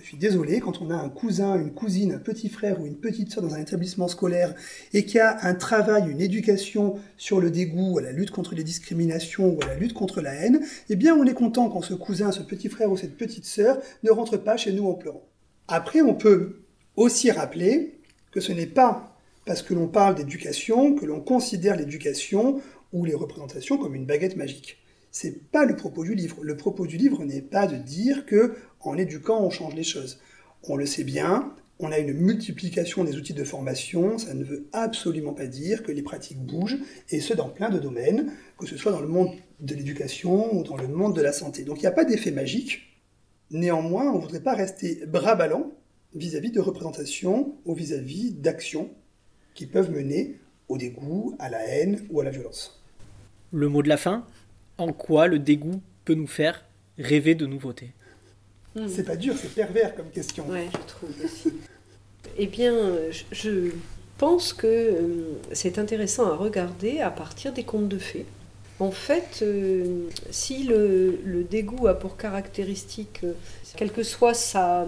je 0.00 0.02
suis 0.02 0.16
désolé, 0.16 0.60
quand 0.60 0.80
on 0.80 0.90
a 0.90 0.96
un 0.96 1.08
cousin, 1.08 1.56
une 1.56 1.72
cousine, 1.72 2.12
un 2.12 2.18
petit 2.18 2.48
frère 2.48 2.80
ou 2.80 2.86
une 2.86 2.96
petite 2.96 3.32
soeur 3.32 3.44
dans 3.44 3.54
un 3.54 3.60
établissement 3.60 4.08
scolaire 4.08 4.54
et 4.92 5.04
qui 5.04 5.18
a 5.18 5.44
un 5.46 5.54
travail, 5.54 6.10
une 6.10 6.20
éducation 6.20 6.98
sur 7.16 7.40
le 7.40 7.50
dégoût, 7.50 7.98
à 7.98 8.02
la 8.02 8.12
lutte 8.12 8.30
contre 8.30 8.54
les 8.54 8.64
discriminations 8.64 9.54
ou 9.54 9.62
à 9.62 9.66
la 9.66 9.76
lutte 9.76 9.92
contre 9.92 10.20
la 10.20 10.34
haine, 10.34 10.60
eh 10.88 10.96
bien 10.96 11.14
on 11.14 11.24
est 11.24 11.34
content 11.34 11.68
quand 11.68 11.82
ce 11.82 11.94
cousin, 11.94 12.32
ce 12.32 12.42
petit 12.42 12.68
frère 12.68 12.90
ou 12.90 12.96
cette 12.96 13.16
petite 13.16 13.44
sœur 13.44 13.78
ne 14.02 14.10
rentre 14.10 14.36
pas 14.36 14.56
chez 14.56 14.72
nous 14.72 14.88
en 14.88 14.94
pleurant. 14.94 15.24
Après, 15.68 16.00
on 16.00 16.14
peut 16.14 16.64
aussi 16.96 17.30
rappeler 17.30 18.00
que 18.32 18.40
ce 18.40 18.52
n'est 18.52 18.66
pas 18.66 19.16
parce 19.46 19.62
que 19.62 19.74
l'on 19.74 19.88
parle 19.88 20.14
d'éducation 20.14 20.94
que 20.94 21.06
l'on 21.06 21.20
considère 21.20 21.76
l'éducation 21.76 22.60
ou 22.92 23.04
les 23.04 23.14
représentations 23.14 23.78
comme 23.78 23.94
une 23.94 24.06
baguette 24.06 24.36
magique. 24.36 24.78
C'est 25.14 25.48
pas 25.52 25.64
le 25.64 25.76
propos 25.76 26.02
du 26.02 26.16
livre. 26.16 26.42
Le 26.42 26.56
propos 26.56 26.88
du 26.88 26.96
livre 26.96 27.24
n'est 27.24 27.40
pas 27.40 27.68
de 27.68 27.76
dire 27.76 28.26
que 28.26 28.56
en 28.80 28.98
éduquant 28.98 29.40
on 29.44 29.48
change 29.48 29.76
les 29.76 29.84
choses. 29.84 30.18
On 30.64 30.74
le 30.74 30.86
sait 30.86 31.04
bien, 31.04 31.54
on 31.78 31.92
a 31.92 31.98
une 31.98 32.12
multiplication 32.12 33.04
des 33.04 33.16
outils 33.16 33.32
de 33.32 33.44
formation, 33.44 34.18
ça 34.18 34.34
ne 34.34 34.42
veut 34.42 34.66
absolument 34.72 35.32
pas 35.32 35.46
dire 35.46 35.84
que 35.84 35.92
les 35.92 36.02
pratiques 36.02 36.44
bougent, 36.44 36.78
et 37.10 37.20
ce 37.20 37.32
dans 37.32 37.48
plein 37.48 37.70
de 37.70 37.78
domaines, 37.78 38.32
que 38.58 38.66
ce 38.66 38.76
soit 38.76 38.90
dans 38.90 39.00
le 39.00 39.06
monde 39.06 39.30
de 39.60 39.76
l'éducation 39.76 40.52
ou 40.52 40.64
dans 40.64 40.76
le 40.76 40.88
monde 40.88 41.14
de 41.14 41.22
la 41.22 41.32
santé. 41.32 41.62
Donc 41.62 41.78
il 41.78 41.82
n'y 41.82 41.86
a 41.86 41.92
pas 41.92 42.04
d'effet 42.04 42.32
magique. 42.32 43.00
Néanmoins, 43.52 44.10
on 44.10 44.16
ne 44.16 44.20
voudrait 44.20 44.42
pas 44.42 44.54
rester 44.54 45.06
bras 45.06 45.36
ballants 45.36 45.70
vis-à-vis 46.16 46.50
de 46.50 46.60
représentations 46.60 47.54
ou 47.66 47.74
vis-à-vis 47.74 48.32
d'actions 48.32 48.90
qui 49.54 49.66
peuvent 49.66 49.92
mener 49.92 50.40
au 50.68 50.76
dégoût, 50.76 51.36
à 51.38 51.50
la 51.50 51.64
haine 51.68 52.04
ou 52.10 52.20
à 52.20 52.24
la 52.24 52.30
violence. 52.30 52.82
Le 53.52 53.68
mot 53.68 53.84
de 53.84 53.88
la 53.88 53.96
fin? 53.96 54.26
En 54.78 54.92
quoi 54.92 55.26
le 55.26 55.38
dégoût 55.38 55.80
peut 56.04 56.14
nous 56.14 56.26
faire 56.26 56.64
rêver 56.98 57.34
de 57.34 57.46
nouveautés 57.46 57.92
hmm. 58.74 58.88
C'est 58.88 59.04
pas 59.04 59.16
dur, 59.16 59.34
c'est 59.36 59.54
pervers 59.54 59.94
comme 59.94 60.10
question. 60.10 60.44
Oui, 60.48 60.66
je 60.72 60.86
trouve 60.86 61.10
aussi. 61.24 61.52
eh 62.36 62.46
bien, 62.46 62.74
je 63.32 63.70
pense 64.18 64.52
que 64.52 64.66
euh, 64.66 65.40
c'est 65.52 65.78
intéressant 65.78 66.26
à 66.26 66.36
regarder 66.36 67.00
à 67.00 67.10
partir 67.10 67.52
des 67.52 67.64
contes 67.64 67.88
de 67.88 67.98
fées. 67.98 68.26
En 68.80 68.90
fait, 68.90 69.40
euh, 69.42 70.08
si 70.30 70.64
le, 70.64 71.20
le, 71.24 71.44
dégoût 71.44 71.86
a 71.86 71.94
pour 71.94 72.16
caractéristique, 72.16 73.20
euh, 73.22 73.32
quelle 73.76 73.92
que 73.92 74.02
soit 74.02 74.34
sa, 74.34 74.86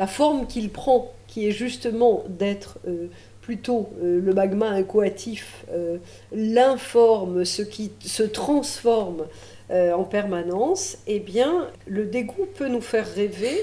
la 0.00 0.06
forme 0.08 0.46
qu'il 0.48 0.70
prend, 0.70 1.14
qui 1.28 1.46
est 1.46 1.52
justement 1.52 2.24
d'être 2.28 2.78
euh, 2.88 3.06
plutôt 3.42 3.90
euh, 4.02 4.20
le 4.20 4.32
magma 4.32 4.68
incoatif, 4.70 5.64
euh, 5.70 5.98
l'informe, 6.32 7.44
ce 7.44 7.62
qui 7.62 7.92
se 8.00 8.22
transforme 8.22 9.26
en 9.70 10.04
permanence, 10.04 10.98
eh 11.06 11.18
bien, 11.18 11.66
le 11.86 12.04
dégoût 12.04 12.46
peut 12.56 12.68
nous 12.68 12.82
faire 12.82 13.06
rêver, 13.06 13.58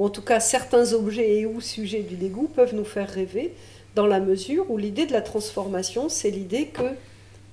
en 0.00 0.08
tout 0.08 0.22
cas 0.22 0.40
certains 0.40 0.92
objets 0.92 1.36
et 1.36 1.46
ou 1.46 1.60
sujets 1.60 2.02
du 2.02 2.16
dégoût 2.16 2.50
peuvent 2.52 2.74
nous 2.74 2.84
faire 2.84 3.08
rêver, 3.08 3.54
dans 3.94 4.08
la 4.08 4.18
mesure 4.18 4.68
où 4.70 4.76
l'idée 4.76 5.06
de 5.06 5.12
la 5.12 5.22
transformation, 5.22 6.08
c'est 6.08 6.30
l'idée 6.30 6.66
que 6.66 6.96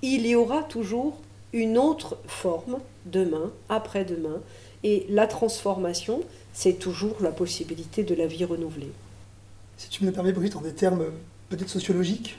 il 0.01 0.26
y 0.26 0.34
aura 0.34 0.64
toujours 0.64 1.20
une 1.53 1.78
autre 1.78 2.18
forme 2.26 2.80
demain, 3.05 3.51
après-demain, 3.70 4.41
et 4.84 5.05
la 5.09 5.28
transformation, 5.28 6.22
c'est 6.51 6.80
toujours 6.80 7.18
la 7.22 7.32
possibilité 7.32 8.03
de 8.03 8.16
la 8.16 8.26
vie 8.26 8.43
renouvelée. 8.43 8.91
Si 9.78 9.89
tu 9.89 10.03
me 10.03 10.09
le 10.09 10.14
permets, 10.14 10.34
Brigitte, 10.34 10.55
en 10.55 10.61
des 10.61 10.74
termes 10.74 11.05
peut-être 11.55 11.69
sociologiques 11.69 12.37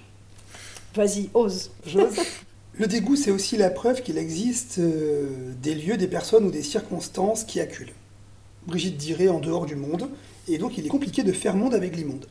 Vas-y, 0.95 1.31
ose. 1.35 1.71
J'ose. 1.87 2.17
Le 2.79 2.87
dégoût, 2.87 3.15
c'est 3.15 3.31
aussi 3.31 3.57
la 3.57 3.71
preuve 3.71 4.03
qu'il 4.03 4.19
existe 4.19 4.79
euh, 4.79 5.53
des 5.63 5.77
lieux, 5.77 5.97
des 5.97 6.09
personnes 6.09 6.45
ou 6.45 6.51
des 6.51 6.63
circonstances 6.63 7.45
qui 7.45 7.61
acculent. 7.61 7.93
Brigitte 8.67 8.97
dirait 8.97 9.29
en 9.29 9.39
dehors 9.39 9.67
du 9.67 9.77
monde, 9.77 10.09
et 10.49 10.59
donc 10.59 10.79
il 10.79 10.87
est 10.87 10.89
compliqué 10.89 11.23
de 11.23 11.31
faire 11.31 11.55
monde 11.55 11.75
avec 11.75 11.97
l'immonde. 11.97 12.27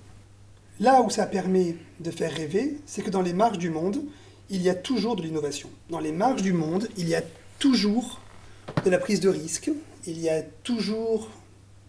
Là 0.81 1.01
où 1.01 1.09
ça 1.09 1.25
permet 1.25 1.77
de 2.01 2.11
faire 2.11 2.33
rêver, 2.33 2.77
c'est 2.85 3.01
que 3.01 3.09
dans 3.09 3.21
les 3.21 3.33
marges 3.33 3.59
du 3.59 3.69
monde, 3.69 4.01
il 4.49 4.61
y 4.61 4.69
a 4.69 4.75
toujours 4.75 5.15
de 5.15 5.21
l'innovation. 5.21 5.69
Dans 5.89 5.99
les 5.99 6.11
marges 6.11 6.41
du 6.41 6.51
monde, 6.51 6.89
il 6.97 7.07
y 7.07 7.15
a 7.15 7.21
toujours 7.59 8.19
de 8.83 8.89
la 8.89 8.97
prise 8.97 9.21
de 9.21 9.29
risque, 9.29 9.71
il 10.05 10.19
y 10.19 10.27
a 10.27 10.41
toujours 10.41 11.29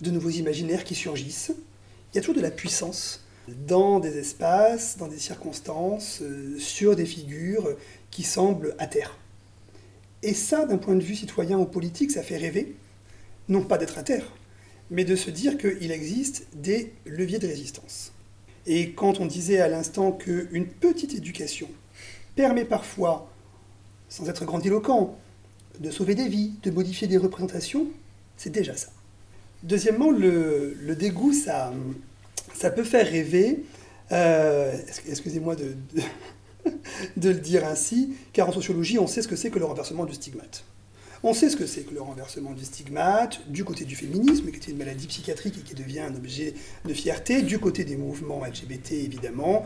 de 0.00 0.10
nouveaux 0.10 0.30
imaginaires 0.30 0.84
qui 0.84 0.94
surgissent. 0.94 1.52
Il 2.12 2.16
y 2.16 2.18
a 2.18 2.20
toujours 2.20 2.36
de 2.36 2.40
la 2.40 2.52
puissance 2.52 3.23
dans 3.48 4.00
des 4.00 4.18
espaces, 4.18 4.96
dans 4.96 5.08
des 5.08 5.18
circonstances, 5.18 6.20
euh, 6.22 6.58
sur 6.58 6.96
des 6.96 7.06
figures 7.06 7.76
qui 8.10 8.22
semblent 8.22 8.74
à 8.78 8.86
terre. 8.86 9.18
Et 10.22 10.34
ça, 10.34 10.64
d'un 10.64 10.78
point 10.78 10.94
de 10.94 11.02
vue 11.02 11.14
citoyen 11.14 11.58
ou 11.58 11.66
politique, 11.66 12.10
ça 12.10 12.22
fait 12.22 12.38
rêver, 12.38 12.76
non 13.48 13.62
pas 13.62 13.76
d'être 13.76 13.98
à 13.98 14.02
terre, 14.02 14.32
mais 14.90 15.04
de 15.04 15.16
se 15.16 15.30
dire 15.30 15.58
qu'il 15.58 15.90
existe 15.90 16.46
des 16.54 16.92
leviers 17.04 17.38
de 17.38 17.46
résistance. 17.46 18.12
Et 18.66 18.92
quand 18.92 19.20
on 19.20 19.26
disait 19.26 19.60
à 19.60 19.68
l'instant 19.68 20.12
qu'une 20.12 20.66
petite 20.66 21.14
éducation 21.14 21.68
permet 22.34 22.64
parfois, 22.64 23.30
sans 24.08 24.28
être 24.28 24.44
grandiloquent, 24.44 25.18
de 25.80 25.90
sauver 25.90 26.14
des 26.14 26.28
vies, 26.28 26.52
de 26.62 26.70
modifier 26.70 27.06
des 27.06 27.18
représentations, 27.18 27.86
c'est 28.36 28.50
déjà 28.50 28.76
ça. 28.76 28.88
Deuxièmement, 29.62 30.10
le, 30.10 30.94
dégoût, 30.98 31.32
ça, 31.32 31.72
ça 32.54 32.70
peut 32.70 32.84
faire 32.84 33.06
rêver, 33.06 33.64
euh, 34.12 34.72
excusez-moi 35.08 35.56
de, 37.16 37.28
le 37.28 37.34
dire 37.34 37.66
ainsi, 37.66 38.14
car 38.32 38.48
en 38.48 38.52
sociologie, 38.52 38.98
on 38.98 39.06
sait 39.06 39.22
ce 39.22 39.28
que 39.28 39.36
c'est 39.36 39.50
que 39.50 39.58
le 39.58 39.64
renversement 39.64 40.04
du 40.04 40.14
stigmate. 40.14 40.64
On 41.22 41.32
sait 41.32 41.48
ce 41.48 41.56
que 41.56 41.66
c'est 41.66 41.82
que 41.82 41.94
le 41.94 42.02
renversement 42.02 42.52
du 42.52 42.64
stigmate, 42.64 43.40
du 43.50 43.64
côté 43.64 43.86
du 43.86 43.96
féminisme, 43.96 44.50
qui 44.50 44.56
était 44.56 44.72
une 44.72 44.76
maladie 44.76 45.06
psychiatrique 45.06 45.56
et 45.58 45.62
qui 45.62 45.74
devient 45.74 46.00
un 46.00 46.14
objet 46.14 46.54
de 46.84 46.92
fierté, 46.92 47.42
du 47.42 47.58
côté 47.58 47.84
des 47.84 47.96
mouvements 47.96 48.44
LGBT 48.44 48.92
évidemment, 48.92 49.64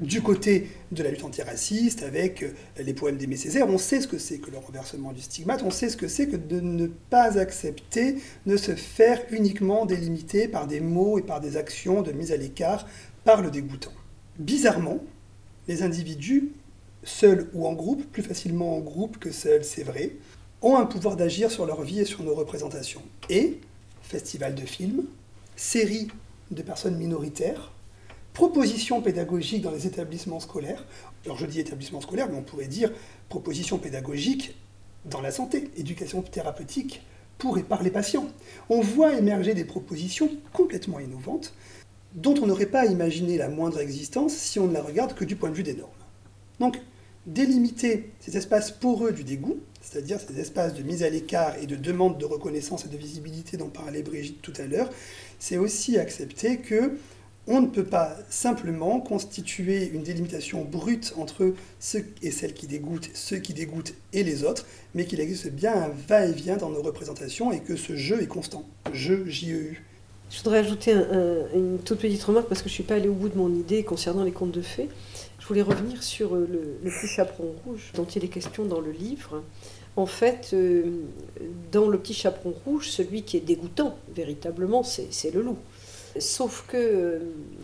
du 0.00 0.22
côté 0.22 0.68
de 0.92 1.02
la 1.02 1.10
lutte 1.10 1.24
antiraciste, 1.24 2.02
avec 2.02 2.42
euh, 2.42 2.52
les 2.78 2.94
poèmes 2.94 3.16
d'Aimé 3.16 3.36
Césaire, 3.36 3.68
on 3.68 3.78
sait 3.78 4.00
ce 4.00 4.08
que 4.08 4.18
c'est 4.18 4.38
que 4.38 4.50
le 4.50 4.58
renversement 4.58 5.12
du 5.12 5.22
stigmate, 5.22 5.62
on 5.62 5.70
sait 5.70 5.88
ce 5.88 5.96
que 5.96 6.08
c'est 6.08 6.28
que 6.28 6.36
de 6.36 6.60
ne 6.60 6.86
pas 6.86 7.38
accepter 7.38 8.16
de 8.46 8.56
se 8.56 8.74
faire 8.74 9.20
uniquement 9.30 9.86
délimiter 9.86 10.48
par 10.48 10.66
des 10.66 10.80
mots 10.80 11.18
et 11.18 11.22
par 11.22 11.40
des 11.40 11.56
actions 11.56 12.02
de 12.02 12.12
mise 12.12 12.32
à 12.32 12.36
l'écart 12.36 12.86
par 13.24 13.42
le 13.42 13.50
dégoûtant. 13.50 13.92
Bizarrement, 14.38 15.00
les 15.68 15.82
individus 15.82 16.52
seuls 17.02 17.48
ou 17.54 17.66
en 17.66 17.72
groupe, 17.72 18.04
plus 18.12 18.22
facilement 18.22 18.76
en 18.76 18.80
groupe 18.80 19.18
que 19.18 19.30
seuls, 19.30 19.64
c'est 19.64 19.84
vrai, 19.84 20.12
ont 20.62 20.76
un 20.76 20.86
pouvoir 20.86 21.16
d'agir 21.16 21.50
sur 21.50 21.66
leur 21.66 21.82
vie 21.82 22.00
et 22.00 22.04
sur 22.04 22.22
nos 22.22 22.34
représentations. 22.34 23.02
Et, 23.30 23.60
festival 24.02 24.54
de 24.54 24.62
films, 24.62 25.04
séries 25.56 26.08
de 26.50 26.62
personnes 26.62 26.96
minoritaires, 26.96 27.72
propositions 28.36 29.00
pédagogiques 29.00 29.62
dans 29.62 29.70
les 29.70 29.86
établissements 29.86 30.40
scolaires. 30.40 30.84
Alors 31.24 31.38
je 31.38 31.46
dis 31.46 31.58
établissements 31.58 32.02
scolaires, 32.02 32.28
mais 32.30 32.36
on 32.36 32.42
pourrait 32.42 32.66
dire 32.66 32.92
propositions 33.30 33.78
pédagogiques 33.78 34.54
dans 35.06 35.22
la 35.22 35.30
santé, 35.30 35.70
éducation 35.78 36.20
thérapeutique 36.20 37.00
pour 37.38 37.56
et 37.56 37.62
par 37.62 37.82
les 37.82 37.90
patients. 37.90 38.28
On 38.68 38.82
voit 38.82 39.14
émerger 39.14 39.54
des 39.54 39.64
propositions 39.64 40.28
complètement 40.52 41.00
innovantes 41.00 41.54
dont 42.14 42.34
on 42.42 42.46
n'aurait 42.46 42.66
pas 42.66 42.84
imaginé 42.84 43.38
la 43.38 43.48
moindre 43.48 43.80
existence 43.80 44.34
si 44.34 44.58
on 44.58 44.66
ne 44.66 44.74
la 44.74 44.82
regarde 44.82 45.14
que 45.14 45.24
du 45.24 45.34
point 45.34 45.48
de 45.48 45.54
vue 45.54 45.62
des 45.62 45.74
normes. 45.74 45.90
Donc, 46.60 46.78
délimiter 47.24 48.12
ces 48.20 48.36
espaces 48.36 48.70
poreux 48.70 49.12
du 49.12 49.24
dégoût, 49.24 49.60
c'est-à-dire 49.80 50.20
ces 50.20 50.38
espaces 50.38 50.74
de 50.74 50.82
mise 50.82 51.02
à 51.02 51.08
l'écart 51.08 51.56
et 51.56 51.66
de 51.66 51.74
demande 51.74 52.18
de 52.18 52.26
reconnaissance 52.26 52.84
et 52.84 52.88
de 52.88 52.98
visibilité 52.98 53.56
dont 53.56 53.70
parlait 53.70 54.02
Brigitte 54.02 54.42
tout 54.42 54.52
à 54.58 54.66
l'heure, 54.66 54.90
c'est 55.38 55.56
aussi 55.56 55.96
accepter 55.96 56.58
que 56.58 56.98
on 57.46 57.60
ne 57.60 57.66
peut 57.66 57.84
pas 57.84 58.16
simplement 58.28 59.00
constituer 59.00 59.88
une 59.88 60.02
délimitation 60.02 60.64
brute 60.64 61.14
entre 61.16 61.54
ceux 61.78 62.04
et 62.22 62.30
celles 62.30 62.54
qui 62.54 62.66
dégoûtent, 62.66 63.10
ceux 63.14 63.38
qui 63.38 63.54
dégoûtent 63.54 63.94
et 64.12 64.24
les 64.24 64.44
autres, 64.44 64.66
mais 64.94 65.04
qu'il 65.04 65.20
existe 65.20 65.50
bien 65.50 65.72
un 65.74 65.90
va-et-vient 66.08 66.56
dans 66.56 66.70
nos 66.70 66.82
représentations 66.82 67.52
et 67.52 67.60
que 67.60 67.76
ce 67.76 67.94
jeu 67.94 68.22
est 68.22 68.26
constant. 68.26 68.64
Jeu, 68.92 69.24
J-E-U. 69.28 69.82
Je 70.28 70.38
voudrais 70.38 70.58
ajouter 70.58 70.92
une 71.54 71.78
toute 71.84 72.00
petite 72.00 72.22
remarque 72.24 72.48
parce 72.48 72.60
que 72.60 72.68
je 72.68 72.72
ne 72.72 72.76
suis 72.76 72.82
pas 72.82 72.96
allée 72.96 73.08
au 73.08 73.14
bout 73.14 73.28
de 73.28 73.36
mon 73.36 73.54
idée 73.54 73.84
concernant 73.84 74.24
les 74.24 74.32
contes 74.32 74.50
de 74.50 74.60
fées. 74.60 74.88
Je 75.46 75.46
voulais 75.46 75.62
revenir 75.62 76.02
sur 76.02 76.34
euh, 76.34 76.48
le, 76.82 76.90
petit 76.90 77.06
chaperon 77.06 77.54
rouge 77.64 77.92
dont 77.94 78.04
il 78.04 78.24
est 78.24 78.28
question 78.28 78.64
dans 78.64 78.80
le 78.80 78.90
livre. 78.90 79.44
En 79.94 80.06
fait, 80.06 80.50
euh, 80.52 81.04
dans 81.70 81.86
le 81.86 81.98
petit 81.98 82.14
chaperon 82.14 82.52
rouge, 82.64 82.88
celui 82.88 83.22
qui 83.22 83.36
est 83.36 83.40
dégoûtant, 83.40 83.96
véritablement, 84.12 84.82
c'est 84.82 85.32
le 85.32 85.42
loup. 85.42 85.58
Sauf 86.18 86.64
que 86.68 86.76
euh, 86.76 87.18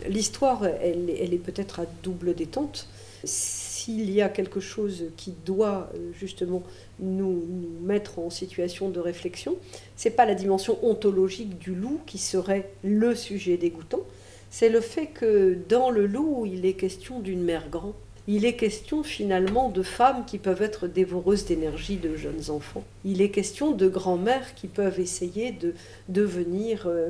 l'histoire, 0.07 0.65
elle, 0.65 1.09
est 1.09 1.43
peut-être 1.43 1.79
à 1.79 1.85
double 2.03 2.33
détente. 2.33 2.87
S'il 3.23 4.11
y 4.11 4.21
a 4.21 4.29
quelque 4.29 4.59
chose 4.59 5.05
qui 5.17 5.33
doit 5.45 5.89
euh, 5.95 6.11
justement 6.13 6.63
nous, 6.99 7.43
mettre 7.81 8.19
en 8.19 8.29
situation 8.29 8.89
de 8.89 8.99
réflexion, 8.99 9.55
c'est 9.95 10.11
pas 10.11 10.25
la 10.25 10.35
dimension 10.35 10.77
ontologique 10.85 11.57
du 11.57 11.73
loup 11.73 11.99
qui 12.05 12.17
serait 12.17 12.69
le 12.83 13.15
sujet 13.15 13.57
dégoûtant, 13.57 14.01
c'est 14.49 14.69
le 14.69 14.81
fait 14.81 15.07
que 15.07 15.57
dans 15.67 15.89
le 15.89 16.05
loup, 16.05 16.45
il 16.45 16.65
est 16.65 16.73
question 16.73 17.19
d'une 17.19 17.41
mère 17.41 17.69
grand. 17.69 17.93
Il 18.27 18.45
est 18.45 18.55
question 18.55 19.03
finalement 19.03 19.69
de 19.69 19.83
femmes 19.83 20.23
qui 20.25 20.37
peuvent 20.37 20.61
être 20.61 20.87
dévoreuses 20.87 21.45
d'énergie 21.45 21.97
de 21.97 22.15
jeunes 22.15 22.49
enfants. 22.49 22.83
Il 23.03 23.21
est 23.21 23.29
question 23.29 23.71
de 23.71 23.89
grands-mères 23.89 24.55
qui 24.55 24.67
peuvent 24.67 24.99
essayer 24.99 25.51
de 25.51 25.73
devenir 26.07 26.85
euh, 26.87 27.09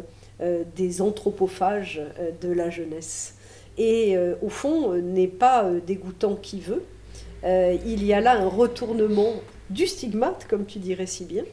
des 0.76 1.02
anthropophages 1.02 2.02
euh, 2.20 2.32
de 2.42 2.52
la 2.52 2.70
jeunesse. 2.70 3.36
Et 3.78 4.16
euh, 4.16 4.36
au 4.42 4.50
fond, 4.50 4.94
n'est 4.94 5.28
pas 5.28 5.70
dégoûtant 5.86 6.36
qui 6.36 6.60
veut. 6.60 6.84
il 7.44 8.04
y 8.06 8.14
a 8.14 8.22
là 8.22 8.40
un 8.40 8.48
retournement 8.48 9.34
du 9.70 9.88
stigmate, 9.88 10.46
comme 10.48 10.66
tu 10.66 10.80
dirais 10.80 11.08
si 11.08 11.26
bien. 11.26 11.44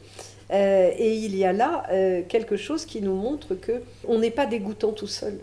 et 0.51 1.15
il 1.15 1.35
y 1.35 1.43
a 1.43 1.53
là 1.53 1.85
quelque 2.27 2.57
chose 2.57 2.85
qui 2.85 3.01
nous 3.01 3.15
montre 3.15 3.55
que 3.55 3.81
on 4.07 4.19
n'est 4.19 4.31
pas 4.31 4.45
dégoûtant 4.45 4.91
tout 4.91 5.07
seul. 5.07 5.39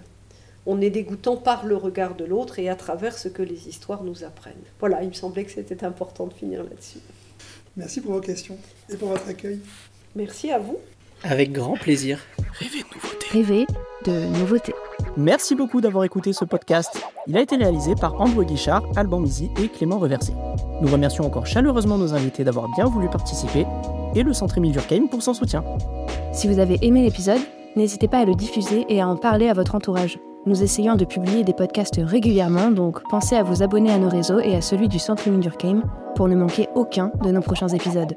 On 0.66 0.80
est 0.80 0.90
dégoûtant 0.90 1.36
par 1.36 1.64
le 1.64 1.76
regard 1.76 2.14
de 2.14 2.24
l'autre 2.24 2.58
et 2.58 2.68
à 2.68 2.76
travers 2.76 3.16
ce 3.16 3.28
que 3.28 3.42
les 3.42 3.68
histoires 3.68 4.04
nous 4.04 4.22
apprennent. 4.22 4.66
Voilà, 4.80 5.02
il 5.02 5.08
me 5.08 5.14
semblait 5.14 5.44
que 5.44 5.50
c'était 5.50 5.82
important 5.82 6.26
de 6.26 6.34
finir 6.34 6.62
là-dessus. 6.62 7.00
Merci 7.76 8.00
pour 8.00 8.12
vos 8.12 8.20
questions 8.20 8.58
et 8.90 8.96
pour 8.96 9.08
votre 9.08 9.28
accueil. 9.28 9.60
Merci 10.14 10.50
à 10.50 10.58
vous. 10.58 10.78
Avec 11.24 11.52
grand 11.52 11.74
plaisir. 11.74 12.20
Rêver 12.58 12.78
de 12.82 12.94
nouveautés. 12.94 13.26
Rêver 13.32 13.66
de 14.04 14.38
nouveautés. 14.38 14.74
Merci 15.16 15.54
beaucoup 15.54 15.80
d'avoir 15.80 16.04
écouté 16.04 16.32
ce 16.32 16.44
podcast. 16.44 17.02
Il 17.26 17.36
a 17.36 17.40
été 17.40 17.56
réalisé 17.56 17.94
par 17.94 18.20
Andrew 18.20 18.44
Guichard, 18.44 18.82
Alban 18.96 19.20
Mizi 19.20 19.50
et 19.60 19.68
Clément 19.68 19.98
Reversé. 19.98 20.32
Nous 20.80 20.88
remercions 20.88 21.24
encore 21.24 21.46
chaleureusement 21.46 21.98
nos 21.98 22.14
invités 22.14 22.44
d'avoir 22.44 22.68
bien 22.76 22.84
voulu 22.84 23.08
participer 23.08 23.66
et 24.14 24.22
le 24.22 24.32
Centre 24.32 24.58
Émile 24.58 24.72
Durkheim 24.72 25.08
pour 25.08 25.22
son 25.22 25.34
soutien. 25.34 25.64
Si 26.32 26.46
vous 26.46 26.60
avez 26.60 26.78
aimé 26.82 27.02
l'épisode, 27.02 27.40
n'hésitez 27.74 28.06
pas 28.06 28.18
à 28.18 28.24
le 28.24 28.34
diffuser 28.34 28.86
et 28.88 29.00
à 29.00 29.08
en 29.08 29.16
parler 29.16 29.48
à 29.48 29.54
votre 29.54 29.74
entourage. 29.74 30.18
Nous 30.46 30.62
essayons 30.62 30.94
de 30.94 31.04
publier 31.04 31.42
des 31.42 31.52
podcasts 31.52 32.00
régulièrement, 32.02 32.70
donc 32.70 33.02
pensez 33.10 33.34
à 33.34 33.42
vous 33.42 33.62
abonner 33.62 33.90
à 33.90 33.98
nos 33.98 34.08
réseaux 34.08 34.38
et 34.38 34.54
à 34.54 34.60
celui 34.60 34.88
du 34.88 34.98
Centre 34.98 35.26
Émile 35.26 35.40
Durkheim 35.40 35.82
pour 36.14 36.28
ne 36.28 36.36
manquer 36.36 36.68
aucun 36.74 37.10
de 37.24 37.30
nos 37.30 37.42
prochains 37.42 37.68
épisodes. 37.68 38.14